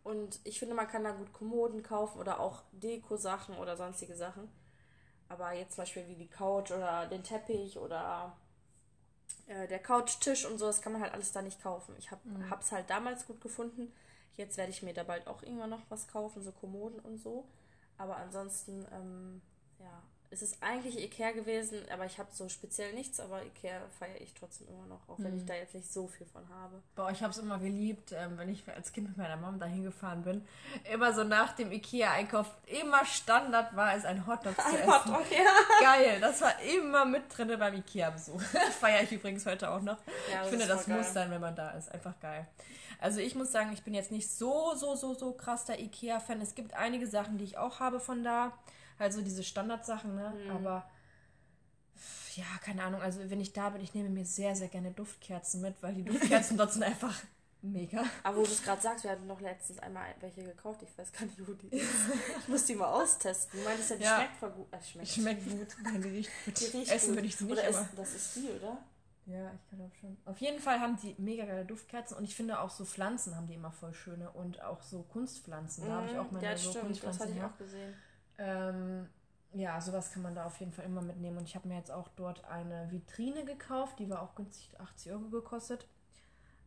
Und 0.04 0.38
ich 0.45 0.61
finde, 0.61 0.75
man 0.75 0.87
kann 0.87 1.02
da 1.02 1.11
gut 1.11 1.33
Kommoden 1.33 1.83
kaufen 1.83 2.21
oder 2.21 2.38
auch 2.38 2.62
Deko-Sachen 2.73 3.56
oder 3.59 3.76
sonstige 3.76 4.14
Sachen. 4.14 4.49
Aber 5.28 5.52
jetzt 5.52 5.75
zum 5.75 5.83
Beispiel 5.83 6.06
wie 6.06 6.14
die 6.14 6.28
Couch 6.28 6.71
oder 6.71 7.06
den 7.06 7.25
Teppich 7.25 7.76
oder 7.76 8.37
äh, 9.47 9.66
der 9.66 9.80
Couchtisch 9.80 10.45
und 10.45 10.59
so, 10.59 10.66
das 10.66 10.80
kann 10.80 10.92
man 10.92 11.02
halt 11.02 11.12
alles 11.12 11.33
da 11.33 11.42
nicht 11.42 11.61
kaufen. 11.61 11.95
Ich 11.99 12.12
hab, 12.12 12.25
mhm. 12.25 12.49
hab's 12.49 12.71
halt 12.71 12.88
damals 12.88 13.26
gut 13.26 13.40
gefunden. 13.40 13.92
Jetzt 14.37 14.56
werde 14.56 14.71
ich 14.71 14.83
mir 14.83 14.95
da 14.95 15.02
bald 15.02 15.26
auch 15.26 15.42
irgendwann 15.42 15.71
noch 15.71 15.83
was 15.88 16.06
kaufen, 16.06 16.42
so 16.42 16.52
Kommoden 16.52 17.00
und 17.00 17.18
so. 17.18 17.45
Aber 17.98 18.16
ansonsten, 18.16 18.84
ähm, 18.92 19.42
ja, 19.78 20.02
es 20.30 20.42
ist 20.42 20.62
eigentlich 20.62 20.99
Ikea 21.02 21.33
gewesen, 21.33 21.78
aber 21.92 22.04
ich 22.06 22.18
habe 22.18 22.28
so 22.33 22.49
speziell 22.49 22.92
nichts, 22.95 23.21
aber 23.21 23.42
Ikea 23.45 23.80
feiere 23.99 24.21
ich 24.21 24.35
trotzdem 24.35 24.68
immer 24.68 24.87
noch, 24.87 25.09
auch 25.09 25.18
wenn 25.18 25.33
Mhm. 25.33 25.38
ich 25.38 25.45
da 25.47 25.54
jetzt 25.54 25.75
nicht 25.75 25.92
so 25.92 26.06
viel 26.06 26.26
von 26.26 26.49
habe. 26.49 26.83
Boah, 26.95 27.11
ich 27.11 27.23
habe 27.23 27.30
es 27.33 27.38
immer 27.38 27.59
geliebt, 27.59 28.12
ähm, 28.12 28.37
wenn 28.38 28.49
ich 28.49 28.62
als 28.68 28.92
Kind 28.92 29.09
mit 29.09 29.16
meiner 29.16 29.37
Mom 29.37 29.59
dahin 29.59 29.85
gefahren 29.85 30.23
bin. 30.23 30.47
Immer 30.92 31.12
so 31.14 31.25
nach 31.25 31.54
dem 31.54 31.73
Ikea-Einkauf, 31.73 32.47
immer 32.66 33.04
Standard 33.04 33.75
war 33.76 33.95
es, 33.95 34.04
ein 34.04 34.26
Hotdog 34.26 34.54
zu 34.56 34.76
essen. 34.76 34.87
Hotdog, 34.87 35.25
ja. 35.30 35.45
Geil, 35.80 36.21
das 36.21 36.40
war 36.40 36.61
immer 36.62 37.04
mit 37.04 37.25
drin 37.37 37.54
beim 37.59 37.75
Ikea-Besuch. 37.75 38.40
Feiere 38.80 39.02
ich 39.02 39.12
übrigens 39.12 39.47
heute 39.47 39.71
auch 39.71 39.80
noch. 39.80 39.99
Ja, 40.33 40.42
ich 40.45 40.49
finde, 40.50 40.66
das 40.66 40.85
voll 40.85 40.95
muss 40.97 41.06
geil. 41.06 41.14
sein, 41.14 41.30
wenn 41.30 41.40
man 41.40 41.54
da 41.56 41.71
ist. 41.71 41.90
Einfach 41.92 42.18
geil. 42.21 42.47
Also 42.99 43.21
ich 43.21 43.35
muss 43.35 43.52
sagen, 43.52 43.73
ich 43.75 43.83
bin 43.83 43.92
jetzt 43.92 44.11
nicht 44.11 44.28
so, 44.30 44.75
so, 44.75 44.95
so, 44.97 45.12
so 45.14 45.33
krass 45.33 45.66
der 45.66 45.78
Ikea-Fan. 45.80 46.40
Es 46.40 46.54
gibt 46.54 46.73
einige 46.75 47.06
Sachen, 47.06 47.37
die 47.38 47.45
ich 47.45 47.59
auch 47.59 47.78
habe 47.80 48.00
von 48.00 48.25
da. 48.25 48.52
Also 48.98 49.22
diese 49.22 49.42
Standardsachen, 49.44 50.14
ne? 50.14 50.32
Mhm. 50.44 50.50
Aber 50.50 50.88
ja, 52.34 52.44
keine 52.62 52.82
Ahnung. 52.84 53.00
Also 53.00 53.20
wenn 53.30 53.40
ich 53.40 53.52
da 53.52 53.70
bin, 53.70 53.80
ich 53.82 53.94
nehme 53.94 54.08
mir 54.10 54.24
sehr, 54.26 54.54
sehr 54.54 54.68
gerne 54.68 54.90
Duftkerzen 54.90 55.60
mit, 55.60 55.82
weil 55.82 55.94
die 55.94 56.04
Duftkerzen 56.04 56.56
dort 56.58 56.72
sind 56.72 56.82
einfach 56.82 57.14
mega. 57.62 58.04
Aber 58.22 58.38
wo 58.38 58.42
du 58.42 58.50
es 58.50 58.62
gerade 58.62 58.80
sagst, 58.82 59.04
wir 59.04 59.10
hatten 59.10 59.26
noch 59.26 59.40
letztens 59.40 59.78
einmal 59.78 60.14
welche 60.20 60.42
gekauft. 60.44 60.82
Ich 60.82 60.96
weiß 60.98 61.12
gar 61.12 61.24
nicht, 61.24 61.46
wo 61.48 61.52
die 61.54 61.68
ist. 61.76 61.88
Ich 62.40 62.48
muss 62.48 62.64
die 62.66 62.74
mal 62.74 62.92
austesten. 62.92 63.58
Du 63.58 63.64
meintest 63.64 63.90
ja, 63.90 63.96
die 63.96 64.02
Ja. 64.04 64.16
schmeckt 64.16 64.36
voll 64.36 64.50
gut. 64.50 64.66
Äh, 64.72 64.82
schmeckt. 64.82 65.08
Schmeckt 65.08 65.44
gut. 65.50 65.76
Nein, 65.82 66.02
die 66.02 66.08
riecht 66.08 66.30
gut. 66.44 66.60
Die 66.60 66.76
riecht 66.76 66.92
Essen 66.92 67.06
gut. 67.08 67.16
würde 67.16 67.26
ich 67.28 67.36
sie 67.36 67.44
nicht, 67.44 67.52
Oder 67.54 67.68
ist, 67.68 67.76
aber... 67.76 67.88
das 67.96 68.14
ist 68.14 68.36
die, 68.36 68.48
oder? 68.50 68.78
Ja, 69.24 69.50
ich 69.52 69.76
glaube 69.76 69.90
schon. 70.00 70.16
Auf 70.24 70.38
jeden 70.38 70.60
Fall 70.60 70.78
haben 70.78 70.96
die 71.02 71.16
mega 71.18 71.44
geile 71.46 71.64
Duftkerzen 71.64 72.16
und 72.16 72.22
ich 72.24 72.36
finde 72.36 72.60
auch 72.60 72.70
so 72.70 72.84
Pflanzen 72.84 73.34
haben 73.34 73.48
die 73.48 73.54
immer 73.54 73.72
voll 73.72 73.92
schöne 73.92 74.30
und 74.30 74.62
auch 74.62 74.82
so 74.82 75.02
Kunstpflanzen. 75.02 75.86
Da 75.88 75.94
habe 75.96 76.06
ich 76.10 76.16
auch 76.16 76.26
Mhm, 76.30 76.34
meine 76.34 76.46
ja, 76.46 76.56
so 76.56 76.70
stimmt. 76.70 76.76
Das 76.76 76.82
Kunstpflanzen 77.00 77.20
hatte 77.22 77.32
ich 77.32 77.42
auch 77.42 77.58
gesehen. 77.58 77.94
Ähm, 78.38 79.08
ja, 79.52 79.80
sowas 79.80 80.12
kann 80.12 80.22
man 80.22 80.34
da 80.34 80.44
auf 80.44 80.58
jeden 80.60 80.72
Fall 80.72 80.84
immer 80.84 81.02
mitnehmen. 81.02 81.38
Und 81.38 81.48
ich 81.48 81.54
habe 81.54 81.68
mir 81.68 81.76
jetzt 81.76 81.90
auch 81.90 82.08
dort 82.08 82.44
eine 82.44 82.90
Vitrine 82.90 83.44
gekauft, 83.44 83.98
die 83.98 84.10
war 84.10 84.22
auch 84.22 84.34
günstig 84.34 84.78
80 84.78 85.12
Euro 85.12 85.28
gekostet. 85.30 85.86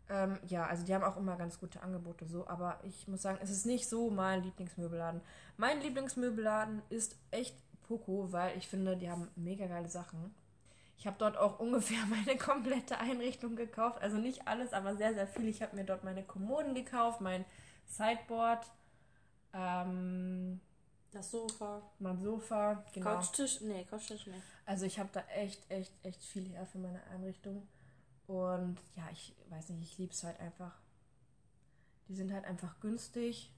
Ähm, 0.10 0.40
ja, 0.48 0.66
also 0.66 0.84
die 0.84 0.94
haben 0.94 1.04
auch 1.04 1.18
immer 1.18 1.36
ganz 1.38 1.60
gute 1.60 1.84
Angebote 1.84 2.26
so, 2.26 2.48
aber 2.48 2.80
ich 2.84 3.08
muss 3.08 3.22
sagen, 3.22 3.38
es 3.44 3.52
ist 3.52 3.66
nicht 3.66 3.88
so 3.88 4.10
mein 4.10 4.42
Lieblingsmöbelladen. 4.44 5.22
Mein 5.58 5.82
Lieblingsmöbelladen 5.82 6.82
ist 6.90 7.16
echt 7.30 7.56
Poco, 7.84 8.32
weil 8.32 8.58
ich 8.58 8.68
finde, 8.68 8.98
die 8.98 9.10
haben 9.10 9.28
mega 9.36 9.68
geile 9.68 9.90
Sachen. 9.90 10.34
Ich 10.98 11.06
habe 11.06 11.18
dort 11.20 11.38
auch 11.38 11.60
ungefähr 11.60 12.04
meine 12.08 12.38
komplette 12.40 12.98
Einrichtung 13.00 13.56
gekauft. 13.56 14.02
Also 14.02 14.18
nicht 14.18 14.48
alles, 14.48 14.74
aber 14.74 14.96
sehr, 14.96 15.14
sehr 15.14 15.28
viel. 15.28 15.48
Ich 15.48 15.62
habe 15.62 15.76
mir 15.76 15.86
dort 15.86 16.04
meine 16.04 16.24
Kommoden 16.24 16.74
gekauft, 16.74 17.22
mein 17.22 17.46
Sideboard, 17.86 18.66
ähm, 19.54 20.60
Das 21.12 21.32
Sofa. 21.32 21.82
mein 22.00 22.22
Sofa, 22.22 22.84
genau. 22.94 23.16
Couchtisch? 23.16 23.62
Nee, 23.62 23.86
Couchtisch 23.86 24.28
nicht. 24.28 24.44
Also 24.66 24.86
ich 24.86 25.00
habe 25.00 25.10
da 25.12 25.22
echt, 25.36 25.70
echt, 25.72 25.92
echt 26.04 26.24
viel 26.24 26.48
her 26.50 26.66
für 26.68 26.78
meine 26.78 27.02
Einrichtung. 27.08 27.68
Und 28.28 28.78
ja, 28.96 29.08
ich 29.12 29.36
weiß 29.50 29.70
nicht, 29.70 29.92
ich 29.92 29.98
liebe 29.98 30.14
es 30.14 30.24
halt 30.24 30.40
einfach. 30.40 30.74
Die 32.08 32.16
sind 32.16 32.32
halt 32.32 32.46
einfach 32.46 32.80
günstig. 32.80 33.52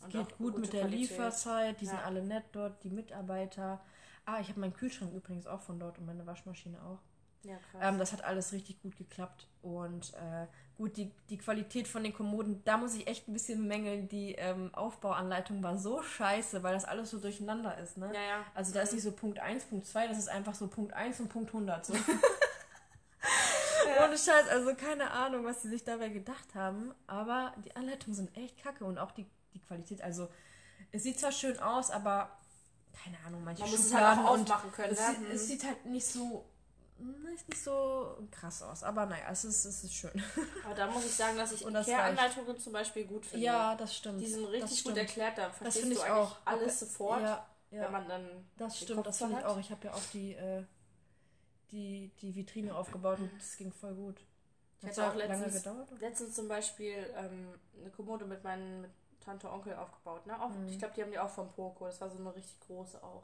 Es 0.00 0.08
geht 0.08 0.36
gut 0.36 0.58
mit 0.58 0.72
der 0.72 0.82
Qualität. 0.82 1.10
Lieferzeit. 1.10 1.80
Die 1.80 1.86
sind 1.86 1.98
Ja. 1.98 2.04
alle 2.04 2.22
nett 2.22 2.44
dort, 2.52 2.82
die 2.82 2.90
Mitarbeiter. 2.90 3.80
Ah, 4.26 4.40
ich 4.40 4.48
habe 4.48 4.60
meinen 4.60 4.74
Kühlschrank 4.74 5.12
übrigens 5.14 5.46
auch 5.46 5.60
von 5.60 5.78
dort 5.78 5.98
und 5.98 6.06
meine 6.06 6.26
Waschmaschine 6.26 6.82
auch. 6.82 6.98
Ja, 7.44 7.56
krass. 7.70 7.80
Ähm, 7.82 7.98
das 7.98 8.12
hat 8.12 8.24
alles 8.24 8.52
richtig 8.52 8.80
gut 8.82 8.96
geklappt. 8.96 9.48
Und 9.62 10.12
äh, 10.14 10.46
gut, 10.76 10.96
die, 10.96 11.10
die 11.30 11.38
Qualität 11.38 11.86
von 11.88 12.02
den 12.02 12.12
Kommoden, 12.12 12.62
da 12.64 12.76
muss 12.76 12.94
ich 12.94 13.06
echt 13.06 13.28
ein 13.28 13.32
bisschen 13.32 13.66
mängeln. 13.66 14.08
Die 14.08 14.32
ähm, 14.34 14.74
Aufbauanleitung 14.74 15.62
war 15.62 15.78
so 15.78 16.02
scheiße, 16.02 16.62
weil 16.62 16.74
das 16.74 16.84
alles 16.84 17.10
so 17.10 17.18
durcheinander 17.18 17.78
ist. 17.78 17.96
Ne? 17.96 18.10
ja, 18.14 18.20
ja. 18.22 18.44
Also 18.54 18.72
da 18.74 18.80
ist 18.82 18.92
nicht 18.92 19.02
so 19.02 19.12
Punkt 19.12 19.38
1, 19.38 19.64
Punkt 19.64 19.86
2, 19.86 20.08
das 20.08 20.18
ist 20.18 20.28
einfach 20.28 20.54
so 20.54 20.66
Punkt 20.68 20.92
1 20.92 21.20
und 21.20 21.28
Punkt 21.28 21.48
100. 21.50 21.86
So. 21.86 21.94
Ohne 24.04 24.18
Scheiß, 24.18 24.48
also 24.50 24.74
keine 24.74 25.10
Ahnung, 25.10 25.44
was 25.44 25.62
sie 25.62 25.68
sich 25.68 25.84
dabei 25.84 26.08
gedacht 26.08 26.54
haben, 26.54 26.94
aber 27.06 27.52
die 27.64 27.74
Anleitungen 27.76 28.14
sind 28.14 28.36
echt 28.36 28.62
kacke 28.62 28.84
und 28.84 28.98
auch 28.98 29.10
die, 29.12 29.26
die 29.54 29.60
Qualität, 29.60 30.02
also 30.02 30.28
es 30.92 31.02
sieht 31.02 31.18
zwar 31.20 31.32
schön 31.32 31.58
aus, 31.58 31.90
aber 31.90 32.30
keine 33.02 33.16
Ahnung, 33.26 33.44
manche 33.44 33.62
Man 33.62 33.70
muss 33.70 33.80
es 33.80 33.86
Schubladen 33.90 34.18
halt 34.18 34.28
auch 34.28 34.40
aufmachen 34.40 34.72
können. 34.72 34.92
es, 34.92 35.00
ne? 35.00 35.14
sieht- 35.14 35.30
es 35.30 35.46
sieht 35.48 35.64
halt 35.64 35.86
nicht 35.86 36.06
so 36.06 36.44
nicht, 36.98 37.48
nicht 37.48 37.62
so 37.62 38.16
krass 38.30 38.62
aus, 38.62 38.82
aber 38.82 39.06
naja, 39.06 39.24
es 39.30 39.44
ist, 39.44 39.64
es 39.64 39.84
ist 39.84 39.94
schön. 39.94 40.22
Aber 40.64 40.74
da 40.74 40.86
muss 40.90 41.04
ich 41.04 41.12
sagen, 41.14 41.36
dass 41.36 41.52
ich 41.52 41.62
das 41.72 41.86
Ikea-Anleitungen 41.88 42.58
zum 42.58 42.72
Beispiel 42.72 43.04
gut 43.06 43.26
finde. 43.26 43.44
Ja, 43.44 43.74
das 43.74 43.96
stimmt. 43.96 44.20
Die 44.20 44.26
sind 44.26 44.44
das 44.44 44.52
richtig 44.52 44.84
gut 44.84 44.96
erklärt, 44.96 45.36
da 45.38 45.48
Das 45.48 45.56
verstehst 45.56 45.78
finde 45.82 45.94
du 45.96 46.00
ich 46.02 46.06
eigentlich 46.06 46.28
auch. 46.30 46.36
alles 46.44 46.80
sofort, 46.80 47.22
Ja, 47.22 47.46
ja. 47.70 47.82
wenn 47.82 47.92
man 47.92 48.08
dann 48.08 48.28
Das 48.56 48.78
stimmt, 48.78 48.96
Kopf 48.98 49.06
das 49.06 49.18
finde 49.18 49.38
ich 49.40 49.44
auch. 49.44 49.58
Ich 49.58 49.70
habe 49.70 49.86
ja 49.86 49.92
auch 49.94 50.02
die, 50.12 50.34
äh, 50.34 50.64
die, 51.70 52.10
die 52.20 52.34
Vitrine 52.34 52.74
aufgebaut 52.74 53.18
und 53.18 53.30
das 53.36 53.56
ging 53.56 53.72
voll 53.72 53.94
gut. 53.94 54.20
Ich 54.80 54.88
Hat 54.88 54.98
auch 55.00 55.14
letztens- 55.14 55.54
gedauert. 55.54 55.88
Letztens 56.00 56.34
zum 56.34 56.46
Beispiel 56.46 57.10
ähm, 57.16 57.54
eine 57.80 57.90
Kommode 57.90 58.26
mit 58.26 58.44
meinen 58.44 58.82
mit 58.82 58.90
Tante 59.24 59.50
Onkel 59.50 59.74
aufgebaut. 59.74 60.26
Ne? 60.26 60.40
Auch, 60.40 60.50
Mhm. 60.50 60.68
Ich 60.68 60.78
glaube, 60.78 60.92
die 60.94 61.02
haben 61.02 61.10
die 61.10 61.18
auch 61.18 61.30
vom 61.30 61.48
Poco. 61.48 61.86
Das 61.86 61.98
war 62.02 62.10
so 62.10 62.18
eine 62.18 62.34
richtig 62.34 62.60
große 62.60 63.02
auch. 63.02 63.22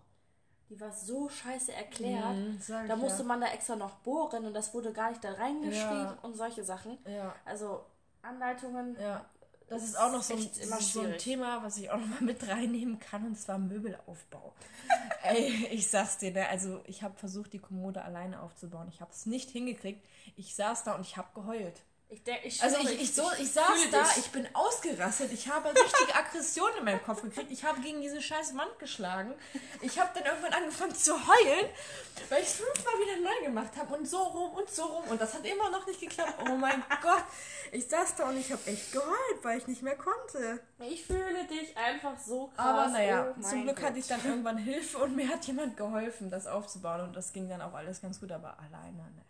Die 0.71 0.81
war 0.81 0.93
so 0.93 1.29
scheiße 1.29 1.73
erklärt. 1.73 2.37
Mhm, 2.37 2.59
Da 2.89 2.97
musste 2.97 3.19
ja. 3.23 3.25
man 3.29 3.41
da 3.41 3.49
extra 3.49 3.77
noch 3.77 3.97
bohren 3.97 4.47
und 4.47 4.55
das 4.55 4.73
wurde 4.73 4.93
gar 4.93 5.11
nicht 5.11 5.23
da 5.23 5.33
reingeschrieben 5.33 5.75
Ja. 6.05 6.19
und 6.23 6.37
solche 6.37 6.65
Sachen. 6.65 6.97
Ja, 7.07 7.35
Also 7.45 7.85
Anleitungen. 8.23 8.97
ja. 9.01 9.25
Das 9.69 9.83
ist 9.85 9.91
ist 9.91 9.99
auch 10.01 10.11
noch 10.11 10.23
so 10.23 10.35
ein, 10.35 10.51
so 10.81 11.01
ein. 11.03 11.17
Thema, 11.19 11.63
was 11.63 11.77
ich 11.77 11.91
auch 11.91 11.97
noch 11.99 12.09
mal 12.09 12.23
mit 12.23 12.49
reinnehmen 12.49 12.99
kann, 12.99 13.25
und 13.25 13.37
zwar 13.39 13.57
Möbelaufbau. 13.59 14.53
Ey, 15.23 15.69
ich 15.71 15.89
sag's 15.89 16.19
dir, 16.19 16.33
ne? 16.33 16.49
also 16.49 16.81
ich 16.87 17.05
habe 17.05 17.17
versucht, 17.17 17.53
die 17.53 17.61
Kommode 17.61 18.03
alleine 18.03 18.43
aufzubauen. 18.43 18.89
Ich 18.89 19.01
habe 19.01 19.13
es 19.13 19.27
nicht 19.27 19.49
hingekriegt. 19.51 20.05
Ich 20.37 20.57
saß 20.57 20.83
da 20.83 20.97
und 20.97 21.03
ich 21.03 21.17
habe 21.17 21.29
geheult. 21.35 21.83
Ich, 22.13 22.25
denk, 22.25 22.45
ich 22.45 22.61
Also 22.61 22.79
ich, 22.79 23.03
ich, 23.03 23.15
so, 23.15 23.23
ich 23.39 23.53
saß 23.53 23.89
da, 23.93 24.03
dich. 24.03 24.17
ich 24.17 24.31
bin 24.33 24.49
ausgerastet, 24.53 25.33
ich 25.33 25.47
habe 25.47 25.69
richtige 25.69 26.13
Aggression 26.13 26.69
in 26.77 26.85
meinem 26.85 27.01
Kopf 27.05 27.23
gekriegt, 27.23 27.53
ich 27.53 27.63
habe 27.63 27.81
gegen 27.81 28.01
diese 28.01 28.21
scheiß 28.21 28.57
Wand 28.57 28.77
geschlagen. 28.81 29.33
Ich 29.81 29.97
habe 29.97 30.11
dann 30.15 30.25
irgendwann 30.25 30.53
angefangen 30.53 30.93
zu 30.93 31.13
heulen, 31.13 31.71
weil 32.29 32.43
ich 32.43 32.49
es 32.49 32.55
fünfmal 32.55 32.95
wieder 32.95 33.31
neu 33.31 33.47
gemacht 33.47 33.71
habe 33.77 33.95
und 33.95 34.09
so 34.09 34.19
rum 34.19 34.55
und 34.55 34.69
so 34.69 34.83
rum 34.83 35.05
und 35.09 35.21
das 35.21 35.35
hat 35.35 35.47
immer 35.47 35.71
noch 35.71 35.87
nicht 35.87 36.01
geklappt. 36.01 36.35
Oh 36.51 36.57
mein 36.57 36.83
Gott, 37.03 37.23
ich 37.71 37.87
saß 37.87 38.17
da 38.17 38.29
und 38.29 38.39
ich 38.39 38.51
habe 38.51 38.67
echt 38.67 38.91
geheult, 38.91 39.39
weil 39.43 39.59
ich 39.59 39.69
nicht 39.69 39.83
mehr 39.83 39.97
konnte. 39.97 40.59
Ich 40.81 41.07
fühle 41.07 41.45
dich 41.45 41.77
einfach 41.77 42.19
so 42.19 42.49
krass. 42.49 42.67
Aber 42.67 42.89
naja, 42.89 43.33
oh 43.39 43.41
zum 43.41 43.63
Glück 43.63 43.77
Gott. 43.77 43.85
hatte 43.85 44.01
ich 44.01 44.09
dann 44.09 44.25
irgendwann 44.25 44.59
Hilfe 44.59 44.99
und 44.99 45.15
mir 45.15 45.29
hat 45.29 45.45
jemand 45.45 45.77
geholfen, 45.77 46.29
das 46.29 46.49
aufzubauen 46.49 47.03
und 47.03 47.15
das 47.15 47.33
ging 47.33 47.49
dann 47.49 47.63
auch 47.63 47.75
alles 47.75 48.01
ganz 48.03 48.19
gut, 48.19 48.33
aber 48.33 48.59
alleine, 48.59 48.99
ne. 48.99 49.30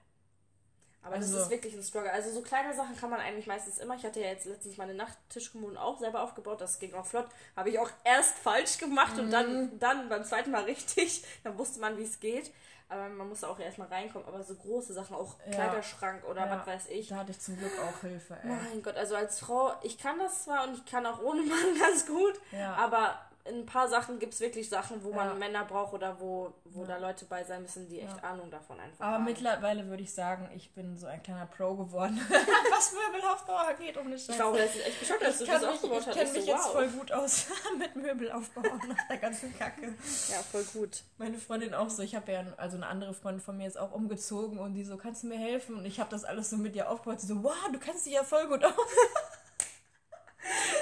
Aber 1.03 1.17
das 1.17 1.27
Also- 1.27 1.39
ist 1.45 1.51
wirklich 1.51 1.75
ein 1.75 1.83
Struggle. 1.83 2.13
Also 2.13 2.31
so 2.31 2.43
kleine 2.43 2.75
Sachen 2.75 2.95
kann 2.97 3.09
man 3.11 3.21
eigentlich 3.21 3.47
meistens 3.47 3.79
immer. 3.79 3.95
Ich 3.95 4.05
hatte 4.05 4.21
ja 4.21 4.27
jetzt 4.27 4.45
letztens 4.45 4.77
meine 4.77 4.95
Nachttischkommoden 4.95 5.79
auch 5.79 5.99
selber 5.99 6.21
aufgebaut. 6.23 6.61
Das 6.61 6.79
ging 6.79 6.93
auch 6.95 7.07
flott. 7.07 7.27
Habe 7.57 7.71
ich 7.71 7.79
auch 7.79 7.91
erst 8.05 8.37
falsch 8.39 8.77
gemacht 8.79 9.19
und 9.19 9.27
Mhm. 9.29 9.31
dann, 9.31 9.79
dann 9.79 10.09
beim 10.11 10.25
zweiten 10.25 10.51
Mal 10.51 10.65
richtig. 10.65 11.25
Dann 11.43 11.57
wusste 11.59 11.81
man, 11.81 11.97
wie 11.97 12.05
es 12.05 12.21
geht. 12.21 12.53
Aber 12.91 13.09
man 13.09 13.29
musste 13.29 13.49
auch 13.49 13.59
erstmal 13.61 13.87
reinkommen. 13.89 14.27
Aber 14.27 14.43
so 14.43 14.55
große 14.57 14.93
Sachen, 14.93 15.15
auch 15.17 15.37
Ja. 15.47 15.53
Kleiderschrank 15.53 16.25
oder 16.29 16.47
Ja, 16.47 16.59
was 16.59 16.67
weiß 16.67 16.87
ich. 16.91 17.09
Da 17.09 17.17
hatte 17.19 17.31
ich 17.31 17.39
zum 17.41 17.57
Glück 17.57 17.73
auch 17.79 18.01
Hilfe, 18.01 18.37
ey. 18.43 18.49
Mein 18.49 18.83
Gott, 18.83 18.97
also 18.97 19.15
als 19.15 19.39
Frau, 19.39 19.73
ich 19.83 19.97
kann 19.97 20.19
das 20.19 20.45
zwar 20.45 20.65
und 20.67 20.75
ich 20.77 20.85
kann 20.85 21.07
auch 21.07 21.23
ohne 21.23 21.41
Mann 21.43 21.57
ganz 21.81 22.05
gut, 22.07 22.35
Ja. 22.51 22.75
aber 22.75 23.17
in 23.47 23.61
ein 23.61 23.67
paar 23.67 23.89
Sachen 23.89 24.19
gibt 24.19 24.35
es 24.35 24.41
wirklich 24.41 24.69
Sachen, 24.69 25.03
wo 25.03 25.11
Ja. 25.11 25.17
man 25.17 25.39
Männer 25.39 25.65
braucht 25.65 25.95
oder 25.95 26.21
wo, 26.21 26.53
wo 26.65 26.83
Ja. 26.83 26.89
da 26.89 26.97
Leute 26.99 27.25
bei 27.25 27.43
sein 27.43 27.63
müssen, 27.63 27.89
die 27.89 28.01
echt 28.01 28.17
Ja. 28.19 28.31
Ahnung 28.31 28.51
davon 28.51 28.79
einfach 28.79 29.05
Aber 29.05 29.15
haben. 29.15 29.25
mittlerweile 29.25 29.87
würde 29.89 30.03
ich 30.03 30.13
sagen, 30.13 30.51
ich 30.55 30.73
bin 30.75 30.97
so 30.99 31.07
ein 31.07 31.23
kleiner 31.23 31.47
Pro 31.47 31.75
geworden, 31.75 32.21
was 32.71 32.93
Möbelaufbau 32.93 33.57
angeht, 33.57 33.97
ohne 33.97 34.19
Scheiß. 34.19 34.29
ich 34.31 34.39
war 34.39 34.47
auch 34.49 34.55
letztens 34.55 34.85
echt 34.85 35.01
geschockt, 35.01 35.23
du 35.23 35.27
ich 35.29 35.37
kann 35.39 35.47
das 35.49 35.61
mich, 35.63 35.71
aufgebaut 35.71 36.07
hast. 36.07 36.17
Ich 36.17 36.33
mich 36.33 36.45
so, 36.45 36.51
jetzt 36.51 36.65
wow. 36.65 36.73
voll 36.73 36.89
gut 36.89 37.13
aus 37.13 37.47
mit 37.79 37.97
Möbelaufbau 37.97 38.63
nach 38.63 39.09
der 39.09 39.17
ganzen 39.19 39.59
Kacke. 39.59 39.95
Ja, 40.29 40.37
voll 40.51 40.65
gut. 40.73 41.03
Meine 41.19 41.39
Freundin 41.39 41.73
auch 41.75 41.89
so. 41.91 42.03
Ich 42.03 42.15
habe 42.15 42.31
ja, 42.33 42.45
also 42.59 42.77
eine 42.77 42.87
andere 42.87 43.15
Freundin 43.15 43.41
von 43.41 43.57
mir 43.57 43.67
ist 43.67 43.79
auch 43.79 43.93
umgezogen 43.93 44.59
und 44.59 44.75
die 44.75 44.85
so, 44.85 44.97
kannst 44.99 45.23
du 45.23 45.29
mir 45.29 45.39
helfen? 45.39 45.77
Und 45.77 45.85
ich 45.87 45.99
habe 45.99 46.11
das 46.11 46.25
alles 46.25 46.51
so 46.51 46.57
mit 46.57 46.77
ihr 46.77 46.91
aufgebaut. 46.91 47.21
Sie 47.21 47.27
so, 47.27 47.43
wow, 47.43 47.55
du 47.73 47.79
kannst 47.79 48.05
dich 48.07 48.13
ja 48.13 48.23
voll 48.23 48.47
gut 48.49 48.63
aus. 48.65 48.75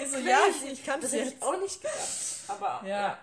ich 0.02 0.10
so, 0.10 0.18
ja, 0.18 0.38
ich, 0.50 0.72
ich 0.72 0.84
kann 0.84 0.98
es 1.00 1.06
Das 1.06 1.12
hätte 1.12 1.24
jetzt. 1.24 1.36
ich 1.36 1.42
auch 1.42 1.60
nicht 1.60 1.80
gedacht. 1.80 1.98
Aber 2.48 2.86
Ja. 2.86 3.00
ja. 3.00 3.18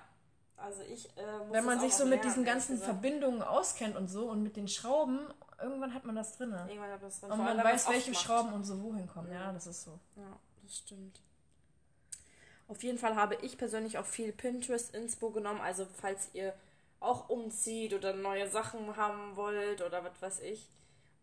Also 0.57 0.81
ich 0.83 1.05
äh, 1.17 1.21
muss 1.39 1.51
Wenn 1.51 1.65
man 1.65 1.79
sich 1.79 1.93
so 1.93 2.05
mit 2.05 2.23
diesen 2.23 2.43
ganzen 2.45 2.73
gesagt. 2.75 2.91
Verbindungen 2.91 3.41
auskennt 3.43 3.95
und 3.97 4.07
so 4.07 4.29
und 4.29 4.41
mit 4.41 4.55
den 4.55 4.67
Schrauben, 4.67 5.19
irgendwann 5.61 5.93
hat 5.93 6.05
man 6.05 6.15
das 6.15 6.37
drin. 6.37 6.51
Irgendwann 6.67 6.91
hat 6.91 7.03
das 7.03 7.19
drin. 7.19 7.31
Und 7.31 7.37
man 7.39 7.57
weiß, 7.63 7.89
welche 7.89 8.11
macht. 8.11 8.23
Schrauben 8.23 8.53
und 8.53 8.63
so 8.63 8.81
wohin 8.81 9.05
kommen. 9.07 9.31
Ja, 9.31 9.41
Ja. 9.41 9.51
das 9.53 9.67
ist 9.67 9.83
so. 9.83 9.99
Ja, 10.15 10.39
das 10.63 10.77
stimmt. 10.77 11.19
Auf 12.67 12.81
jeden 12.83 12.97
Fall 12.97 13.15
habe 13.15 13.35
ich 13.41 13.57
persönlich 13.57 13.97
auch 13.97 14.05
viel 14.05 14.31
Pinterest-Inspo 14.31 15.29
genommen. 15.31 15.61
Also 15.61 15.85
falls 16.01 16.29
ihr 16.33 16.53
auch 16.99 17.29
umzieht 17.29 17.93
oder 17.93 18.13
neue 18.13 18.49
Sachen 18.49 18.95
haben 18.95 19.35
wollt 19.35 19.81
oder 19.81 20.03
was 20.03 20.19
weiß 20.21 20.39
ich. 20.39 20.67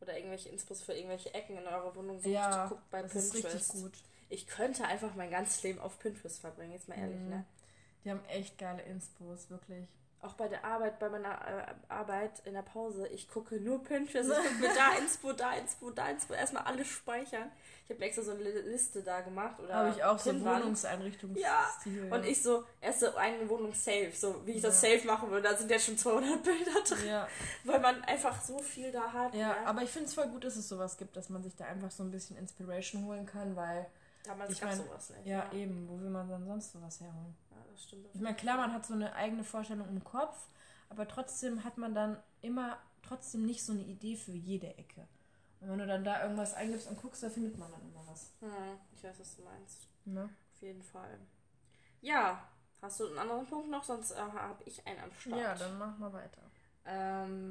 Oder 0.01 0.17
irgendwelche 0.17 0.51
Inspos 0.51 0.83
für 0.83 0.93
irgendwelche 0.93 1.33
Ecken 1.35 1.57
in 1.57 1.67
eurer 1.67 1.95
Wohnung 1.97 2.19
sucht, 2.19 2.29
Ja, 2.33 2.67
guckt 2.67 2.89
bei 2.91 3.03
das 3.03 3.15
ist 3.15 3.33
Pinterest. 3.33 3.57
richtig 3.75 3.83
gut. 3.83 3.93
Ich 4.33 4.47
könnte 4.47 4.85
einfach 4.87 5.15
mein 5.15 5.31
ganzes 5.31 5.63
Leben 5.63 5.79
auf 5.81 5.99
Pinterest 5.99 6.41
verbringen, 6.41 6.73
jetzt 6.73 6.89
mal 6.89 6.99
ehrlich, 6.99 7.21
Mhm. 7.21 7.29
ne? 7.31 7.45
Die 8.05 8.11
haben 8.11 8.25
echt 8.29 8.59
geile 8.59 8.83
Inspos, 8.83 9.51
wirklich. 9.51 9.87
Auch 10.23 10.35
bei 10.35 10.47
der 10.49 10.65
Arbeit, 10.65 10.99
bei 11.01 11.09
meiner 11.09 11.33
äh, 11.33 11.75
Arbeit 11.89 12.41
in 12.45 12.55
der 12.55 12.63
Pause, 12.63 13.09
ich 13.09 13.29
gucke 13.29 13.57
nur 13.57 13.83
Pinterest, 13.83 14.31
ich 14.31 14.37
gucke 14.37 14.55
mir 14.61 14.75
da 14.75 14.93
Inspo, 14.99 15.33
da 15.33 15.53
Inspo, 15.55 15.91
da 15.91 16.09
Inspo, 16.09 16.33
erstmal 16.35 16.63
alles 16.63 16.87
speichern. 16.89 17.51
Ich 17.85 17.91
habe 17.91 17.99
mir 17.99 18.07
extra 18.07 18.23
so 18.23 18.31
eine 18.31 18.43
Liste 18.43 19.03
da 19.03 19.21
gemacht. 19.21 19.59
oder 19.61 19.75
Habe 19.75 19.91
ich 19.91 20.03
auch 20.05 20.19
so 20.19 20.31
Wohnungseinrichtungsstil. 20.41 21.43
Ja, 21.43 22.17
und 22.17 22.25
ich 22.25 22.41
so, 22.43 22.65
erst 22.81 23.01
so 23.01 23.15
eine 23.17 23.49
Wohnung 23.49 23.75
safe, 23.75 24.13
so 24.15 24.47
wie 24.47 24.53
ich 24.53 24.63
das 24.63 24.81
safe 24.81 25.05
machen 25.07 25.31
würde, 25.31 25.49
da 25.49 25.57
sind 25.57 25.71
jetzt 25.71 25.87
schon 25.87 25.99
200 25.99 26.43
Bilder 26.43 26.81
drin. 26.87 27.07
Ja. 27.09 27.29
Weil 27.65 27.81
man 27.81 28.03
einfach 28.05 28.41
so 28.41 28.59
viel 28.61 28.93
da 28.93 29.13
hat. 29.13 29.35
Ja, 29.35 29.41
ja. 29.41 29.65
aber 29.65 29.83
ich 29.83 29.91
finde 29.91 30.07
es 30.07 30.15
voll 30.15 30.29
gut, 30.29 30.45
dass 30.45 30.57
es 30.57 30.69
sowas 30.69 30.97
gibt, 30.97 31.17
dass 31.17 31.29
man 31.29 31.43
sich 31.43 31.57
da 31.57 31.65
einfach 31.67 31.91
so 31.91 32.03
ein 32.05 32.11
bisschen 32.11 32.37
Inspiration 32.39 33.05
holen 33.07 33.27
kann, 33.27 33.57
weil... 33.57 33.87
Damals 34.25 34.61
gab 34.61 34.73
sowas 34.73 35.11
nicht. 35.11 35.27
Ja, 35.27 35.45
ja, 35.45 35.53
eben. 35.53 35.89
Wo 35.89 36.01
will 36.01 36.11
man 36.11 36.29
dann 36.29 36.45
sonst 36.47 36.73
sowas 36.73 37.01
herholen? 37.01 37.37
das 37.73 37.83
stimmt. 37.85 38.07
Ich 38.15 38.21
meine, 38.21 38.37
klar, 38.37 38.57
man 38.57 38.73
hat 38.73 38.87
so 38.87 38.95
eine 38.95 39.15
eigene 39.15 39.45
Vorstellung 39.45 39.89
im 39.89 40.05
Kopf, 40.05 40.47
aber 40.89 41.09
trotzdem 41.09 41.65
hat 41.65 41.79
man 41.79 41.95
dann 41.95 42.23
immer 42.41 42.79
trotzdem 43.03 43.45
nicht 43.47 43.65
so 43.65 43.73
eine 43.73 43.83
Idee 43.83 44.17
für 44.17 44.33
jede 44.33 44.77
Ecke. 44.79 45.09
Und 45.61 45.71
wenn 45.71 45.79
du 45.79 45.87
dann 45.87 46.05
da 46.05 46.23
irgendwas 46.23 46.55
eingibst 46.55 46.89
und 46.89 47.01
guckst, 47.01 47.23
da 47.23 47.31
findet 47.31 47.57
man 47.57 47.71
dann 47.71 47.83
immer 47.83 48.05
was. 48.07 48.33
Hm, 48.41 48.79
ich 48.95 49.05
weiß, 49.05 49.19
was 49.19 49.37
du 49.37 49.43
meinst. 49.43 49.89
Ja. 50.05 50.25
Auf 50.25 50.63
jeden 50.63 50.83
Fall. 50.83 51.19
Ja, 52.01 52.49
hast 52.81 53.01
du 53.01 53.07
einen 53.07 53.19
anderen 53.19 53.47
Punkt 53.47 53.71
noch? 53.71 53.85
Sonst 53.85 54.11
äh, 54.11 54.17
habe 54.17 54.63
ich 54.65 54.85
einen 54.87 55.01
am 55.01 55.13
Start. 55.13 55.41
Ja, 55.41 55.55
dann 55.55 55.79
mach 55.79 55.97
mal 55.99 56.13
weiter. 56.13 56.43
Ähm, 56.85 57.42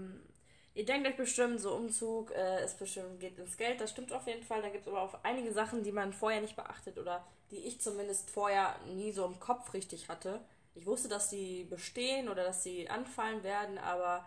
ihr 0.81 0.87
denkt 0.87 1.07
euch 1.07 1.15
bestimmt, 1.15 1.61
so 1.61 1.75
Umzug 1.75 2.31
äh, 2.31 2.65
ist 2.65 2.79
bestimmt, 2.79 3.19
geht 3.19 3.37
ins 3.37 3.55
Geld. 3.55 3.79
Das 3.79 3.91
stimmt 3.91 4.11
auf 4.11 4.25
jeden 4.25 4.41
Fall. 4.41 4.63
Da 4.63 4.69
gibt 4.69 4.87
es 4.87 4.87
aber 4.87 5.03
auch 5.03 5.13
einige 5.21 5.53
Sachen, 5.53 5.83
die 5.83 5.91
man 5.91 6.11
vorher 6.11 6.41
nicht 6.41 6.55
beachtet 6.55 6.97
oder 6.97 7.23
die 7.51 7.67
ich 7.67 7.79
zumindest 7.79 8.31
vorher 8.31 8.75
nie 8.95 9.11
so 9.11 9.23
im 9.25 9.39
Kopf 9.39 9.75
richtig 9.75 10.09
hatte. 10.09 10.41
Ich 10.73 10.87
wusste, 10.87 11.07
dass 11.07 11.29
sie 11.29 11.65
bestehen 11.65 12.29
oder 12.29 12.43
dass 12.43 12.63
sie 12.63 12.89
anfallen 12.89 13.43
werden, 13.43 13.77
aber 13.77 14.25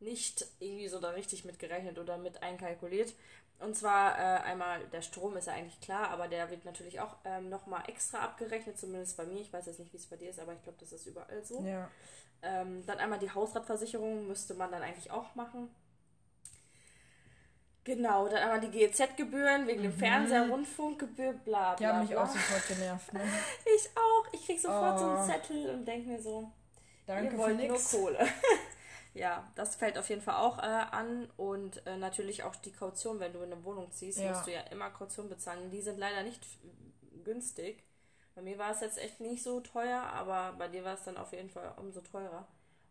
nicht 0.00 0.44
irgendwie 0.58 0.88
so 0.88 0.98
da 0.98 1.10
richtig 1.10 1.44
mit 1.44 1.60
gerechnet 1.60 2.00
oder 2.00 2.18
mit 2.18 2.42
einkalkuliert. 2.42 3.14
Und 3.60 3.76
zwar 3.76 4.18
äh, 4.18 4.42
einmal 4.42 4.80
der 4.88 5.02
Strom 5.02 5.36
ist 5.36 5.46
ja 5.46 5.52
eigentlich 5.52 5.80
klar, 5.80 6.08
aber 6.08 6.26
der 6.26 6.50
wird 6.50 6.64
natürlich 6.64 6.98
auch 6.98 7.14
ähm, 7.24 7.48
nochmal 7.48 7.84
extra 7.86 8.18
abgerechnet, 8.18 8.76
zumindest 8.76 9.16
bei 9.16 9.24
mir. 9.24 9.40
Ich 9.40 9.52
weiß 9.52 9.66
jetzt 9.66 9.78
nicht, 9.78 9.92
wie 9.92 9.98
es 9.98 10.06
bei 10.06 10.16
dir 10.16 10.30
ist, 10.30 10.40
aber 10.40 10.52
ich 10.52 10.62
glaube, 10.64 10.78
das 10.80 10.90
ist 10.90 11.06
überall 11.06 11.44
so. 11.44 11.62
Ja. 11.62 11.88
Ähm, 12.42 12.84
dann 12.86 12.98
einmal 12.98 13.20
die 13.20 13.30
Hausratversicherung 13.30 14.26
müsste 14.26 14.54
man 14.54 14.72
dann 14.72 14.82
eigentlich 14.82 15.12
auch 15.12 15.36
machen. 15.36 15.70
Genau, 17.84 18.28
dann 18.28 18.38
einmal 18.38 18.60
die 18.60 18.70
GEZ-Gebühren 18.70 19.66
wegen 19.66 19.80
mhm. 19.80 19.84
dem 19.84 19.92
Fernseher, 19.92 20.48
Rundfunkgebühr, 20.48 21.32
bla 21.32 21.74
bla. 21.74 21.74
Die 21.74 21.86
haben 21.86 22.00
mich 22.00 22.10
bla. 22.10 22.22
auch 22.22 22.28
sofort 22.28 22.68
genervt. 22.68 23.12
Ne? 23.12 23.20
ich 23.76 23.90
auch. 23.96 24.32
Ich 24.32 24.46
krieg 24.46 24.60
sofort 24.60 24.94
oh. 24.94 24.98
so 24.98 25.04
einen 25.06 25.18
oh. 25.18 25.26
Zettel 25.26 25.70
und 25.70 25.84
denke 25.84 26.08
mir 26.10 26.22
so, 26.22 26.50
Danke 27.06 27.32
ihr 27.32 27.38
wollt 27.38 27.58
nur 27.58 27.78
Kohle. 27.78 28.28
ja, 29.14 29.50
das 29.56 29.74
fällt 29.74 29.98
auf 29.98 30.08
jeden 30.08 30.22
Fall 30.22 30.36
auch 30.36 30.58
äh, 30.58 30.62
an 30.62 31.28
und 31.36 31.84
äh, 31.86 31.96
natürlich 31.96 32.44
auch 32.44 32.54
die 32.54 32.72
Kaution, 32.72 33.18
wenn 33.18 33.32
du 33.32 33.40
in 33.40 33.52
eine 33.52 33.64
Wohnung 33.64 33.90
ziehst, 33.90 34.20
ja. 34.20 34.30
musst 34.30 34.46
du 34.46 34.52
ja 34.52 34.60
immer 34.70 34.90
Kaution 34.90 35.28
bezahlen. 35.28 35.70
Die 35.70 35.82
sind 35.82 35.98
leider 35.98 36.22
nicht 36.22 36.40
günstig. 37.24 37.82
Bei 38.36 38.42
mir 38.42 38.58
war 38.58 38.70
es 38.70 38.80
jetzt 38.80 38.98
echt 38.98 39.20
nicht 39.20 39.42
so 39.42 39.60
teuer, 39.60 40.00
aber 40.00 40.54
bei 40.56 40.68
dir 40.68 40.84
war 40.84 40.94
es 40.94 41.02
dann 41.02 41.16
auf 41.16 41.32
jeden 41.32 41.50
Fall 41.50 41.74
umso 41.78 42.00
teurer. 42.00 42.46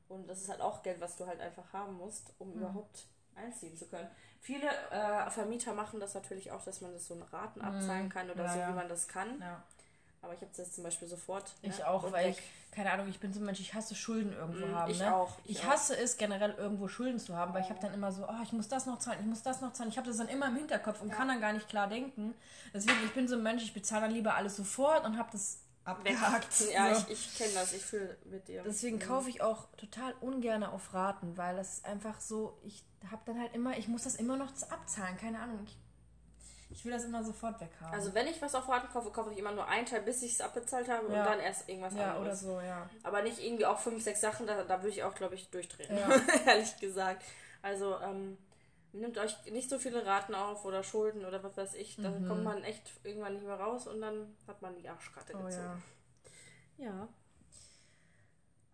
Und 0.10 0.28
das 0.28 0.42
ist 0.42 0.50
halt 0.50 0.60
auch 0.60 0.84
Geld, 0.84 1.00
was 1.00 1.16
du 1.16 1.26
halt 1.26 1.40
einfach 1.40 1.72
haben 1.72 1.96
musst, 1.96 2.34
um 2.38 2.50
mhm. 2.50 2.60
überhaupt 2.60 3.06
einziehen 3.36 3.76
zu 3.76 3.86
können. 3.86 4.08
Viele 4.40 4.68
äh, 4.92 5.30
Vermieter 5.30 5.74
machen 5.74 6.00
das 6.00 6.14
natürlich 6.14 6.52
auch, 6.52 6.64
dass 6.64 6.82
man 6.82 6.92
das 6.94 7.08
so 7.08 7.14
in 7.14 7.22
Raten 7.22 7.60
mhm. 7.60 7.66
abzahlen 7.66 8.10
kann 8.10 8.30
oder 8.30 8.46
ja, 8.46 8.54
so, 8.54 8.60
wie 8.60 8.76
man 8.76 8.90
das 8.90 9.08
kann. 9.08 9.40
Ja. 9.40 9.64
Aber 10.24 10.34
ich 10.34 10.42
habe 10.42 10.52
das 10.56 10.72
zum 10.72 10.84
Beispiel 10.84 11.08
sofort. 11.08 11.52
Ne? 11.64 11.70
Ich 11.70 11.84
auch, 11.84 12.04
Und 12.04 12.12
weil 12.12 12.30
ich, 12.30 12.38
keine 12.72 12.92
Ahnung, 12.92 13.08
ich 13.10 13.20
bin 13.20 13.34
so 13.34 13.40
ein 13.40 13.46
Mensch, 13.46 13.60
ich 13.60 13.74
hasse 13.74 13.96
Schulden 13.96 14.34
irgendwo 14.34 14.68
mm, 14.68 14.76
haben. 14.76 14.92
Ich 14.92 15.00
ne? 15.00 15.16
auch. 15.16 15.38
Ich, 15.46 15.58
ich 15.58 15.66
hasse 15.66 15.96
auch. 15.96 16.00
es 16.00 16.18
generell 16.18 16.52
irgendwo 16.52 16.88
Schulden 16.88 17.20
zu 17.20 17.36
haben, 17.36 17.54
weil 17.54 17.64
ich 17.64 17.70
habe 17.70 17.80
dann 17.80 17.94
immer 17.94 18.12
so, 18.12 18.28
oh, 18.28 18.44
ich 18.44 18.52
muss 18.52 18.68
das 18.68 18.86
noch 18.86 19.00
zahlen, 19.00 19.20
ich 19.20 19.26
muss 19.26 19.42
das 19.42 19.62
noch 19.62 19.74
zahlen. 19.74 19.90
Ich 19.90 19.98
habe 19.98 20.08
das 20.08 20.18
dann 20.18 20.28
immer 20.28 20.48
im 20.48 20.56
Hinterkopf 20.56 21.02
und 21.02 21.10
ja. 21.10 21.16
kann 21.16 21.28
dann 21.28 21.42
gar 21.42 21.54
nicht 21.54 21.68
klar 21.70 21.88
denken. 21.88 22.36
Deswegen, 22.72 22.98
ich 23.04 23.14
bin 23.14 23.28
so 23.28 23.36
ein 23.36 23.44
Mensch, 23.44 23.64
ich 23.64 23.74
bezahle 23.74 24.04
dann 24.04 24.12
lieber 24.12 24.36
alles 24.36 24.56
sofort 24.56 25.06
und 25.06 25.18
habe 25.18 25.30
das 25.32 25.58
abgehakt. 25.84 26.48
Ja, 26.74 26.94
so. 26.94 27.06
ich, 27.12 27.14
ich 27.14 27.38
kenne 27.38 27.54
das, 27.54 27.74
ich 27.74 27.84
fühle 27.84 28.18
mit 28.26 28.48
dir. 28.48 28.64
Deswegen 28.64 28.98
mhm. 28.98 29.02
kaufe 29.02 29.30
ich 29.30 29.42
auch 29.42 29.68
total 29.78 30.14
ungern 30.22 30.64
auf 30.64 30.94
Raten, 30.94 31.38
weil 31.38 31.56
das 31.56 31.76
ist 31.76 31.86
einfach 31.86 32.20
so, 32.22 32.60
ich 32.64 32.84
habe 33.10 33.22
dann 33.26 33.40
halt 33.40 33.54
immer, 33.54 33.78
ich 33.78 33.88
muss 33.88 34.04
das 34.04 34.16
immer 34.16 34.38
noch 34.38 34.52
abzahlen, 34.70 35.18
keine 35.18 35.40
Ahnung. 35.40 35.60
Ich, 35.66 35.78
ich 36.70 36.86
will 36.86 36.92
das 36.92 37.04
immer 37.04 37.24
sofort 37.24 37.60
weghaben. 37.60 37.94
Also 37.94 38.14
wenn 38.14 38.28
ich 38.28 38.42
was 38.42 38.56
auf 38.56 38.70
Raten 38.70 38.88
kaufe, 38.94 39.10
kaufe 39.10 39.32
ich 39.32 39.38
immer 39.38 39.52
nur 39.52 39.68
einen 39.68 39.86
Teil, 39.86 40.02
bis 40.02 40.22
ich 40.22 40.34
es 40.34 40.42
abbezahlt 40.42 40.88
habe 40.88 41.12
ja. 41.12 41.20
und 41.20 41.26
dann 41.26 41.40
erst 41.40 41.68
irgendwas 41.68 41.96
ja, 41.96 42.16
anderes. 42.16 42.44
Ja, 42.44 42.50
oder 42.50 42.56
so, 42.56 42.62
ja. 42.62 42.90
Aber 43.04 43.24
nicht 43.24 43.40
irgendwie 43.40 43.66
auch 43.66 43.80
fünf, 43.80 44.04
sechs 44.04 44.22
Sachen, 44.22 44.48
da, 44.48 44.64
da 44.64 44.82
würde 44.82 44.90
ich 44.90 45.04
auch, 45.04 45.16
glaube 45.16 45.36
ich, 45.36 45.50
durchdrehen. 45.50 45.98
Ja. 45.98 46.10
Ehrlich 46.46 46.78
gesagt. 46.78 47.24
Also, 47.62 48.00
ähm, 48.00 48.38
nimmt 48.94 49.18
euch 49.18 49.46
nicht 49.52 49.70
so 49.70 49.80
viele 49.80 50.06
Raten 50.06 50.36
auf 50.36 50.66
oder 50.66 50.84
Schulden 50.84 51.26
oder 51.26 51.44
was 51.44 51.58
weiß 51.58 51.76
ich. 51.76 51.96
Dann 51.98 52.24
mhm. 52.24 52.28
kommt 52.28 52.44
man 52.44 52.64
echt 52.64 52.92
irgendwann 53.04 53.34
nicht 53.34 53.46
mehr 53.46 53.60
raus 53.60 53.88
und 53.88 54.02
dann 54.02 54.36
hat 54.48 54.62
man 54.62 54.76
die 54.76 54.90
Arschkarte 54.90 55.34
oh, 55.36 55.44
gezogen. 55.46 55.84
Ja. 56.78 56.86
ja. 56.86 57.08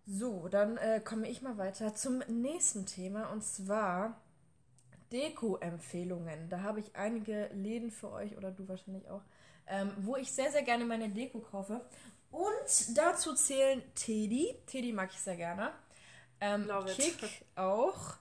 So, 0.06 0.48
dann 0.48 0.78
äh, 0.78 1.02
komme 1.04 1.28
ich 1.30 1.42
mal 1.42 1.58
weiter 1.58 1.94
zum 1.94 2.20
nächsten 2.28 2.86
Thema 2.86 3.30
und 3.32 3.44
zwar 3.44 4.22
Deko-Empfehlungen. 5.12 6.50
Da 6.50 6.62
habe 6.62 6.80
ich 6.80 6.96
einige 6.96 7.48
Läden 7.54 7.92
für 7.92 8.12
euch 8.12 8.38
oder 8.38 8.52
du 8.52 8.68
wahrscheinlich 8.68 9.10
auch, 9.10 9.22
ähm, 9.68 9.92
wo 9.98 10.16
ich 10.16 10.32
sehr, 10.32 10.52
sehr 10.52 10.64
gerne 10.64 10.86
meine 10.86 11.10
Deko 11.10 11.40
kaufe. 11.40 11.82
Und 12.32 12.98
dazu 12.98 13.34
zählen 13.34 13.82
Teddy. 13.96 14.56
Teddy 14.66 14.94
mag 14.94 15.10
ich 15.12 15.20
sehr 15.20 15.36
gerne. 15.36 15.72
Ähm, 16.40 16.70
Kick 16.88 17.46
auch. 17.56 18.16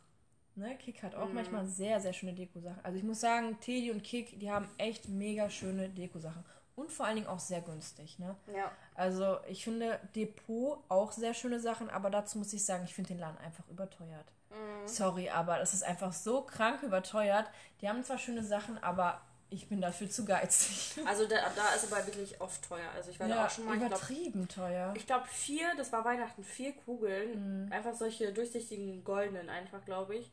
Ne, 0.56 0.74
Kick 0.76 1.02
hat 1.02 1.14
auch 1.14 1.28
mm. 1.28 1.34
manchmal 1.34 1.66
sehr, 1.66 2.00
sehr 2.00 2.14
schöne 2.14 2.32
Deko-Sachen. 2.32 2.82
Also 2.82 2.96
ich 2.96 3.04
muss 3.04 3.20
sagen, 3.20 3.58
Teddy 3.60 3.90
und 3.90 4.02
Kick, 4.02 4.40
die 4.40 4.50
haben 4.50 4.66
echt 4.78 5.06
mega 5.06 5.50
schöne 5.50 5.90
Deko-Sachen 5.90 6.42
und 6.76 6.92
vor 6.92 7.06
allen 7.06 7.16
Dingen 7.16 7.26
auch 7.26 7.40
sehr 7.40 7.62
günstig. 7.62 8.18
Ne? 8.18 8.36
Ja. 8.54 8.70
Also 8.94 9.38
ich 9.48 9.64
finde 9.64 9.98
Depot 10.14 10.78
auch 10.88 11.10
sehr 11.10 11.34
schöne 11.34 11.58
Sachen, 11.58 11.90
aber 11.90 12.10
dazu 12.10 12.38
muss 12.38 12.52
ich 12.52 12.64
sagen, 12.64 12.84
ich 12.84 12.94
finde 12.94 13.08
den 13.08 13.18
Laden 13.18 13.38
einfach 13.38 13.66
überteuert. 13.68 14.26
Mhm. 14.50 14.86
Sorry, 14.86 15.28
aber 15.30 15.58
das 15.58 15.74
ist 15.74 15.82
einfach 15.82 16.12
so 16.12 16.42
krank 16.42 16.82
überteuert. 16.82 17.46
Die 17.80 17.88
haben 17.88 18.04
zwar 18.04 18.18
schöne 18.18 18.44
Sachen, 18.44 18.82
aber 18.82 19.20
ich 19.48 19.68
bin 19.68 19.80
dafür 19.80 20.10
zu 20.10 20.24
geizig. 20.24 21.02
Also 21.06 21.26
da, 21.26 21.36
da 21.54 21.74
ist 21.74 21.90
aber 21.90 22.06
wirklich 22.06 22.40
oft 22.40 22.62
teuer. 22.66 22.90
Also 22.94 23.10
ich 23.10 23.20
war 23.20 23.26
ja, 23.26 23.36
da 23.36 23.46
auch 23.46 23.50
schon 23.50 23.64
mal 23.64 23.76
übertrieben 23.76 24.42
ich 24.42 24.54
glaub, 24.54 24.68
teuer. 24.68 24.94
Ich 24.96 25.06
glaube 25.06 25.26
vier, 25.28 25.66
das 25.76 25.92
war 25.92 26.04
Weihnachten, 26.04 26.44
vier 26.44 26.72
Kugeln, 26.72 27.66
mhm. 27.66 27.72
einfach 27.72 27.94
solche 27.94 28.32
durchsichtigen 28.32 29.02
goldenen 29.02 29.48
einfach, 29.48 29.84
glaube 29.84 30.16
ich 30.16 30.30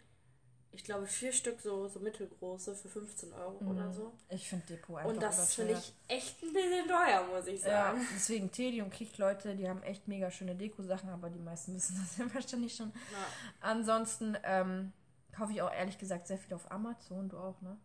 ich 0.74 0.84
glaube, 0.84 1.06
vier 1.06 1.32
Stück 1.32 1.62
so, 1.62 1.88
so 1.88 2.00
mittelgroße 2.00 2.76
für 2.76 2.90
15 2.90 3.32
Euro 3.34 3.58
mhm. 3.60 3.72
oder 3.72 3.92
so. 3.92 4.12
Ich 4.30 4.50
finde 4.50 4.66
Depot 4.66 4.98
einfach 4.98 5.12
Und 5.12 5.22
das 5.22 5.54
finde 5.54 5.74
ich 5.74 5.94
echt 6.08 6.42
ein 6.42 6.52
bisschen 6.52 6.88
teuer, 6.88 7.28
muss 7.32 7.46
ich 7.46 7.62
sagen. 7.62 8.02
Ja, 8.02 8.08
deswegen 8.16 8.52
Teddy 8.52 8.82
und 8.82 8.92
Kick, 8.92 9.18
Leute, 9.20 9.56
die 9.56 9.70
haben 9.70 9.84
echt 9.84 10.08
mega 10.08 10.32
schöne 10.32 10.56
Deko-Sachen, 10.56 11.10
aber 11.10 11.30
die 11.30 11.40
meisten 11.40 11.76
wissen 11.76 11.96
das 12.02 12.18
ja 12.18 12.34
wahrscheinlich 12.34 12.76
schon. 12.76 12.92
Ja. 13.12 13.26
Ansonsten 13.62 14.36
ähm, 14.44 14.92
kaufe 15.32 15.52
ich 15.54 15.62
auch 15.62 15.72
ehrlich 15.72 16.00
gesagt 16.00 16.28
sehr 16.28 16.40
viel 16.40 16.56
auf 16.56 16.72
Amazon, 16.72 17.30
du 17.30 17.38
auch, 17.38 17.62
ne? 17.62 17.78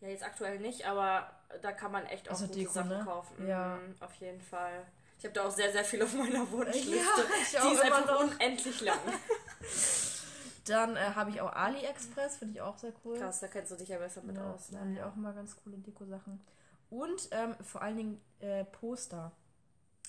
Ja, 0.00 0.08
jetzt 0.08 0.24
aktuell 0.24 0.60
nicht, 0.60 0.86
aber 0.86 1.30
da 1.60 1.72
kann 1.72 1.92
man 1.92 2.06
echt 2.06 2.28
auch 2.28 2.32
also 2.32 2.46
gute 2.46 2.60
Deko, 2.60 2.72
Sachen 2.72 2.88
ne? 2.90 3.04
kaufen. 3.04 3.46
Ja. 3.46 3.76
Mhm, 3.76 3.96
auf 4.00 4.14
jeden 4.14 4.40
Fall. 4.40 4.86
Ich 5.18 5.24
habe 5.24 5.34
da 5.34 5.46
auch 5.46 5.50
sehr, 5.50 5.70
sehr 5.72 5.84
viel 5.84 6.02
auf 6.02 6.14
meiner 6.14 6.50
Wunschliste. 6.52 6.96
Ja, 6.96 7.24
ich 7.42 7.58
auch 7.58 7.68
Die 7.68 7.74
ist 7.74 7.82
einfach 7.82 8.06
noch. 8.06 8.20
unendlich 8.20 8.80
lang. 8.80 8.98
Dann 10.64 10.96
äh, 10.96 11.00
habe 11.14 11.30
ich 11.30 11.40
auch 11.40 11.52
AliExpress, 11.52 12.36
finde 12.36 12.54
ich 12.54 12.60
auch 12.60 12.78
sehr 12.78 12.92
cool. 13.04 13.18
Krass, 13.18 13.40
da 13.40 13.48
kennst 13.48 13.72
du 13.72 13.76
dich 13.76 13.88
ja 13.88 13.98
besser 13.98 14.22
mit 14.22 14.36
ja, 14.36 14.52
aus. 14.52 14.70
Ne? 14.70 14.78
Da 14.78 14.84
habe 14.84 14.92
ich 14.92 15.02
auch 15.02 15.16
immer 15.16 15.32
ganz 15.32 15.56
coole 15.62 15.78
Deko-Sachen. 15.78 16.40
Und 16.90 17.28
ähm, 17.30 17.54
vor 17.62 17.82
allen 17.82 17.96
Dingen 17.96 18.20
äh, 18.40 18.64
Poster. 18.64 19.32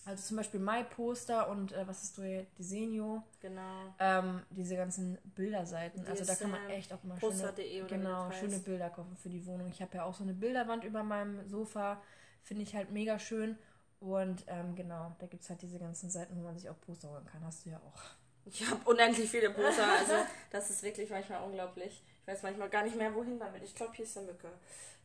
Also 0.04 0.24
zum 0.24 0.38
Beispiel 0.38 0.60
My 0.60 0.84
Poster 0.84 1.48
und 1.50 1.74
äh, 1.74 1.88
was 1.88 2.04
ist 2.04 2.18
du 2.18 2.24
hier? 2.24 2.48
Disenio. 2.58 3.22
Genau. 3.40 3.94
Ähm, 4.00 4.42
diese 4.50 4.76
ganzen 4.76 5.20
Bilderseiten. 5.36 6.04
Die 6.04 6.10
also 6.10 6.26
da 6.26 6.34
kann 6.34 6.50
man 6.50 6.70
echt 6.70 6.92
auch 6.92 7.04
mal 7.04 7.20
schöne, 7.20 7.54
genau, 7.88 8.32
schöne 8.32 8.58
Bilder 8.58 8.90
kaufen 8.90 9.16
für 9.16 9.30
die 9.30 9.46
Wohnung. 9.46 9.70
Ich 9.70 9.82
habe 9.82 9.96
ja 9.96 10.04
auch 10.04 10.16
so 10.16 10.24
eine 10.24 10.34
Bilderwand 10.34 10.84
über 10.84 11.04
meinem 11.04 11.48
Sofa. 11.48 12.02
Finde 12.42 12.64
ich 12.64 12.76
halt 12.76 12.90
mega 12.92 13.20
schön. 13.20 13.60
Und 14.00 14.44
ähm, 14.48 14.74
genau, 14.74 15.16
da 15.20 15.28
gibt 15.28 15.44
es 15.44 15.50
halt 15.52 15.62
diese 15.62 15.78
ganzen 15.78 16.10
Seiten, 16.10 16.36
wo 16.36 16.42
man 16.42 16.58
sich 16.58 16.68
auch 16.68 16.82
Poster 16.82 17.10
holen 17.12 17.26
kann. 17.26 17.46
Hast 17.46 17.66
du 17.66 17.70
ja 17.70 17.78
auch. 17.78 18.02
Ich 18.46 18.66
habe 18.70 18.82
unendlich 18.90 19.30
viele 19.30 19.50
Poster, 19.52 19.88
also 19.88 20.14
das 20.50 20.70
ist 20.70 20.84
wirklich 20.84 21.10
manchmal 21.10 21.44
unglaublich. 21.44 22.02
Ich 22.22 22.28
weiß 22.28 22.44
manchmal 22.44 22.70
gar 22.70 22.84
nicht 22.84 22.96
mehr, 22.96 23.14
wohin 23.14 23.40
damit. 23.40 23.64
Ich 23.64 23.76
glaube, 23.76 23.94
hier 23.96 24.06
ist 24.06 24.18
eine 24.18 24.28
Mücke. 24.28 24.50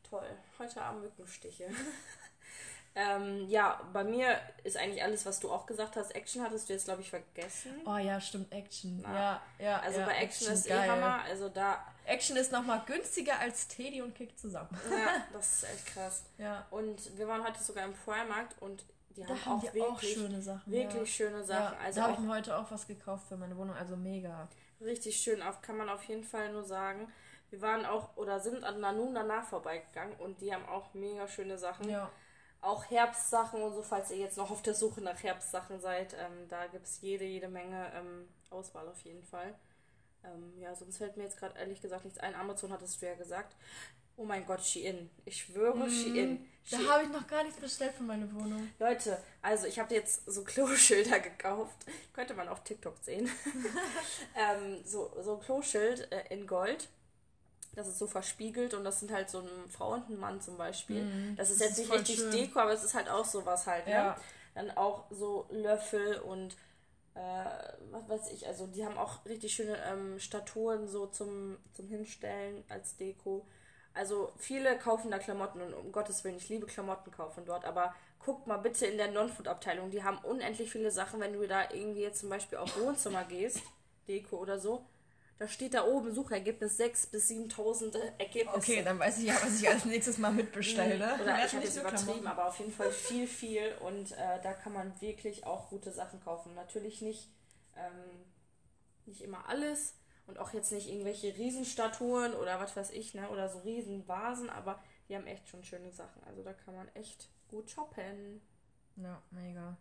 Toll. 0.08 0.28
Heute 0.58 0.80
Abend 0.80 1.02
Mückenstiche. 1.02 1.68
ähm, 2.94 3.48
ja, 3.48 3.80
bei 3.92 4.04
mir 4.04 4.40
ist 4.64 4.76
eigentlich 4.76 5.02
alles, 5.02 5.26
was 5.26 5.40
du 5.40 5.50
auch 5.50 5.66
gesagt 5.66 5.96
hast. 5.96 6.14
Action 6.14 6.42
hattest 6.42 6.68
du 6.68 6.72
jetzt, 6.72 6.84
glaube 6.86 7.02
ich, 7.02 7.10
vergessen. 7.10 7.72
Oh 7.84 7.96
ja, 7.96 8.20
stimmt, 8.20 8.52
Action. 8.52 9.00
Na, 9.02 9.14
ja, 9.14 9.42
ja. 9.58 9.80
Also 9.80 10.00
ja, 10.00 10.06
bei 10.06 10.12
Action, 10.12 10.48
Action 10.48 10.52
ist 10.54 10.68
geil. 10.68 10.86
eh 10.86 10.90
Hammer. 10.90 11.22
Also 11.24 11.48
da. 11.48 11.84
Action 12.04 12.36
ist 12.36 12.52
nochmal 12.52 12.82
günstiger 12.86 13.38
als 13.40 13.66
Teddy 13.66 14.00
und 14.00 14.14
Kick 14.14 14.38
zusammen. 14.38 14.68
ja, 14.90 15.26
das 15.32 15.54
ist 15.54 15.64
echt 15.64 15.86
krass. 15.86 16.22
Ja. 16.38 16.66
Und 16.70 17.18
wir 17.18 17.26
waren 17.26 17.44
heute 17.44 17.62
sogar 17.62 17.84
im 17.84 17.94
Primarkt 17.94 18.60
und 18.62 18.84
die 19.16 19.22
Da 19.22 19.28
haben, 19.28 19.44
haben 19.44 19.52
auch 19.58 19.60
die 19.60 19.74
wirklich, 19.74 19.84
auch 19.84 20.00
schöne 20.00 20.42
Sachen. 20.42 20.72
wirklich 20.72 21.00
ja. 21.00 21.06
schöne 21.06 21.44
Sachen. 21.44 21.78
Ja, 21.78 21.84
also 21.84 22.00
da 22.00 22.02
habe 22.02 22.12
ich 22.12 22.18
auch 22.18 22.22
mir 22.22 22.34
heute 22.34 22.56
auch 22.56 22.70
was 22.70 22.86
gekauft 22.86 23.28
für 23.28 23.36
meine 23.36 23.56
Wohnung, 23.56 23.74
also 23.74 23.96
mega. 23.96 24.48
richtig 24.80 25.16
schön, 25.16 25.42
auf, 25.42 25.62
kann 25.62 25.76
man 25.76 25.88
auf 25.88 26.04
jeden 26.04 26.24
Fall 26.24 26.52
nur 26.52 26.64
sagen. 26.64 27.12
Wir 27.50 27.60
waren 27.62 27.86
auch 27.86 28.16
oder 28.16 28.40
sind 28.40 28.64
an 28.64 28.80
Nanu 28.80 29.12
danach 29.14 29.44
vorbeigegangen 29.44 30.16
und 30.16 30.40
die 30.40 30.52
haben 30.52 30.66
auch 30.66 30.94
mega 30.94 31.28
schöne 31.28 31.58
Sachen. 31.58 31.88
Ja. 31.88 32.10
Auch 32.60 32.84
Herbstsachen 32.90 33.62
und 33.62 33.74
so, 33.74 33.82
falls 33.82 34.10
ihr 34.10 34.16
jetzt 34.16 34.36
noch 34.36 34.50
auf 34.50 34.62
der 34.62 34.74
Suche 34.74 35.00
nach 35.00 35.22
Herbstsachen 35.22 35.78
seid, 35.78 36.14
ähm, 36.14 36.48
da 36.48 36.66
gibt 36.66 36.86
es 36.86 37.00
jede, 37.00 37.24
jede 37.24 37.48
Menge 37.48 37.92
ähm, 37.94 38.28
Auswahl 38.50 38.88
auf 38.88 39.00
jeden 39.02 39.22
Fall. 39.22 39.54
Ähm, 40.24 40.58
ja, 40.58 40.74
sonst 40.74 40.98
fällt 40.98 41.16
mir 41.16 41.24
jetzt 41.24 41.38
gerade 41.38 41.56
ehrlich 41.58 41.80
gesagt 41.80 42.04
nichts 42.04 42.18
ein. 42.18 42.34
Amazon 42.34 42.72
hattest 42.72 43.00
du 43.00 43.06
ja 43.06 43.14
gesagt. 43.14 43.54
Oh 44.16 44.24
mein 44.24 44.46
Gott, 44.46 44.64
Shein. 44.64 45.10
Ich 45.24 45.36
schwöre, 45.36 45.88
Shein. 45.90 46.48
Da 46.70 46.78
habe 46.78 47.04
ich 47.04 47.10
noch 47.10 47.26
gar 47.26 47.44
nichts 47.44 47.60
bestellt 47.60 47.92
für 47.96 48.02
meine 48.02 48.32
Wohnung. 48.34 48.70
Leute, 48.78 49.18
also 49.40 49.66
ich 49.66 49.78
habe 49.78 49.94
jetzt 49.94 50.22
so 50.26 50.42
Kloschilder 50.42 51.20
gekauft. 51.20 51.76
Könnte 52.12 52.34
man 52.34 52.48
auf 52.48 52.64
TikTok 52.64 52.96
sehen. 53.02 53.30
ähm, 54.36 54.82
so, 54.84 55.12
so 55.22 55.34
ein 55.34 55.40
Kloschild 55.40 56.10
äh, 56.10 56.24
in 56.30 56.46
Gold. 56.46 56.88
Das 57.74 57.86
ist 57.86 57.98
so 57.98 58.06
verspiegelt 58.06 58.72
und 58.74 58.84
das 58.84 59.00
sind 59.00 59.12
halt 59.12 59.28
so 59.28 59.40
eine 59.40 59.50
Frau 59.68 59.92
und 59.92 60.08
ein 60.08 60.18
Mann 60.18 60.40
zum 60.40 60.56
Beispiel. 60.56 61.34
das 61.36 61.50
ist 61.50 61.60
das 61.60 61.68
jetzt 61.68 61.78
ist 61.78 61.90
nicht 61.90 61.92
richtig 61.92 62.16
schön. 62.16 62.30
Deko, 62.30 62.60
aber 62.60 62.72
es 62.72 62.82
ist 62.82 62.94
halt 62.94 63.08
auch 63.08 63.24
sowas 63.24 63.66
halt. 63.66 63.86
Ne? 63.86 63.92
Ja. 63.92 64.16
Dann 64.54 64.70
auch 64.70 65.04
so 65.10 65.46
Löffel 65.50 66.18
und 66.20 66.56
äh, 67.14 67.72
was 67.90 68.08
weiß 68.08 68.32
ich, 68.32 68.46
also 68.46 68.66
die 68.66 68.84
haben 68.84 68.96
auch 68.96 69.24
richtig 69.24 69.54
schöne 69.54 69.76
ähm, 69.84 70.18
Statuen 70.18 70.88
so 70.88 71.06
zum, 71.06 71.56
zum 71.72 71.88
Hinstellen 71.88 72.64
als 72.68 72.96
Deko. 72.96 73.46
Also 73.96 74.30
viele 74.36 74.76
kaufen 74.78 75.10
da 75.10 75.18
Klamotten 75.18 75.60
und 75.62 75.72
um 75.72 75.90
Gottes 75.90 76.22
Willen, 76.22 76.36
ich 76.36 76.50
liebe 76.50 76.66
Klamotten 76.66 77.10
kaufen 77.10 77.44
dort, 77.46 77.64
aber 77.64 77.94
guckt 78.18 78.46
mal 78.46 78.58
bitte 78.58 78.86
in 78.86 78.98
der 78.98 79.10
Non-Food-Abteilung. 79.10 79.90
Die 79.90 80.04
haben 80.04 80.18
unendlich 80.18 80.70
viele 80.70 80.90
Sachen, 80.90 81.18
wenn 81.20 81.32
du 81.32 81.46
da 81.48 81.70
irgendwie 81.70 82.02
jetzt 82.02 82.20
zum 82.20 82.28
Beispiel 82.28 82.58
auf 82.58 82.78
Wohnzimmer 82.78 83.24
gehst, 83.24 83.62
Deko 84.06 84.36
oder 84.36 84.58
so. 84.58 84.84
Da 85.38 85.48
steht 85.48 85.74
da 85.74 85.84
oben 85.84 86.14
Suchergebnis 86.14 86.78
6.000 86.78 87.10
bis 87.10 87.30
7.000 87.30 87.98
Ergebnisse. 88.18 88.56
Okay, 88.56 88.82
dann 88.82 88.98
weiß 88.98 89.18
ich 89.18 89.24
ja, 89.26 89.34
was 89.34 89.60
ich 89.60 89.68
als 89.68 89.84
nächstes 89.84 90.16
mal 90.18 90.32
mitbestelle. 90.32 91.14
Oder 91.14 91.24
Dann 91.24 91.46
ich 91.46 91.52
habe 91.52 91.64
jetzt 91.64 91.76
übertrieben, 91.76 92.04
Klamotten. 92.04 92.26
aber 92.26 92.48
auf 92.48 92.58
jeden 92.58 92.72
Fall 92.72 92.90
viel, 92.90 93.26
viel. 93.26 93.74
Und 93.80 94.12
äh, 94.12 94.40
da 94.42 94.54
kann 94.54 94.72
man 94.72 94.98
wirklich 95.00 95.46
auch 95.46 95.68
gute 95.68 95.92
Sachen 95.92 96.22
kaufen. 96.24 96.54
Natürlich 96.54 97.02
nicht, 97.02 97.28
ähm, 97.76 98.24
nicht 99.04 99.20
immer 99.20 99.46
alles 99.46 99.94
und 100.26 100.38
auch 100.38 100.52
jetzt 100.52 100.72
nicht 100.72 100.88
irgendwelche 100.88 101.36
Riesenstatuen 101.36 102.34
oder 102.34 102.60
was 102.60 102.76
weiß 102.76 102.90
ich, 102.90 103.14
ne? 103.14 103.28
Oder 103.30 103.48
so 103.48 103.60
Riesenvasen, 103.60 104.50
aber 104.50 104.82
die 105.08 105.16
haben 105.16 105.26
echt 105.26 105.48
schon 105.48 105.62
schöne 105.62 105.92
Sachen. 105.92 106.22
Also 106.24 106.42
da 106.42 106.52
kann 106.52 106.74
man 106.74 106.88
echt 106.94 107.28
gut 107.48 107.70
shoppen. 107.70 108.40
Ja, 108.96 109.22
mega. 109.30 109.76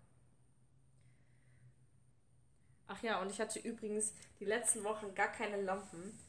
Ach 2.88 3.02
ja, 3.02 3.20
und 3.22 3.32
ich 3.32 3.42
hatte 3.42 3.60
übrigens 3.60 4.14
die 4.40 4.46
letzten 4.46 4.84
Wochen 4.84 5.16
gar 5.16 5.30
keine 5.32 5.62
Lampen. 5.62 6.20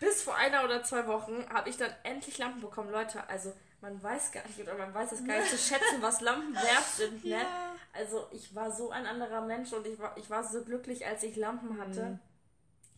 Bis 0.00 0.22
vor 0.22 0.34
einer 0.34 0.64
oder 0.64 0.82
zwei 0.82 1.06
Wochen 1.06 1.46
habe 1.50 1.68
ich 1.68 1.76
dann 1.76 1.94
endlich 2.02 2.38
Lampen 2.38 2.60
bekommen. 2.62 2.90
Leute, 2.90 3.28
also 3.28 3.52
man 3.80 4.02
weiß 4.02 4.32
gar 4.32 4.44
nicht 4.46 4.58
oder 4.60 4.76
man 4.76 4.94
weiß 4.94 5.12
es 5.12 5.24
gar 5.24 5.38
nicht 5.38 5.50
zu 5.50 5.58
schätzen, 5.58 6.00
was 6.00 6.20
Lampen 6.20 6.54
wert 6.54 6.84
sind. 6.96 7.24
Ne? 7.24 7.30
Ja. 7.42 7.74
Also 7.94 8.26
ich 8.32 8.54
war 8.54 8.72
so 8.72 8.90
ein 8.90 9.04
anderer 9.04 9.42
Mensch 9.42 9.70
und 9.74 9.86
ich 9.86 9.98
war, 9.98 10.16
ich 10.16 10.30
war 10.30 10.42
so 10.42 10.64
glücklich, 10.64 11.04
als 11.04 11.22
ich 11.24 11.36
Lampen 11.36 11.78
hatte. 11.78 12.04
Mhm. 12.04 12.18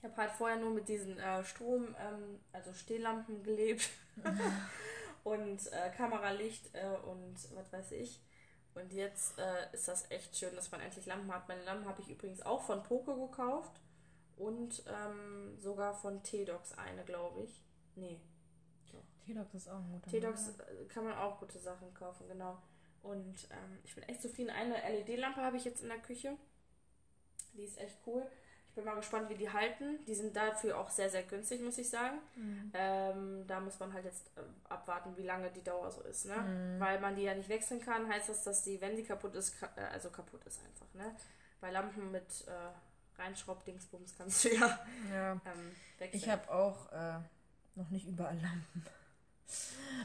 Ich 0.04 0.10
habe 0.10 0.20
halt 0.20 0.32
vorher 0.32 0.58
nur 0.58 0.68
mit 0.70 0.86
diesen 0.86 1.18
äh, 1.18 1.42
Strom, 1.44 1.96
ähm, 1.98 2.38
also 2.52 2.74
Stehlampen 2.74 3.42
gelebt 3.42 3.88
und 5.24 5.72
äh, 5.72 5.88
Kameralicht 5.96 6.68
äh, 6.74 7.08
und 7.08 7.34
was 7.54 7.72
weiß 7.72 7.92
ich. 7.92 8.20
Und 8.74 8.92
jetzt 8.92 9.38
äh, 9.38 9.74
ist 9.74 9.88
das 9.88 10.10
echt 10.10 10.36
schön, 10.36 10.54
dass 10.56 10.70
man 10.70 10.82
endlich 10.82 11.06
Lampen 11.06 11.32
hat. 11.32 11.48
Meine 11.48 11.64
Lampen 11.64 11.86
habe 11.86 12.02
ich 12.02 12.10
übrigens 12.10 12.42
auch 12.42 12.60
von 12.64 12.82
Poco 12.82 13.28
gekauft 13.28 13.80
und 14.36 14.84
ähm, 14.86 15.58
sogar 15.58 15.94
von 15.94 16.22
T-Docs 16.22 16.76
eine, 16.76 17.02
glaube 17.04 17.44
ich. 17.44 17.62
Nee, 17.94 18.20
T-Dox 19.24 19.54
ist 19.54 19.68
auch 19.68 19.78
ein 19.78 19.90
guter 19.90 20.10
T-Docs 20.10 20.48
äh, 20.50 20.84
kann 20.84 21.04
man 21.04 21.14
auch 21.14 21.40
gute 21.40 21.58
Sachen 21.58 21.94
kaufen, 21.94 22.28
genau. 22.28 22.58
Und 23.02 23.48
ähm, 23.50 23.78
ich 23.84 23.94
bin 23.94 24.04
echt 24.04 24.20
zufrieden. 24.20 24.50
Eine 24.50 24.74
LED-Lampe 24.74 25.40
habe 25.40 25.56
ich 25.56 25.64
jetzt 25.64 25.82
in 25.82 25.88
der 25.88 26.00
Küche. 26.00 26.36
Die 27.54 27.62
ist 27.62 27.78
echt 27.78 27.96
cool. 28.06 28.26
Ich 28.74 28.76
bin 28.76 28.86
mal 28.86 28.96
gespannt, 28.96 29.28
wie 29.28 29.36
die 29.36 29.48
halten. 29.48 30.04
Die 30.04 30.16
sind 30.16 30.34
dafür 30.34 30.76
auch 30.78 30.90
sehr, 30.90 31.08
sehr 31.08 31.22
günstig, 31.22 31.60
muss 31.60 31.78
ich 31.78 31.88
sagen. 31.88 32.18
Mhm. 32.34 32.72
Ähm, 32.74 33.44
da 33.46 33.60
muss 33.60 33.78
man 33.78 33.92
halt 33.92 34.04
jetzt 34.04 34.26
äh, 34.36 34.40
abwarten, 34.68 35.16
wie 35.16 35.22
lange 35.22 35.48
die 35.52 35.62
Dauer 35.62 35.92
so 35.92 36.00
ist, 36.02 36.26
ne? 36.26 36.76
Weil 36.80 36.98
man 36.98 37.14
die 37.14 37.22
ja 37.22 37.34
nicht 37.36 37.48
wechseln 37.48 37.80
kann, 37.80 38.08
heißt 38.08 38.28
das, 38.30 38.42
dass 38.42 38.64
die, 38.64 38.80
wenn 38.80 38.96
die 38.96 39.04
kaputt 39.04 39.36
ist, 39.36 39.60
ka 39.60 39.68
äh, 39.76 39.82
also 39.92 40.10
kaputt 40.10 40.44
ist 40.44 40.58
einfach, 40.64 40.92
ne? 40.94 41.14
Bei 41.60 41.70
Lampen 41.70 42.10
mit 42.10 42.26
äh, 42.48 43.22
Reinschraub-Dingsbums 43.22 44.16
kannst 44.18 44.44
du 44.44 44.48
ja 44.56 44.78
Ja. 45.12 45.32
ähm, 45.34 45.40
wechseln. 45.98 46.20
Ich 46.20 46.28
habe 46.28 46.50
auch 46.52 46.90
äh, 46.90 47.20
noch 47.76 47.90
nicht 47.90 48.08
überall 48.08 48.34
Lampen. 48.40 48.84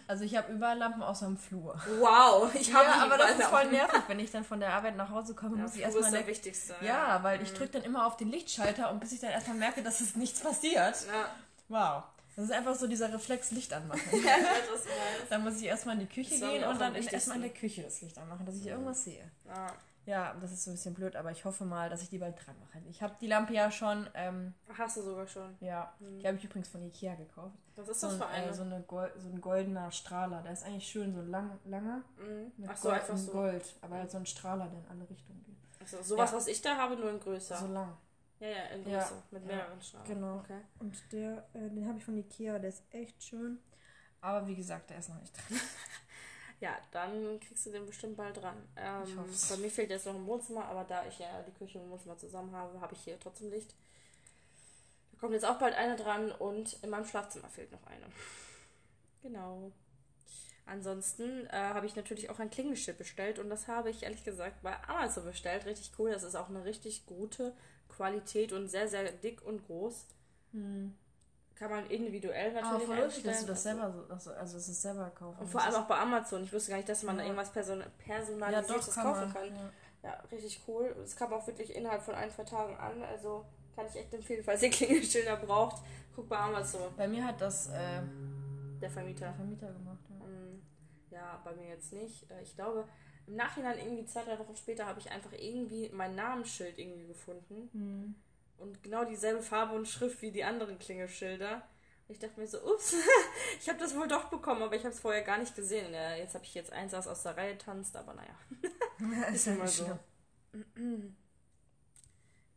Also 0.08 0.24
ich 0.24 0.36
habe 0.36 0.52
überall 0.52 0.78
Lampen 0.78 1.02
außer 1.02 1.26
im 1.28 1.38
Flur. 1.38 1.80
wow, 2.00 2.50
ich 2.54 2.74
habe 2.74 2.86
ja, 2.86 3.04
aber 3.04 3.18
das 3.18 3.32
ist 3.32 3.44
voll 3.44 3.66
nervig, 3.72 4.02
wenn 4.08 4.20
ich 4.20 4.32
dann 4.32 4.44
von 4.44 4.60
der 4.60 4.74
Arbeit 4.74 4.96
nach 4.96 5.10
Hause 5.10 5.34
komme, 5.34 5.58
Ja, 5.58 5.64
muss 5.64 5.76
ich 5.76 5.82
erstmal 5.82 6.06
ist 6.06 6.14
der 6.14 6.28
wichtigste. 6.28 6.76
Ja, 6.82 7.22
weil 7.24 7.42
ich 7.42 7.54
drücke 7.54 7.74
dann 7.74 7.84
immer 7.84 8.06
auf 8.06 8.18
den 8.18 8.30
Lichtschalter 8.30 8.92
und 8.92 9.00
bis 9.00 9.12
ich 9.12 9.20
dann 9.20 9.32
erstmal 9.32 9.58
merke, 9.58 9.84
dass 9.84 10.02
es 10.02 10.16
nichts 10.16 10.40
passiert. 10.40 10.96
Ja, 11.08 11.30
Wow. 11.70 12.04
Das 12.36 12.46
ist 12.46 12.52
einfach 12.52 12.76
so 12.76 12.88
dieser 12.88 13.12
Reflex 13.14 13.52
Licht 13.52 13.74
anmachen. 13.74 14.02
ja 14.12 14.38
meinst. 14.38 15.30
dann 15.30 15.44
muss 15.44 15.60
ich 15.60 15.66
erstmal 15.66 15.96
in 15.96 16.08
die 16.08 16.14
Küche 16.14 16.40
Das 16.40 16.50
gehen 16.50 16.64
und 16.64 16.80
dann 16.80 16.96
erstmal 16.96 17.36
in 17.38 17.44
der 17.44 17.52
Küche 17.52 17.84
das 17.84 18.02
Licht 18.02 18.18
anmachen, 18.18 18.46
dass 18.46 18.56
ich 18.56 18.66
irgendwas 18.66 19.04
sehe. 19.04 19.30
Ja. 19.46 19.74
Ja, 20.06 20.34
das 20.42 20.52
ist 20.52 20.64
so 20.64 20.72
ein 20.72 20.74
bisschen 20.74 20.94
blöd, 20.96 21.16
aber 21.16 21.30
ich 21.32 21.46
hoffe 21.46 21.66
mal, 21.66 21.90
dass 21.90 22.02
ich 22.02 22.10
die 22.10 22.18
bald 22.18 22.36
dran 22.44 22.56
mache. 22.60 22.80
Ich 22.90 23.02
habe 23.04 23.16
die 23.22 23.28
Lampe 23.28 23.54
ja 23.54 23.70
schon, 23.70 24.10
ähm, 24.16 24.54
Hast 24.76 24.98
du 24.98 25.02
sogar 25.04 25.28
schon. 25.28 25.56
ja, 25.60 25.94
die 26.00 26.26
habe 26.26 26.38
ich 26.38 26.44
übrigens 26.46 26.68
von 26.70 26.82
Ikea 26.84 27.14
gekauft. 27.16 27.56
Was 27.76 27.88
ist 27.90 28.00
So 28.02 28.08
das 28.08 28.18
für 28.18 28.26
eine? 28.28 28.48
äh, 28.48 28.54
so, 28.54 28.64
eine 28.64 28.84
so 29.18 29.30
ein 29.30 29.40
goldener 29.42 29.92
Strahler. 29.92 30.42
Der 30.42 30.54
ist 30.54 30.64
eigentlich 30.64 30.88
schön, 30.88 31.14
so 31.14 31.22
lang, 31.22 31.60
langer. 31.66 32.02
Mhm. 32.18 32.52
Mit 32.58 32.70
Ach 32.72 32.78
so, 32.78 32.90
Gold, 32.90 33.02
einfach 33.02 33.14
in 33.14 33.20
so. 33.20 33.32
Gold. 33.32 33.76
Aber 33.82 33.96
halt 33.98 34.10
so 34.12 34.18
ein 34.18 34.26
Strahler, 34.26 34.68
der 34.68 34.80
in 34.80 34.88
alle 34.88 35.10
Richtungen 35.10 35.44
geht. 35.44 35.58
Also, 35.80 36.02
sowas, 36.02 36.32
Ja. 36.32 36.38
was 36.38 36.48
ich 36.48 36.62
da 36.62 36.76
habe, 36.78 36.96
nur 36.96 37.12
in 37.12 37.20
größer. 37.20 37.58
So 37.58 37.68
lang. 37.68 37.96
ja, 38.40 38.48
ja, 38.48 38.64
in 38.74 38.90
Ja. 38.90 39.00
größer. 39.00 39.24
Mit 39.32 39.42
Ja. 39.44 39.48
mehreren 39.56 39.82
Strahlen. 39.82 40.08
Genau. 40.08 40.38
Okay. 40.38 40.62
Und 40.80 41.12
der, 41.12 41.46
äh, 41.54 41.70
den 41.70 41.88
habe 41.88 41.98
ich 42.00 42.06
von 42.06 42.18
Ikea, 42.18 42.58
der 42.58 42.70
ist 42.70 42.84
echt 42.92 43.22
schön. 43.24 43.60
Aber 44.22 44.48
wie 44.48 44.56
gesagt, 44.56 44.90
der 44.90 44.98
ist 44.98 45.10
noch 45.10 45.20
nicht 45.20 45.34
dran. 45.38 45.60
Ja, 46.60 46.78
dann 46.92 47.40
kriegst 47.40 47.66
du 47.66 47.72
den 47.72 47.86
bestimmt 47.86 48.18
bald 48.18 48.36
dran. 48.36 48.58
Ähm, 48.76 49.04
Ich 49.32 49.50
bei 49.50 49.58
mir 49.58 49.72
fehlt 49.72 49.90
jetzt 49.90 50.06
noch 50.06 50.16
ein 50.16 50.26
Wohnzimmer, 50.26 50.66
aber 50.66 50.84
da 50.84 51.06
ich 51.08 51.20
ja 51.20 51.42
die 51.44 51.54
Küche 51.54 51.80
und 51.80 51.90
Wohnzimmer 51.90 52.18
zusammen 52.18 52.54
habe, 52.54 52.82
habe 52.82 52.94
ich 52.94 53.02
hier 53.02 53.20
trotzdem 53.20 53.50
Licht. 53.50 53.74
Da 55.12 55.20
kommt 55.20 55.34
jetzt 55.34 55.46
auch 55.46 55.58
bald 55.58 55.74
eine 55.76 55.96
dran 55.96 56.32
und 56.34 56.78
in 56.84 56.90
meinem 56.90 57.06
Schlafzimmer 57.06 57.48
fehlt 57.48 57.72
noch 57.72 57.86
eine. 57.88 58.06
Genau. 59.22 59.72
Ansonsten 60.66 61.48
äh, 61.48 61.52
habe 61.52 61.88
ich 61.88 61.96
natürlich 61.96 62.30
auch 62.30 62.40
ein 62.40 62.52
Klingelschild 62.52 62.98
bestellt 62.98 63.40
und 63.40 63.50
das 63.50 63.68
habe 63.68 63.90
ich 63.90 64.04
ehrlich 64.04 64.24
gesagt 64.24 64.62
bei 64.62 64.76
Amazon 64.88 65.26
bestellt. 65.26 65.66
Richtig 65.66 65.92
cool. 65.98 66.12
Das 66.12 66.24
ist 66.24 66.36
auch 66.36 66.50
eine 66.50 66.64
richtig 66.64 67.06
gute 67.06 67.54
Qualität 67.88 68.52
und 68.52 68.68
sehr, 68.68 68.88
sehr 68.88 69.12
dick 69.12 69.42
und 69.42 69.66
groß. 69.66 70.06
Kann 71.60 71.70
man 71.72 71.86
individuell 71.90 72.54
natürlich 72.54 72.70
Aber 72.88 72.96
voll 72.96 73.04
lustig, 73.06 73.24
dass 73.26 73.42
du 73.42 73.48
das 73.48 73.64
selber 73.64 73.92
so, 73.92 74.14
also, 74.14 74.32
also 74.32 74.54
dass 74.58 74.68
es 74.70 74.82
selber 74.82 75.10
kaufen 75.10 75.40
Und 75.42 75.48
vor 75.48 75.62
allem 75.62 75.76
auch 75.76 75.88
bei 75.88 75.98
Amazon. 76.00 76.44
Ich 76.46 76.54
wusste 76.54 76.70
gar 76.72 76.78
nicht, 76.78 76.88
dass 76.88 77.04
man 77.04 77.18
da 77.18 77.22
Ja. 77.24 77.28
irgendwas 77.28 77.52
person 77.52 77.82
ja, 77.82 77.86
personalisiertes 77.98 78.86
doch, 78.88 78.94
kann 78.96 79.04
kaufen 79.04 79.20
man. 79.26 79.34
kann. 79.34 79.56
Ja. 79.56 79.70
Ja, 80.02 80.24
richtig 80.32 80.62
cool. 80.68 80.96
Es 81.04 81.16
kam 81.18 81.34
auch 81.34 81.46
wirklich 81.46 81.76
innerhalb 81.76 82.02
von 82.02 82.16
ein, 82.16 82.32
zwei 82.32 82.46
Tagen 82.46 82.78
an. 82.78 83.04
Also 83.04 83.44
kann 83.76 83.86
ich 83.88 83.96
echt 83.98 84.14
empfehlen, 84.14 84.42
falls 84.44 84.64
ihr 84.64 84.70
Klingelschilder 84.70 85.36
braucht, 85.36 85.82
guckt 86.16 86.30
bei 86.30 86.38
Amazon. 86.38 86.94
Bei 86.96 87.08
mir 87.10 87.26
hat 87.26 87.42
das 87.42 87.68
äh, 87.68 87.72
Der 87.72 88.04
der 88.80 88.90
Vermieter. 88.90 89.34
Vermieter 89.34 89.68
gemacht. 89.74 90.00
Ja. 90.10 90.26
Mm, 90.26 90.62
Ja, 91.12 91.42
bei 91.44 91.52
mir 91.56 91.68
jetzt 91.68 91.92
nicht. 91.92 92.32
Äh, 92.32 92.42
Ich 92.44 92.56
glaube, 92.56 92.88
im 93.28 93.36
Nachhinein, 93.36 93.78
irgendwie 93.78 94.06
zwei, 94.06 94.24
drei 94.24 94.40
Wochen 94.40 94.56
später, 94.56 94.86
habe 94.86 95.02
ich 95.02 95.12
einfach 95.12 95.34
irgendwie 95.34 95.90
mein 95.94 96.16
Namensschild 96.16 96.80
irgendwie 96.80 97.08
gefunden. 97.08 97.70
Hm. 97.74 98.16
Und 98.60 98.84
genau 98.84 99.06
dieselbe 99.06 99.42
Farbe 99.42 99.74
und 99.76 99.88
Schrift 99.88 100.22
wie 100.22 100.32
die 100.32 100.44
anderen 100.44 100.78
Klingelschilder. 100.80 101.56
Und 102.08 102.14
ich 102.14 102.20
dachte 102.20 102.40
mir 102.40 102.48
so, 102.48 102.60
ups, 102.64 102.94
ich 103.60 103.70
habe 103.70 103.80
das 103.80 103.96
wohl 103.96 104.08
doch 104.08 104.26
bekommen, 104.30 104.64
aber 104.64 104.76
ich 104.76 104.84
habe 104.84 104.94
es 104.94 105.00
vorher 105.00 105.24
gar 105.24 105.38
nicht 105.38 105.56
gesehen. 105.56 105.94
Jetzt 106.18 106.36
habe 106.36 106.44
ich 106.46 106.54
jetzt 106.54 106.72
eins, 106.74 106.92
das 106.92 107.08
aus 107.08 107.24
der 107.24 107.38
Reihe 107.38 107.58
tanzt, 107.58 107.96
aber 107.96 108.14
naja. 108.14 108.36
ist 109.34 109.46
ja 109.48 109.56
nicht 109.56 109.70
so. 109.74 110.00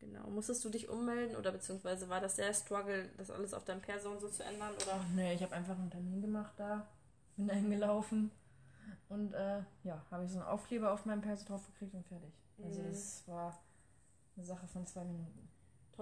Genau. 0.00 0.28
Musstest 0.30 0.64
du 0.64 0.68
dich 0.68 0.88
ummelden 0.88 1.36
oder 1.36 1.52
beziehungsweise 1.52 2.08
war 2.08 2.20
das 2.20 2.34
der 2.36 2.52
Struggle, 2.54 3.08
das 3.16 3.30
alles 3.30 3.54
auf 3.54 3.64
deinem 3.64 3.80
Person 3.80 4.18
so 4.20 4.28
zu 4.28 4.42
ändern? 4.44 4.74
Oder? 4.74 5.00
Ach 5.00 5.08
nee, 5.14 5.34
ich 5.34 5.42
habe 5.42 5.54
einfach 5.54 5.78
einen 5.78 5.90
Termin 5.90 6.20
gemacht 6.20 6.52
da, 6.56 6.88
bin 7.36 7.46
da 7.46 7.54
hingelaufen 7.54 8.30
und 9.08 9.32
äh, 9.34 9.62
ja, 9.84 10.04
habe 10.10 10.24
ich 10.24 10.30
so 10.30 10.38
einen 10.40 10.48
Aufkleber 10.48 10.92
auf 10.92 11.06
meinem 11.06 11.20
Perso 11.22 11.44
drauf 11.46 11.66
gekriegt 11.66 11.94
und 11.94 12.06
fertig. 12.06 12.32
Also 12.62 12.80
Mhm. 12.80 12.86
das 12.88 13.22
war 13.28 13.58
eine 14.36 14.44
Sache 14.46 14.66
von 14.68 14.86
zwei 14.86 15.04
Minuten. 15.04 15.48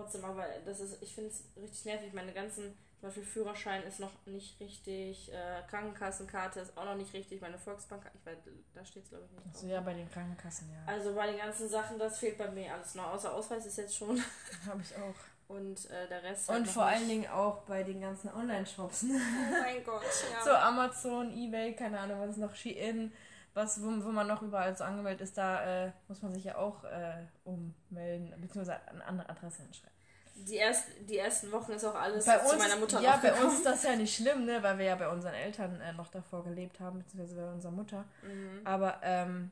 Trotzdem, 0.00 0.24
aber 0.24 0.44
das 0.64 0.80
ist, 0.80 1.02
ich 1.02 1.14
finde 1.14 1.30
es 1.30 1.44
richtig 1.60 1.84
nervig. 1.84 2.12
Meine 2.12 2.32
ganzen, 2.32 2.74
zum 2.98 3.08
Beispiel 3.08 3.24
Führerschein 3.24 3.82
ist 3.84 4.00
noch 4.00 4.12
nicht 4.26 4.58
richtig, 4.60 5.32
äh, 5.32 5.62
Krankenkassenkarte 5.68 6.60
ist 6.60 6.76
auch 6.76 6.84
noch 6.84 6.96
nicht 6.96 7.12
richtig, 7.12 7.40
meine 7.40 7.58
Volksbank, 7.58 8.02
ich 8.14 8.26
weiß, 8.26 8.38
da 8.74 8.84
steht 8.84 9.04
es 9.04 9.10
glaube 9.10 9.24
ich 9.26 9.32
nicht. 9.32 9.54
Achso, 9.54 9.66
ja, 9.66 9.80
bei 9.80 9.94
den 9.94 10.10
Krankenkassen, 10.10 10.70
ja. 10.72 10.92
Also 10.92 11.14
bei 11.14 11.26
den 11.26 11.38
ganzen 11.38 11.68
Sachen, 11.68 11.98
das 11.98 12.18
fehlt 12.18 12.38
bei 12.38 12.50
mir 12.50 12.74
alles 12.74 12.94
noch, 12.94 13.12
außer 13.12 13.32
Ausweis 13.32 13.66
ist 13.66 13.78
jetzt 13.78 13.96
schon. 13.96 14.22
Habe 14.66 14.82
ich 14.82 14.94
auch. 14.96 15.54
Und 15.54 15.90
äh, 15.90 16.08
der 16.08 16.22
Rest. 16.22 16.48
Und 16.48 16.54
halt 16.54 16.68
vor 16.68 16.84
nicht. 16.86 16.94
allen 16.94 17.08
Dingen 17.08 17.28
auch 17.28 17.62
bei 17.62 17.82
den 17.82 18.00
ganzen 18.00 18.32
Online-Shops. 18.32 19.04
Oh 19.04 19.62
mein 19.62 19.82
Gott, 19.84 20.02
ja. 20.32 20.44
So 20.44 20.50
Amazon, 20.50 21.36
Ebay, 21.36 21.74
keine 21.74 21.98
Ahnung, 21.98 22.20
was 22.20 22.30
ist 22.30 22.36
noch, 22.36 22.54
Shein 22.54 23.12
was, 23.54 23.82
wo, 23.82 23.86
wo 23.86 24.10
man 24.10 24.26
noch 24.26 24.42
überall 24.42 24.76
so 24.76 24.84
angemeldet 24.84 25.22
ist, 25.22 25.36
da 25.36 25.86
äh, 25.86 25.92
muss 26.08 26.22
man 26.22 26.32
sich 26.32 26.44
ja 26.44 26.56
auch 26.56 26.84
äh, 26.84 27.26
ummelden, 27.44 28.32
beziehungsweise 28.40 28.80
eine 28.88 29.04
andere 29.04 29.28
Adresse 29.28 29.62
hinschreiben. 29.62 29.96
Die, 30.36 30.54
erst, 30.54 30.88
die 31.00 31.18
ersten 31.18 31.52
Wochen 31.52 31.72
ist 31.72 31.84
auch 31.84 31.94
alles 31.94 32.24
bei 32.24 32.38
uns, 32.38 32.50
zu 32.50 32.56
meiner 32.56 32.76
Mutter 32.76 33.00
Ja, 33.00 33.16
bei 33.16 33.34
uns 33.34 33.54
ist 33.54 33.66
das 33.66 33.82
ja 33.82 33.94
nicht 33.96 34.14
schlimm, 34.14 34.46
ne, 34.46 34.62
weil 34.62 34.78
wir 34.78 34.86
ja 34.86 34.96
bei 34.96 35.08
unseren 35.08 35.34
Eltern 35.34 35.80
äh, 35.80 35.92
noch 35.92 36.08
davor 36.08 36.44
gelebt 36.44 36.80
haben, 36.80 37.00
beziehungsweise 37.00 37.36
bei 37.36 37.52
unserer 37.52 37.72
Mutter. 37.72 38.04
Mhm. 38.22 38.60
Aber 38.64 39.00
ähm, 39.02 39.50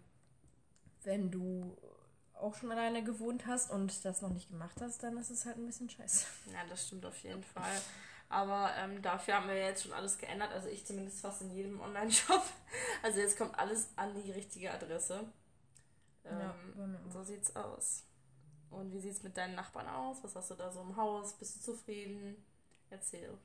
wenn 1.05 1.31
du 1.31 1.77
auch 2.35 2.55
schon 2.55 2.71
alleine 2.71 3.03
gewohnt 3.03 3.47
hast 3.47 3.71
und 3.71 4.05
das 4.05 4.23
noch 4.23 4.31
nicht 4.31 4.49
gemacht 4.49 4.81
hast, 4.81 5.03
dann 5.03 5.17
ist 5.19 5.31
es 5.31 5.45
halt 5.45 5.57
ein 5.57 5.67
bisschen 5.67 5.91
scheiße. 5.91 6.27
Ja, 6.47 6.61
das 6.69 6.87
stimmt 6.87 7.05
auf 7.05 7.19
jeden 7.19 7.43
Fall. 7.55 7.65
Aber 8.31 8.71
ähm, 8.77 9.01
dafür 9.01 9.35
haben 9.35 9.49
wir 9.49 9.57
jetzt 9.57 9.85
schon 9.85 9.93
alles 9.93 10.19
geändert. 10.19 10.53
Also 10.53 10.69
ich 10.69 10.85
zumindest 10.85 11.21
fast 11.21 11.43
in 11.43 11.51
jedem 11.51 11.81
Online-Shop. 11.81 12.43
Also 13.03 13.21
jetzt 13.21 13.39
kommt 13.39 13.59
alles 13.59 13.89
an 13.97 14.15
die 14.15 14.31
richtige 14.31 14.71
Adresse. 14.71 15.21
Ähm, 16.25 16.39
ja, 16.39 16.55
so 17.11 17.23
sieht's 17.23 17.55
aus. 17.57 18.05
Und 18.71 18.93
wie 18.93 18.99
sieht's 18.99 19.23
mit 19.23 19.37
deinen 19.37 19.55
Nachbarn 19.55 19.89
aus? 19.89 20.23
Was 20.23 20.37
hast 20.37 20.51
du 20.51 20.55
da 20.55 20.71
so 20.71 20.83
im 20.83 20.97
Haus? 20.97 21.33
Bist 21.35 21.57
du 21.57 21.61
zufrieden? 21.73 22.37
Erzähl. 22.91 23.39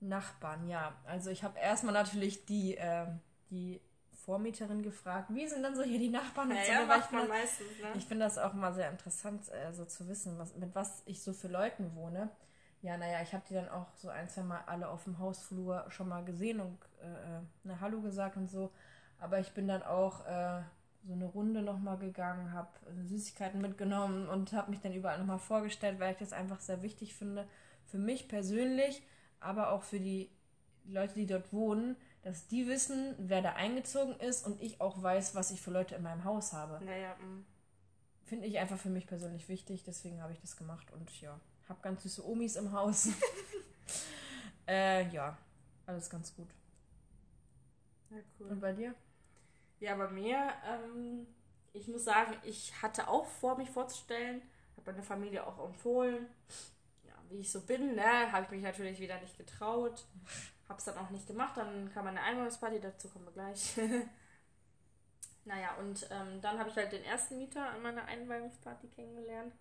Nachbarn, 0.00 0.66
ja. 0.66 0.94
Also 1.04 1.30
ich 1.30 1.44
habe 1.44 1.58
erstmal 1.58 1.92
natürlich 1.92 2.46
die, 2.46 2.76
äh, 2.76 3.06
die 3.50 3.80
Vormieterin 4.12 4.82
gefragt, 4.82 5.28
wie 5.30 5.46
sind 5.46 5.62
dann 5.62 5.76
so 5.76 5.82
hier 5.82 5.98
die 5.98 6.08
Nachbarn? 6.08 6.50
Ja, 6.50 6.64
so, 6.64 6.72
ja, 6.72 6.86
macht 6.86 7.12
man 7.12 7.28
meistens, 7.28 7.68
ne? 7.80 7.92
Ich 7.96 8.04
finde 8.04 8.24
das 8.24 8.38
auch 8.38 8.54
mal 8.54 8.72
sehr 8.72 8.90
interessant, 8.90 9.50
äh, 9.50 9.72
so 9.72 9.84
zu 9.84 10.08
wissen, 10.08 10.38
was, 10.38 10.54
mit 10.56 10.74
was 10.74 11.02
ich 11.06 11.22
so 11.22 11.32
für 11.32 11.48
Leuten 11.48 11.94
wohne. 11.94 12.30
Ja, 12.82 12.96
naja, 12.96 13.20
ich 13.22 13.32
habe 13.34 13.44
die 13.48 13.54
dann 13.54 13.68
auch 13.68 13.94
so 13.94 14.08
ein, 14.08 14.28
zwei 14.28 14.42
Mal 14.42 14.62
alle 14.66 14.88
auf 14.88 15.04
dem 15.04 15.18
Hausflur 15.18 15.84
schon 15.90 16.08
mal 16.08 16.24
gesehen 16.24 16.60
und 16.60 16.78
äh, 17.02 17.40
eine 17.64 17.80
Hallo 17.80 18.00
gesagt 18.00 18.36
und 18.36 18.48
so. 18.48 18.70
Aber 19.18 19.38
ich 19.38 19.52
bin 19.52 19.68
dann 19.68 19.82
auch 19.82 20.24
äh, 20.26 20.62
so 21.04 21.12
eine 21.12 21.26
Runde 21.26 21.62
nochmal 21.62 21.98
gegangen, 21.98 22.52
habe 22.52 22.70
Süßigkeiten 23.04 23.60
mitgenommen 23.60 24.28
und 24.28 24.52
habe 24.52 24.70
mich 24.70 24.80
dann 24.80 24.94
überall 24.94 25.18
nochmal 25.18 25.38
vorgestellt, 25.38 26.00
weil 26.00 26.12
ich 26.12 26.18
das 26.18 26.32
einfach 26.32 26.60
sehr 26.60 26.82
wichtig 26.82 27.14
finde. 27.14 27.46
Für 27.84 27.98
mich 27.98 28.28
persönlich, 28.28 29.02
aber 29.40 29.72
auch 29.72 29.82
für 29.82 30.00
die 30.00 30.30
Leute, 30.86 31.14
die 31.14 31.26
dort 31.26 31.52
wohnen, 31.52 31.96
dass 32.22 32.48
die 32.48 32.66
wissen, 32.66 33.14
wer 33.18 33.42
da 33.42 33.54
eingezogen 33.54 34.14
ist 34.20 34.46
und 34.46 34.60
ich 34.60 34.80
auch 34.80 35.02
weiß, 35.02 35.34
was 35.34 35.50
ich 35.50 35.60
für 35.60 35.70
Leute 35.70 35.94
in 35.94 36.02
meinem 36.02 36.24
Haus 36.24 36.52
habe. 36.52 36.84
Naja, 36.84 37.14
mm. 37.14 37.44
Finde 38.24 38.46
ich 38.46 38.58
einfach 38.58 38.78
für 38.78 38.90
mich 38.90 39.06
persönlich 39.06 39.48
wichtig, 39.48 39.82
deswegen 39.84 40.22
habe 40.22 40.32
ich 40.32 40.40
das 40.40 40.56
gemacht 40.56 40.92
und 40.92 41.20
ja. 41.20 41.40
Hab 41.70 41.82
ganz 41.84 42.02
süße 42.02 42.26
Omis 42.26 42.56
im 42.56 42.72
Haus. 42.72 43.10
äh, 44.66 45.08
ja, 45.10 45.38
alles 45.86 46.10
ganz 46.10 46.34
gut. 46.34 46.48
Ja, 48.10 48.16
cool. 48.38 48.48
Und 48.48 48.60
bei 48.60 48.72
dir? 48.72 48.92
Ja, 49.78 49.94
bei 49.94 50.08
mir, 50.08 50.52
ähm, 50.66 51.28
ich 51.72 51.86
muss 51.86 52.02
sagen, 52.02 52.34
ich 52.42 52.82
hatte 52.82 53.06
auch 53.06 53.24
vor, 53.24 53.56
mich 53.56 53.70
vorzustellen. 53.70 54.42
Habe 54.76 54.90
meine 54.90 55.04
Familie 55.04 55.46
auch 55.46 55.64
empfohlen. 55.64 56.26
Ja, 57.04 57.14
wie 57.28 57.38
ich 57.38 57.52
so 57.52 57.60
bin, 57.60 57.94
ne, 57.94 58.32
habe 58.32 58.46
ich 58.46 58.50
mich 58.50 58.62
natürlich 58.62 58.98
wieder 58.98 59.20
nicht 59.20 59.38
getraut. 59.38 60.04
Habe 60.68 60.78
es 60.80 60.84
dann 60.84 60.98
auch 60.98 61.10
nicht 61.10 61.28
gemacht. 61.28 61.56
Dann 61.56 61.88
kam 61.94 62.08
eine 62.08 62.20
Einweihungsparty, 62.20 62.80
dazu 62.80 63.08
kommen 63.08 63.26
wir 63.26 63.32
gleich. 63.32 63.78
naja, 65.44 65.76
und 65.76 66.04
ähm, 66.10 66.40
dann 66.40 66.58
habe 66.58 66.68
ich 66.68 66.74
halt 66.74 66.90
den 66.90 67.04
ersten 67.04 67.38
Mieter 67.38 67.64
an 67.70 67.80
meiner 67.80 68.06
Einweihungsparty 68.06 68.88
kennengelernt. 68.88 69.54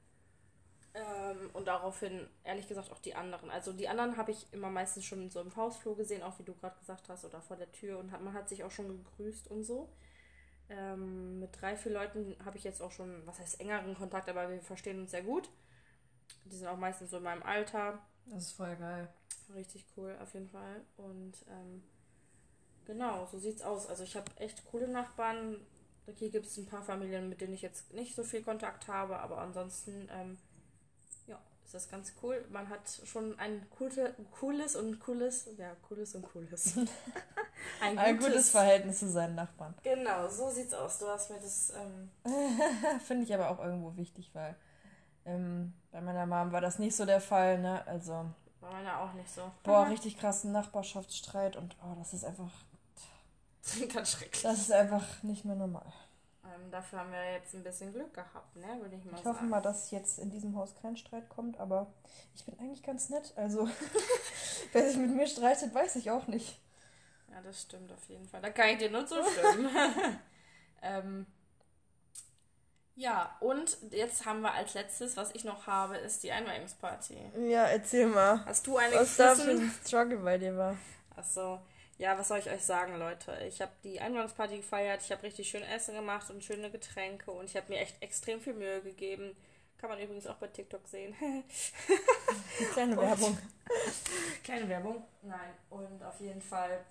Ähm, 0.93 1.49
und 1.53 1.67
daraufhin, 1.67 2.27
ehrlich 2.43 2.67
gesagt, 2.67 2.91
auch 2.91 2.99
die 2.99 3.15
anderen. 3.15 3.49
Also 3.49 3.73
die 3.73 3.87
anderen 3.87 4.17
habe 4.17 4.31
ich 4.31 4.51
immer 4.51 4.69
meistens 4.69 5.05
schon 5.05 5.29
so 5.29 5.39
im 5.41 5.55
Hausflur 5.55 5.95
gesehen, 5.95 6.23
auch 6.23 6.39
wie 6.39 6.43
du 6.43 6.55
gerade 6.55 6.79
gesagt 6.79 7.09
hast, 7.09 7.25
oder 7.25 7.41
vor 7.41 7.57
der 7.57 7.71
Tür. 7.71 7.99
Und 7.99 8.11
hat, 8.11 8.21
man 8.21 8.33
hat 8.33 8.49
sich 8.49 8.63
auch 8.63 8.71
schon 8.71 8.87
gegrüßt 8.87 9.49
und 9.51 9.63
so. 9.63 9.89
Ähm, 10.69 11.39
mit 11.39 11.59
drei, 11.59 11.75
vier 11.75 11.91
Leuten 11.91 12.35
habe 12.45 12.57
ich 12.57 12.63
jetzt 12.63 12.81
auch 12.81 12.91
schon, 12.91 13.25
was 13.25 13.39
heißt 13.39 13.59
engeren 13.59 13.95
Kontakt, 13.95 14.29
aber 14.29 14.49
wir 14.49 14.61
verstehen 14.61 14.99
uns 14.99 15.11
sehr 15.11 15.23
gut. 15.23 15.49
Die 16.45 16.55
sind 16.55 16.67
auch 16.67 16.77
meistens 16.77 17.11
so 17.11 17.17
in 17.17 17.23
meinem 17.23 17.43
Alter. 17.43 17.99
Das 18.25 18.43
ist 18.43 18.51
voll 18.53 18.75
geil. 18.75 19.09
Richtig 19.53 19.85
cool, 19.97 20.15
auf 20.21 20.33
jeden 20.33 20.49
Fall. 20.49 20.81
Und 20.97 21.33
ähm, 21.49 21.83
genau, 22.85 23.25
so 23.25 23.39
sieht's 23.39 23.61
aus. 23.61 23.87
Also 23.87 24.03
ich 24.03 24.15
habe 24.15 24.31
echt 24.37 24.65
coole 24.65 24.87
Nachbarn. 24.87 25.57
Hier 26.15 26.29
gibt 26.29 26.45
es 26.45 26.57
ein 26.57 26.65
paar 26.65 26.83
Familien, 26.83 27.29
mit 27.29 27.41
denen 27.41 27.53
ich 27.53 27.61
jetzt 27.61 27.93
nicht 27.93 28.15
so 28.15 28.23
viel 28.23 28.43
Kontakt 28.43 28.87
habe, 28.87 29.19
aber 29.19 29.39
ansonsten 29.39 30.07
ähm, 30.11 30.37
ist 31.69 31.75
das 31.75 31.89
ganz 31.89 32.13
cool. 32.23 32.43
Man 32.49 32.67
hat 32.67 32.81
schon 33.05 33.37
ein 33.37 33.63
coole, 33.69 34.15
cooles 34.31 34.75
und 34.75 34.99
cooles, 34.99 35.49
ja, 35.55 35.75
cooles 35.87 36.15
und 36.15 36.23
cooles. 36.23 36.75
ein, 37.81 37.95
ein 37.95 38.17
gutes, 38.17 38.49
Verhältnis 38.49 38.97
zu 38.97 39.07
seinen 39.07 39.35
Nachbarn. 39.35 39.75
Genau, 39.83 40.27
so 40.29 40.49
sieht's 40.49 40.73
aus. 40.73 40.97
Du 40.97 41.07
hast 41.07 41.29
mir 41.29 41.39
das. 41.39 41.71
Ähm 41.71 42.09
Finde 43.05 43.23
ich 43.23 43.33
aber 43.35 43.51
auch 43.51 43.63
irgendwo 43.63 43.95
wichtig, 43.95 44.31
weil 44.33 44.55
ähm, 45.25 45.73
bei 45.91 46.01
meiner 46.01 46.25
Mom 46.25 46.51
war 46.51 46.61
das 46.61 46.79
nicht 46.79 46.95
so 46.95 47.05
der 47.05 47.21
Fall, 47.21 47.59
ne? 47.59 47.85
Also. 47.85 48.25
Bei 48.61 48.71
meiner 48.71 49.01
auch 49.01 49.13
nicht 49.13 49.29
so. 49.29 49.51
Boah, 49.61 49.87
richtig 49.89 50.17
krassen 50.17 50.51
Nachbarschaftsstreit 50.51 51.55
und 51.55 51.75
oh, 51.83 51.93
das 51.99 52.15
ist 52.15 52.23
einfach. 52.23 52.49
Ganz 53.93 54.13
schrecklich. 54.13 54.41
Das 54.41 54.57
ist 54.57 54.71
einfach 54.71 55.21
nicht 55.21 55.45
mehr 55.45 55.55
normal. 55.55 55.93
Ähm, 56.59 56.71
dafür 56.71 56.99
haben 56.99 57.11
wir 57.11 57.33
jetzt 57.33 57.53
ein 57.53 57.63
bisschen 57.63 57.93
Glück 57.93 58.13
gehabt, 58.13 58.55
ne, 58.55 58.67
würde 58.81 58.95
ich 58.95 59.05
mal 59.05 59.17
ich 59.17 59.19
sagen. 59.19 59.19
Ich 59.19 59.25
hoffe 59.25 59.43
mal, 59.45 59.61
dass 59.61 59.91
jetzt 59.91 60.19
in 60.19 60.29
diesem 60.29 60.55
Haus 60.55 60.75
kein 60.75 60.97
Streit 60.97 61.29
kommt, 61.29 61.59
aber 61.59 61.87
ich 62.35 62.45
bin 62.45 62.57
eigentlich 62.59 62.83
ganz 62.83 63.09
nett. 63.09 63.33
Also, 63.35 63.69
wer 64.73 64.87
sich 64.87 64.97
mit 64.97 65.11
mir 65.11 65.27
streitet, 65.27 65.73
weiß 65.73 65.95
ich 65.97 66.11
auch 66.11 66.27
nicht. 66.27 66.59
Ja, 67.31 67.41
das 67.41 67.61
stimmt 67.61 67.91
auf 67.91 68.07
jeden 68.09 68.27
Fall. 68.27 68.41
Da 68.41 68.49
kann 68.49 68.69
ich 68.69 68.77
dir 68.77 68.89
nur 68.89 69.05
zustimmen. 69.05 69.69
ähm, 70.81 71.25
ja, 72.95 73.37
und 73.39 73.77
jetzt 73.91 74.25
haben 74.25 74.41
wir 74.41 74.53
als 74.53 74.73
letztes, 74.73 75.15
was 75.15 75.33
ich 75.33 75.45
noch 75.45 75.67
habe, 75.67 75.97
ist 75.97 76.23
die 76.23 76.31
Einweihungsparty. 76.31 77.31
Ja, 77.47 77.65
erzähl 77.65 78.07
mal. 78.07 78.43
Hast 78.45 78.67
du 78.67 78.77
eine 78.77 78.95
Was 78.95 79.15
da 79.15 79.35
für 79.35 79.51
ein 79.51 79.71
Struggle 79.85 80.17
bei 80.17 80.37
dir 80.37 80.57
war? 80.57 80.75
Ach 81.15 81.23
so. 81.23 81.59
Ja, 81.99 82.17
was 82.17 82.29
soll 82.29 82.39
ich 82.39 82.49
euch 82.49 82.63
sagen, 82.63 82.97
Leute? 82.97 83.37
Ich 83.45 83.61
habe 83.61 83.73
die 83.83 83.99
Einweihungsparty 83.99 84.55
gefeiert, 84.55 85.01
ich 85.03 85.11
habe 85.11 85.21
richtig 85.23 85.49
schön 85.49 85.63
Essen 85.63 85.95
gemacht 85.95 86.29
und 86.29 86.41
schöne 86.41 86.71
Getränke 86.71 87.29
und 87.29 87.43
ich 87.43 87.57
habe 87.57 87.67
mir 87.67 87.79
echt 87.79 88.01
extrem 88.01 88.39
viel 88.39 88.53
Mühe 88.53 88.81
gegeben. 88.81 89.35
Kann 89.77 89.89
man 89.89 89.99
übrigens 89.99 90.25
auch 90.25 90.37
bei 90.37 90.47
TikTok 90.47 90.87
sehen. 90.87 91.13
Kleine 92.73 92.95
Werbung. 92.95 93.37
Kleine 94.45 94.69
Werbung. 94.69 95.03
Nein, 95.23 95.51
und 95.69 96.01
auf 96.01 96.21
jeden 96.21 96.41
Fall 96.41 96.85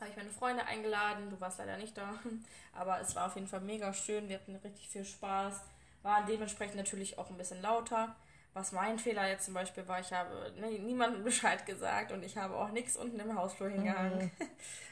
habe 0.00 0.10
ich 0.10 0.16
meine 0.16 0.30
Freunde 0.30 0.64
eingeladen. 0.64 1.30
Du 1.30 1.40
warst 1.40 1.60
leider 1.60 1.76
nicht 1.76 1.96
da, 1.96 2.18
aber 2.72 3.00
es 3.00 3.14
war 3.14 3.28
auf 3.28 3.36
jeden 3.36 3.46
Fall 3.46 3.60
mega 3.60 3.94
schön. 3.94 4.28
Wir 4.28 4.40
hatten 4.40 4.56
richtig 4.56 4.88
viel 4.88 5.04
Spaß. 5.04 5.60
Waren 6.02 6.26
dementsprechend 6.26 6.74
natürlich 6.74 7.18
auch 7.18 7.30
ein 7.30 7.36
bisschen 7.36 7.62
lauter. 7.62 8.16
Was 8.54 8.72
mein 8.72 8.98
Fehler 8.98 9.28
jetzt 9.28 9.46
zum 9.46 9.54
Beispiel 9.54 9.86
war, 9.88 10.00
ich 10.00 10.12
habe 10.12 10.52
ne, 10.58 10.70
niemandem 10.78 11.24
Bescheid 11.24 11.64
gesagt 11.64 12.12
und 12.12 12.22
ich 12.22 12.36
habe 12.36 12.56
auch 12.56 12.70
nichts 12.70 12.96
unten 12.96 13.18
im 13.18 13.36
Hausflur 13.36 13.70
hingehangen. 13.70 14.18
Mhm. 14.18 14.30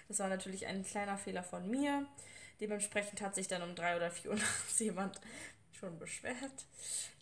Das 0.09 0.18
war 0.18 0.29
natürlich 0.29 0.66
ein 0.66 0.83
kleiner 0.83 1.16
Fehler 1.16 1.44
von 1.44 1.70
mir. 1.70 2.05
Dementsprechend 2.61 3.20
hat 3.20 3.37
sich 3.37 3.46
dann 3.46 3.62
um 3.62 3.77
drei 3.77 3.94
oder 3.94 4.11
vier 4.11 4.33
Uhr 4.33 4.37
nachts 4.38 4.81
jemand 4.81 5.20
schon 5.70 6.01
beschwert. 6.01 6.66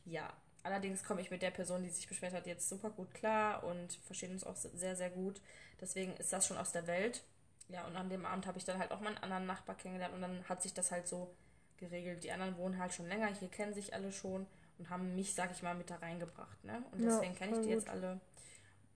Ja, 0.06 0.32
allerdings 0.62 1.04
komme 1.04 1.20
ich 1.20 1.30
mit 1.30 1.42
der 1.42 1.50
Person, 1.50 1.82
die 1.82 1.90
sich 1.90 2.08
beschwert 2.08 2.32
hat, 2.32 2.46
jetzt 2.46 2.66
super 2.66 2.88
gut 2.88 3.12
klar 3.12 3.62
und 3.62 3.92
verstehen 4.06 4.32
uns 4.32 4.42
auch 4.42 4.56
sehr, 4.56 4.96
sehr 4.96 5.10
gut. 5.10 5.42
Deswegen 5.82 6.16
ist 6.16 6.32
das 6.32 6.46
schon 6.46 6.56
aus 6.56 6.72
der 6.72 6.86
Welt. 6.86 7.22
Ja, 7.68 7.86
und 7.86 7.94
an 7.94 8.08
dem 8.08 8.24
Abend 8.24 8.46
habe 8.46 8.56
ich 8.56 8.64
dann 8.64 8.78
halt 8.78 8.90
auch 8.90 9.00
meinen 9.00 9.18
anderen 9.18 9.44
Nachbar 9.44 9.76
kennengelernt 9.76 10.14
und 10.14 10.22
dann 10.22 10.48
hat 10.48 10.62
sich 10.62 10.72
das 10.72 10.90
halt 10.90 11.06
so 11.06 11.34
geregelt. 11.76 12.24
Die 12.24 12.32
anderen 12.32 12.56
wohnen 12.56 12.78
halt 12.78 12.94
schon 12.94 13.06
länger, 13.06 13.26
hier 13.26 13.48
kennen 13.48 13.74
sich 13.74 13.92
alle 13.92 14.12
schon 14.12 14.46
und 14.78 14.90
haben 14.90 15.14
mich, 15.14 15.34
sag 15.34 15.50
ich 15.50 15.62
mal, 15.62 15.74
mit 15.74 15.90
da 15.90 15.96
reingebracht. 15.96 16.64
Ne? 16.64 16.82
Und 16.92 17.02
deswegen 17.02 17.32
ja, 17.32 17.38
kenne 17.38 17.52
ich 17.52 17.58
die 17.58 17.74
gut. 17.74 17.74
jetzt 17.74 17.88
alle. 17.88 18.20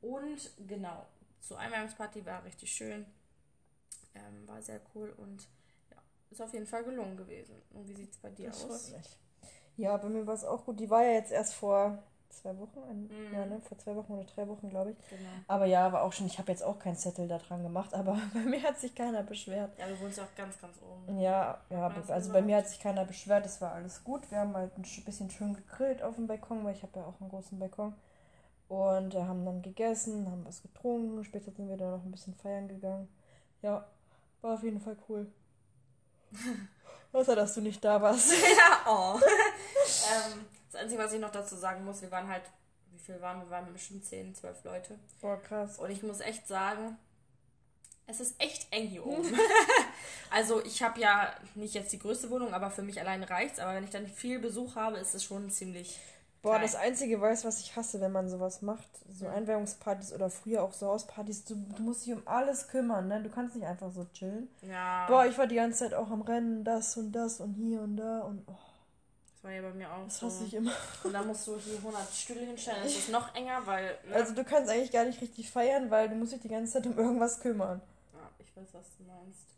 Und 0.01 0.51
genau, 0.67 1.07
zur 1.41 1.59
Einweihungsparty 1.59 2.25
war 2.25 2.45
richtig 2.45 2.73
schön. 2.73 3.07
Ähm, 4.15 4.47
war 4.47 4.61
sehr 4.61 4.81
cool 4.95 5.11
und 5.17 5.49
ja, 5.91 5.97
ist 6.31 6.43
auf 6.43 6.53
jeden 6.53 6.67
Fall 6.67 6.85
gelungen 6.85 7.17
gewesen. 7.17 7.63
Und 7.71 7.89
wie 7.89 7.95
sieht 7.95 8.13
es 8.13 8.19
bei 8.19 8.31
dir 8.31 8.49
das 8.49 8.65
aus? 8.65 8.91
Mich. 8.91 9.19
Ja, 9.77 9.97
bei 9.97 10.09
mir 10.09 10.27
war 10.27 10.35
es 10.35 10.45
auch 10.45 10.65
gut. 10.65 10.79
Die 10.81 10.91
war 10.91 11.03
ja 11.03 11.13
jetzt 11.13 11.33
erst 11.33 11.55
vor 11.55 12.03
zwei 12.33 12.57
Wochen, 12.59 12.79
ein, 12.89 13.03
mhm. 13.03 13.35
ja, 13.35 13.47
ne, 13.47 13.61
vor 13.61 13.79
zwei 13.79 13.95
Wochen 13.95 14.13
oder 14.13 14.25
drei 14.25 14.49
Wochen, 14.49 14.69
glaube 14.71 14.91
ich. 14.91 14.97
Genau. 15.11 15.31
Aber 15.47 15.67
ja, 15.67 15.87
aber 15.87 16.03
auch 16.03 16.13
schon, 16.13 16.27
ich 16.27 16.39
habe 16.39 16.51
jetzt 16.51 16.63
auch 16.63 16.79
keinen 16.79 16.97
Zettel 16.97 17.29
da 17.29 17.39
dran 17.39 17.63
gemacht, 17.63 17.95
aber 17.95 18.19
bei 18.33 18.41
mir 18.41 18.63
hat 18.63 18.79
sich 18.81 18.95
keiner 18.95 19.23
beschwert. 19.23 19.79
Ja, 19.79 19.87
du 19.87 20.01
wohnst 20.01 20.19
auch 20.21 20.35
ganz, 20.37 20.61
ganz 20.61 20.77
oben. 20.83 21.19
Ja, 21.19 21.61
ja, 21.71 21.87
also 21.87 22.01
gesagt? 22.01 22.33
bei 22.33 22.43
mir 22.43 22.57
hat 22.57 22.69
sich 22.69 22.81
keiner 22.81 23.05
beschwert, 23.05 23.47
es 23.47 23.61
war 23.61 23.73
alles 23.73 24.03
gut. 24.03 24.31
Wir 24.31 24.39
haben 24.39 24.55
halt 24.55 24.77
ein 24.77 24.83
bisschen 25.05 25.31
schön 25.31 25.55
gegrillt 25.55 26.03
auf 26.03 26.17
dem 26.17 26.27
Balkon, 26.27 26.65
weil 26.65 26.75
ich 26.75 26.83
habe 26.83 26.99
ja 26.99 27.07
auch 27.07 27.21
einen 27.21 27.31
großen 27.31 27.59
Balkon. 27.59 27.95
Und 28.69 29.15
äh, 29.15 29.23
haben 29.23 29.45
dann 29.45 29.61
gegessen, 29.61 30.31
haben 30.31 30.47
was 30.47 30.63
getrunken, 30.63 31.23
später 31.25 31.51
sind 31.53 31.69
wir 31.69 31.77
dann 31.77 31.91
noch 31.91 32.05
ein 32.05 32.11
bisschen 32.11 32.35
feiern 32.35 32.69
gegangen. 32.69 33.07
Ja, 33.61 33.87
war 34.41 34.55
auf 34.55 34.63
jeden 34.63 34.81
Fall 34.81 34.97
cool. 35.09 35.31
Außer, 37.13 37.37
dass 37.37 37.53
du 37.55 37.61
nicht 37.61 37.85
da 37.85 38.01
warst. 38.01 38.33
ja, 38.33 38.91
oh. 38.91 39.21
ähm, 40.11 40.47
das 40.73 40.81
Einzige, 40.81 41.03
was 41.03 41.13
ich 41.13 41.21
noch 41.21 41.31
dazu 41.31 41.55
sagen 41.55 41.85
muss, 41.85 42.03
wir 42.03 42.11
waren 42.11 42.29
halt, 42.29 42.45
wie 42.93 42.99
viel 42.99 43.21
waren 43.21 43.39
wir? 43.41 43.47
Wir 43.47 43.51
waren 43.51 43.73
bestimmt 43.73 44.05
10, 44.05 44.35
12 44.35 44.65
Leute. 44.65 44.99
Boah, 45.21 45.41
krass. 45.41 45.79
Und 45.79 45.91
ich 45.91 46.03
muss 46.03 46.21
echt 46.21 46.49
sagen, 46.49 46.97
es 48.07 48.21
ist 48.21 48.35
echt 48.41 48.67
eng 48.73 48.89
hier 48.89 49.07
oben. 49.07 49.39
also 50.31 50.65
ich 50.65 50.83
habe 50.83 51.01
ja 51.01 51.35
nicht 51.55 51.75
jetzt 51.75 51.93
die 51.93 51.99
größte 51.99 52.31
Wohnung, 52.31 52.55
aber 52.55 52.71
für 52.71 52.83
mich 52.83 53.01
allein 53.01 53.23
reicht's. 53.23 53.59
Aber 53.59 53.75
wenn 53.75 53.85
ich 53.85 53.91
dann 53.91 54.07
viel 54.07 54.39
Besuch 54.39 54.75
habe, 54.75 54.97
ist 54.99 55.15
es 55.15 55.25
schon 55.25 55.51
ziemlich 55.51 55.99
Boah, 56.41 56.59
das 56.59 56.75
Einzige 56.75 57.21
weiß, 57.21 57.45
was 57.45 57.61
ich 57.61 57.77
hasse, 57.77 58.01
wenn 58.01 58.11
man 58.11 58.29
sowas 58.29 58.63
macht, 58.63 58.89
so 59.09 59.29
Einweihungspartys 59.29 60.13
oder 60.13 60.29
früher 60.29 60.65
auch 60.65 60.73
so 60.73 60.89
Hauspartys, 60.89 61.45
du, 61.45 61.55
du 61.55 61.83
musst 61.83 62.05
dich 62.05 62.13
um 62.13 62.23
alles 62.27 62.67
kümmern, 62.67 63.07
ne? 63.07 63.23
Du 63.23 63.31
kannst 63.31 63.55
nicht 63.55 63.65
einfach 63.65 63.93
so 63.93 64.07
chillen. 64.13 64.49
Ja. 64.63 65.07
Boah, 65.07 65.25
ich 65.25 65.39
war 65.39 65.47
die 65.47 65.55
ganze 65.55 65.79
Zeit 65.79 65.95
auch 65.95 66.11
am 66.11 66.23
Rennen, 66.23 66.65
das 66.65 66.97
und 66.97 67.13
das 67.13 67.39
und 67.39 67.55
hier 67.55 67.81
und 67.81 67.97
da 67.97 68.23
und 68.23 68.43
oh. 68.49 68.72
Das 69.43 69.51
war 69.51 69.57
ja 69.57 69.63
bei 69.63 69.75
mir 69.75 69.93
auch 69.93 70.05
Das 70.05 70.21
so. 70.21 70.27
hasse 70.27 70.45
ich 70.45 70.55
immer. 70.55 70.71
Und 71.03 71.13
dann 71.13 71.27
musst 71.27 71.49
du 71.49 71.59
hier 71.59 71.79
100 71.79 72.15
Stühle 72.15 72.41
hinstellen, 72.47 72.79
dann 72.79 72.87
ist 72.87 73.09
noch 73.09 73.35
enger, 73.35 73.67
weil... 73.67 73.99
Ne? 74.07 74.15
Also 74.15 74.35
du 74.35 74.45
kannst 74.45 74.71
eigentlich 74.71 74.93
gar 74.93 75.05
nicht 75.05 75.21
richtig 75.21 75.51
feiern, 75.51 75.91
weil 75.91 76.09
du 76.09 76.15
musst 76.15 76.33
dich 76.33 76.43
die 76.43 76.49
ganze 76.49 76.75
Zeit 76.75 76.87
um 76.87 76.97
irgendwas 76.97 77.41
kümmern. 77.41 77.83
Ja, 78.13 78.31
ich 78.39 78.57
weiß, 78.57 78.69
was 78.73 78.97
du 78.97 79.03
meinst. 79.03 79.49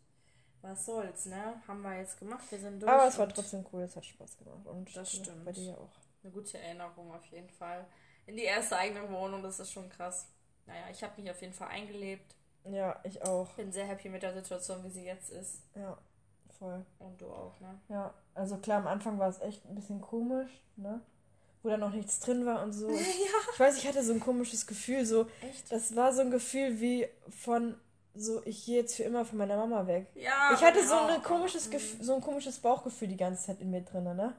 Was 0.61 0.87
soll's, 0.87 1.27
ne? 1.27 1.61
Haben 1.67 1.83
wir 1.83 1.99
jetzt 1.99 2.17
gemacht, 2.17 2.43
wir 2.49 2.57
sind 2.57 2.81
durch. 2.81 2.91
Aber 2.91 3.07
es 3.07 3.19
war 3.19 3.29
trotzdem 3.29 3.63
cool, 3.71 3.83
es 3.83 3.95
hat 3.95 4.05
Spaß 4.05 4.37
gemacht. 4.39 4.65
Und 4.65 4.95
das 4.95 5.11
stimmt. 5.11 5.45
Bei 5.45 5.51
dir 5.51 5.77
auch 5.77 5.91
eine 6.23 6.31
gute 6.31 6.57
Erinnerung 6.57 7.13
auf 7.13 7.25
jeden 7.27 7.51
Fall. 7.51 7.85
In 8.25 8.35
die 8.35 8.43
erste 8.43 8.75
eigene 8.75 9.07
Wohnung, 9.11 9.43
das 9.43 9.59
ist 9.59 9.71
schon 9.71 9.87
krass. 9.89 10.25
Naja, 10.65 10.85
ich 10.91 11.03
habe 11.03 11.21
mich 11.21 11.29
auf 11.29 11.39
jeden 11.41 11.53
Fall 11.53 11.67
eingelebt. 11.67 12.33
Ja, 12.63 12.99
ich 13.03 13.21
auch. 13.21 13.49
Bin 13.49 13.71
sehr 13.71 13.85
happy 13.85 14.09
mit 14.09 14.23
der 14.23 14.33
Situation, 14.33 14.83
wie 14.83 14.89
sie 14.89 15.05
jetzt 15.05 15.29
ist. 15.29 15.61
Ja, 15.75 15.95
voll. 16.57 16.83
Und 16.97 17.21
du 17.21 17.27
auch, 17.27 17.59
ne? 17.59 17.79
Ja, 17.89 18.11
also 18.35 18.57
klar, 18.57 18.79
am 18.79 18.87
Anfang 18.87 19.17
war 19.17 19.29
es 19.29 19.41
echt 19.41 19.65
ein 19.65 19.75
bisschen 19.75 20.01
komisch, 20.01 20.51
ne? 20.75 21.01
Wo 21.63 21.69
da 21.69 21.77
noch 21.77 21.93
nichts 21.93 22.19
drin 22.19 22.45
war 22.45 22.61
und 22.61 22.73
so. 22.73 22.89
ja. 22.91 22.95
Ich 23.53 23.59
weiß, 23.59 23.77
ich 23.77 23.87
hatte 23.87 24.03
so 24.03 24.13
ein 24.13 24.19
komisches 24.19 24.67
Gefühl, 24.67 25.05
so. 25.05 25.25
Echt? 25.41 25.71
Das 25.71 25.95
war 25.95 26.13
so 26.13 26.21
ein 26.21 26.29
Gefühl 26.29 26.79
wie 26.79 27.07
von 27.29 27.75
so, 28.13 28.41
ich 28.45 28.65
gehe 28.65 28.77
jetzt 28.77 28.95
für 28.95 29.03
immer 29.03 29.25
von 29.25 29.37
meiner 29.37 29.57
Mama 29.57 29.87
weg. 29.87 30.07
Ja. 30.15 30.51
Ich 30.53 30.61
hatte 30.61 30.85
so, 30.85 30.95
ein 30.95 31.21
komisches 31.23 31.69
mhm. 31.69 32.03
so 32.03 32.15
ein 32.15 32.21
komisches 32.21 32.59
Bauchgefühl 32.59 33.07
die 33.07 33.17
ganze 33.17 33.45
Zeit 33.47 33.61
in 33.61 33.71
mir 33.71 33.81
drin, 33.81 34.03
ne? 34.03 34.33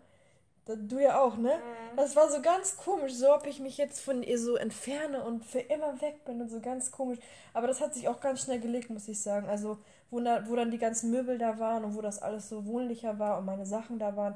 Du 0.67 0.99
ja 0.99 1.21
auch, 1.21 1.37
ne? 1.37 1.59
Mhm. 1.59 1.97
Das 1.97 2.17
war 2.17 2.29
so 2.29 2.43
ganz 2.43 2.77
komisch, 2.77 3.15
so 3.15 3.33
ob 3.33 3.47
ich 3.47 3.61
mich 3.61 3.79
jetzt 3.79 4.01
von 4.01 4.23
ihr 4.25 4.39
so 4.39 4.57
entferne 4.57 5.23
und 5.23 5.45
für 5.45 5.61
immer 5.61 6.01
weg 6.01 6.25
bin 6.25 6.41
und 6.41 6.49
so 6.49 6.61
ganz 6.61 6.91
komisch. 6.91 7.21
Aber 7.55 7.69
das 7.69 7.81
hat 7.81 7.95
sich 7.95 8.09
auch 8.09 8.21
ganz 8.21 8.43
schnell 8.43 8.59
gelegt, 8.59 8.91
muss 8.91 9.07
ich 9.07 9.21
sagen. 9.21 9.49
Also, 9.49 9.79
wo, 10.11 10.19
da, 10.21 10.49
wo 10.49 10.57
dann 10.57 10.73
die 10.73 10.79
ganzen 10.79 11.13
Möbel 11.13 11.39
da 11.39 11.61
waren 11.61 11.85
und 11.85 11.95
wo 11.95 12.01
das 12.03 12.21
alles 12.21 12.49
so 12.49 12.67
wohnlicher 12.67 13.19
war 13.21 13.39
und 13.39 13.45
meine 13.45 13.65
Sachen 13.65 14.01
da 14.01 14.17
waren, 14.17 14.35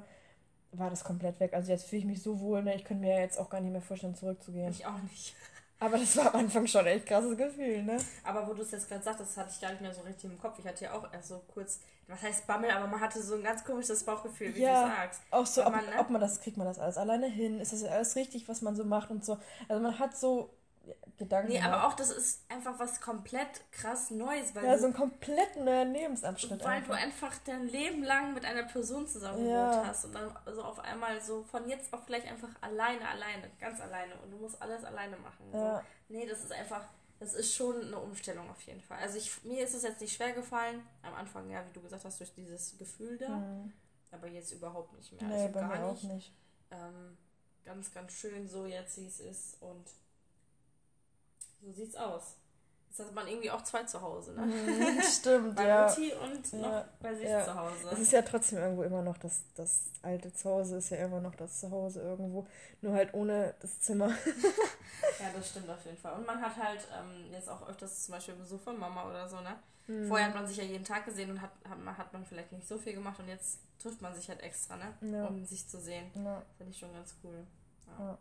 war 0.73 0.89
das 0.89 1.03
komplett 1.03 1.41
weg. 1.41 1.53
Also 1.53 1.73
jetzt 1.73 1.87
fühle 1.89 2.01
ich 2.01 2.07
mich 2.07 2.23
so 2.23 2.41
wohl, 2.41 2.63
ne? 2.63 2.77
Ich 2.77 2.85
könnte 2.85 3.05
mir 3.05 3.19
jetzt 3.19 3.39
auch 3.39 3.51
gar 3.51 3.61
nicht 3.61 3.73
mehr 3.73 3.81
vorstellen, 3.81 4.15
zurückzugehen. 4.15 4.71
Ich 4.71 4.87
auch 4.87 5.03
nicht. 5.03 5.35
Aber 5.81 5.97
das 5.97 6.15
war 6.19 6.35
am 6.35 6.41
Anfang 6.41 6.67
schon 6.67 6.87
echt 6.87 7.07
krasses 7.07 7.37
Gefühl, 7.37 7.83
ne? 7.83 7.97
Aber 8.23 8.47
wo 8.47 8.53
du 8.53 8.63
es 8.63 8.71
jetzt 8.71 8.89
gerade 8.89 9.03
sagst, 9.03 9.21
das 9.21 9.37
hatte 9.39 9.51
ich 9.51 9.61
gar 9.61 9.71
nicht 9.71 9.81
mehr 9.81 9.95
so 9.95 10.03
richtig 10.03 10.31
im 10.31 10.39
Kopf. 10.39 10.59
Ich 10.59 10.67
hatte 10.67 10.85
ja 10.85 10.93
auch 10.93 11.11
erst 11.11 11.29
so 11.29 11.41
kurz, 11.53 11.81
was 12.07 12.21
heißt 12.21 12.47
Bammel, 12.47 12.71
aber 12.71 12.87
man 12.87 13.01
hatte 13.01 13.23
so 13.23 13.35
ein 13.35 13.43
ganz 13.43 13.65
komisches 13.65 14.05
Bauchgefühl, 14.05 14.55
wie 14.55 14.61
ja, 14.61 14.83
du 14.83 14.89
sagst. 14.91 15.23
Auch 15.31 15.47
so, 15.47 15.65
ob 15.65 15.73
man, 15.73 15.87
ne? 15.87 15.99
ob 15.99 16.11
man 16.11 16.21
das, 16.21 16.43
kriegt 16.43 16.59
man 16.59 16.67
das 16.67 16.79
alles 16.79 16.99
alleine 16.99 17.29
hin? 17.29 17.61
Ist 17.61 17.73
das 17.73 17.83
alles 17.85 18.15
richtig, 18.15 18.47
was 18.47 18.61
man 18.61 18.77
so 18.77 18.85
macht 18.85 19.11
und 19.11 19.25
so? 19.25 19.39
Also 19.69 19.83
man 19.83 19.99
hat 19.99 20.17
so 20.17 20.51
Gedanken. 21.17 21.53
Nee, 21.53 21.61
aber 21.61 21.87
auch 21.87 21.95
das 21.95 22.11
ist 22.11 22.51
einfach 22.51 22.79
was 22.79 23.01
komplett 23.01 23.71
krass 23.73 24.11
Neues. 24.11 24.55
Weil 24.55 24.65
ja, 24.65 24.79
so 24.79 24.87
ein 24.87 24.95
komplett 24.95 25.57
neuer 25.57 25.85
Lebensabschnitt. 25.85 26.65
Weil 26.65 26.79
einfach. 26.79 26.97
du 26.97 27.03
einfach 27.03 27.35
dein 27.45 27.69
Leben 27.69 28.03
lang 28.03 28.33
mit 28.33 28.45
einer 28.45 28.63
Person 28.63 29.07
zusammen 29.07 29.47
ja. 29.47 29.85
hast 29.87 30.07
und 30.07 30.15
dann 30.15 30.31
so 30.47 30.63
auf 30.63 30.79
einmal 30.79 31.21
so 31.21 31.43
von 31.43 31.69
jetzt 31.69 31.93
auf 31.93 32.07
gleich 32.07 32.27
einfach 32.29 32.49
alleine, 32.61 33.07
alleine, 33.07 33.51
ganz 33.61 33.81
alleine 33.81 34.15
und 34.23 34.31
du 34.31 34.39
musst 34.39 34.61
alles 34.63 34.85
alleine 34.85 35.17
machen. 35.19 35.45
Ja. 35.53 35.77
So. 35.77 35.83
Nee, 36.09 36.27
das 36.27 36.43
ist 36.43 36.53
einfach, 36.53 36.85
das 37.19 37.35
ist 37.35 37.55
schon 37.55 37.85
eine 37.85 37.99
Umstellung 37.99 38.49
auf 38.49 38.63
jeden 38.63 38.81
Fall. 38.81 38.99
Also 38.99 39.19
ich, 39.19 39.45
mir 39.45 39.63
ist 39.63 39.75
es 39.75 39.83
jetzt 39.83 40.01
nicht 40.01 40.15
schwer 40.17 40.33
gefallen, 40.33 40.83
am 41.03 41.15
Anfang, 41.15 41.51
ja, 41.51 41.63
wie 41.67 41.73
du 41.73 41.83
gesagt 41.83 42.05
hast, 42.05 42.19
durch 42.19 42.33
dieses 42.33 42.79
Gefühl 42.79 43.19
da, 43.19 43.29
mhm. 43.29 43.73
aber 44.11 44.27
jetzt 44.27 44.53
überhaupt 44.53 44.95
nicht 44.95 45.13
mehr. 45.13 45.29
Nee, 45.29 45.35
also 45.35 45.53
bei 45.53 45.61
gar 45.61 45.69
mir 45.69 45.93
nicht. 45.93 46.05
auch 46.05 46.09
nicht. 46.15 46.33
Ähm, 46.71 47.19
ganz, 47.65 47.93
ganz 47.93 48.13
schön 48.13 48.49
so 48.49 48.67
jetzt, 48.67 48.99
wie 48.99 49.07
es 49.07 49.21
ist 49.21 49.63
und 49.63 49.85
so 51.63 51.73
sieht's 51.73 51.97
aus. 51.97 52.37
Jetzt 52.89 53.07
hat 53.07 53.15
man 53.15 53.29
irgendwie 53.29 53.51
auch 53.53 53.63
zwei 53.63 53.85
zu 53.85 54.01
Hause, 54.01 54.33
ne? 54.33 54.47
Mhm, 54.47 55.01
stimmt, 55.21 55.55
bei 55.55 55.69
ja. 55.69 55.87
Mutti 55.87 56.13
und 56.13 56.53
noch 56.55 56.73
ja, 56.73 56.89
bei 57.01 57.15
sich 57.15 57.29
ja. 57.29 57.45
zu 57.45 57.55
Hause. 57.55 57.89
Es 57.93 58.01
ist 58.01 58.13
ja 58.13 58.23
trotzdem 58.23 58.59
irgendwo 58.59 58.83
immer 58.83 59.03
noch 59.03 59.17
das, 59.19 59.43
das 59.55 59.85
alte 60.03 60.35
Zuhause, 60.35 60.79
ist 60.79 60.91
ja 60.91 60.97
immer 60.97 61.21
noch 61.21 61.37
das 61.37 61.61
Zuhause 61.61 62.01
irgendwo, 62.01 62.49
nur 62.81 62.95
halt 62.95 63.15
ohne 63.15 63.55
das 63.61 63.79
Zimmer. 63.81 64.09
ja, 65.21 65.27
das 65.33 65.51
stimmt 65.51 65.71
auf 65.71 65.85
jeden 65.85 65.99
Fall. 65.99 66.15
Und 66.15 66.27
man 66.27 66.41
hat 66.41 66.57
halt 66.57 66.89
ähm, 66.99 67.33
jetzt 67.33 67.49
auch 67.49 67.69
öfters 67.69 68.07
zum 68.07 68.15
Beispiel 68.15 68.35
Besuch 68.35 68.61
von 68.61 68.77
Mama 68.77 69.09
oder 69.09 69.29
so, 69.29 69.37
ne? 69.41 69.57
Mhm. 69.87 70.09
Vorher 70.09 70.27
hat 70.27 70.35
man 70.35 70.49
sich 70.49 70.57
ja 70.57 70.65
jeden 70.65 70.85
Tag 70.85 71.05
gesehen 71.05 71.31
und 71.31 71.41
hat, 71.41 71.53
hat, 71.69 71.79
hat 71.97 72.13
man 72.13 72.27
vielleicht 72.27 72.51
nicht 72.51 72.67
so 72.67 72.77
viel 72.77 72.95
gemacht 72.95 73.21
und 73.21 73.29
jetzt 73.29 73.61
trifft 73.79 74.03
man 74.03 74.13
sich 74.17 74.29
halt 74.29 74.41
extra, 74.41 74.77
ne? 74.77 74.95
Ja. 75.01 75.27
Um 75.27 75.45
sich 75.45 75.69
zu 75.69 75.81
sehen. 75.81 76.11
Ja. 76.17 76.43
Finde 76.57 76.73
ich 76.73 76.79
schon 76.79 76.93
ganz 76.93 77.15
cool. 77.23 77.47
ja. 77.87 78.19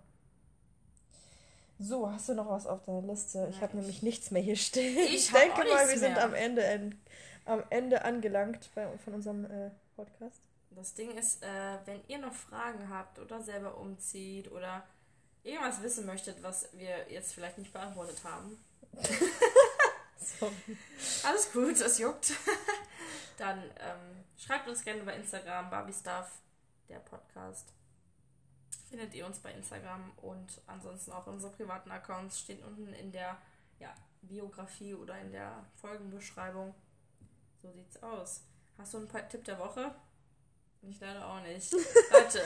So, 1.82 2.12
hast 2.12 2.28
du 2.28 2.34
noch 2.34 2.50
was 2.50 2.68
auf 2.68 2.84
deiner 2.84 3.02
Liste? 3.02 3.48
Ich 3.50 3.62
habe 3.62 3.78
nämlich 3.78 4.04
nichts 4.04 4.32
mehr 4.32 4.42
hier 4.42 4.58
stehen. 4.58 4.98
Ich, 4.98 5.14
ich 5.14 5.32
denke 5.32 5.64
mal, 5.64 5.88
wir 5.88 5.98
sind 5.98 6.18
am 6.18 6.34
Ende, 6.34 6.92
am 7.46 7.64
Ende 7.70 8.04
angelangt 8.04 8.70
bei, 8.76 8.86
von 8.98 9.14
unserem 9.14 9.46
äh, 9.46 9.72
Podcast. 9.96 10.42
Das 10.72 10.94
Ding 10.94 11.18
ist, 11.18 11.42
äh, 11.42 11.78
wenn 11.86 12.02
ihr 12.10 12.18
noch 12.18 12.34
Fragen 12.34 12.90
habt 12.90 13.18
oder 13.20 13.42
selber 13.42 13.78
umzieht 13.78 14.52
oder 14.52 14.86
irgendwas 15.44 15.82
wissen 15.82 16.06
möchtet, 16.06 16.44
was 16.44 16.68
wir 16.74 17.10
jetzt 17.10 17.34
vielleicht 17.34 17.58
nicht 17.58 17.72
beantwortet 17.72 18.22
haben. 18.26 18.62
Sorry. 20.18 20.78
Alles 21.24 21.52
gut, 21.54 21.80
das 21.80 21.98
juckt. 21.98 22.34
Dann 23.38 23.58
ähm, 23.58 24.26
schreibt 24.38 24.68
uns 24.68 24.84
gerne 24.84 25.02
bei 25.04 25.16
Instagram, 25.16 25.70
Barbie 25.70 25.94
Stuff, 25.94 26.30
der 26.90 27.00
Podcast 27.00 27.72
findet 28.90 29.14
ihr 29.14 29.26
uns 29.26 29.40
bei 29.40 29.52
Instagram 29.54 30.12
und 30.22 30.62
ansonsten 30.68 31.12
auch 31.12 31.28
unsere 31.28 31.52
privaten 31.54 31.92
Accounts 31.92 32.40
stehen 32.40 32.64
unten 32.64 32.94
in 32.94 33.12
der 33.12 33.38
ja, 33.80 33.94
Biografie 34.22 34.94
oder 34.94 35.18
in 35.20 35.32
der 35.32 35.66
Folgenbeschreibung. 35.76 36.74
So 37.62 37.72
sieht's 37.72 38.02
aus. 38.02 38.42
Hast 38.78 38.94
du 38.94 38.98
einen 38.98 39.30
Tipp 39.30 39.44
der 39.46 39.60
Woche? 39.60 39.94
Ich 40.82 41.00
leider 41.00 41.26
auch 41.28 41.42
nicht. 41.42 41.72
Leute. 42.12 42.42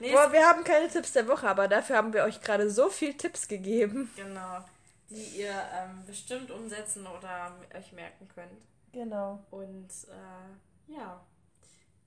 Boah, 0.00 0.30
wir 0.30 0.46
haben 0.46 0.62
keine 0.62 0.88
Tipps 0.88 1.12
der 1.12 1.26
Woche, 1.26 1.48
aber 1.48 1.68
dafür 1.68 1.96
haben 1.96 2.12
wir 2.12 2.24
euch 2.24 2.40
gerade 2.40 2.70
so 2.70 2.90
viel 2.90 3.14
Tipps 3.14 3.48
gegeben. 3.48 4.10
Genau. 4.14 4.62
Die 5.08 5.40
ihr 5.40 5.54
ähm, 5.72 6.04
bestimmt 6.06 6.50
umsetzen 6.50 7.06
oder 7.06 7.56
euch 7.74 7.92
merken 7.92 8.28
könnt. 8.34 8.60
Genau. 8.92 9.42
Und 9.50 9.88
äh, 10.08 10.92
ja, 10.92 11.24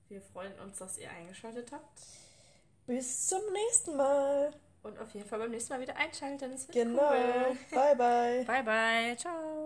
wir 0.08 0.20
freuen 0.20 0.56
uns, 0.60 0.78
dass 0.78 0.98
ihr 0.98 1.10
eingeschaltet 1.10 1.72
habt. 1.72 2.00
Bis 2.86 3.28
zum 3.28 3.40
nächsten 3.52 3.96
Mal. 3.96 4.52
Und 4.82 4.98
auf 4.98 5.14
jeden 5.14 5.28
Fall 5.28 5.38
beim 5.38 5.50
nächsten 5.50 5.72
Mal 5.72 5.80
wieder 5.80 5.96
einschalten. 5.96 6.52
genau. 6.72 7.10
Cool. 7.10 7.56
Bye, 7.70 7.94
bye. 7.96 8.44
Bye, 8.44 8.62
bye. 8.64 9.16
Ciao. 9.16 9.61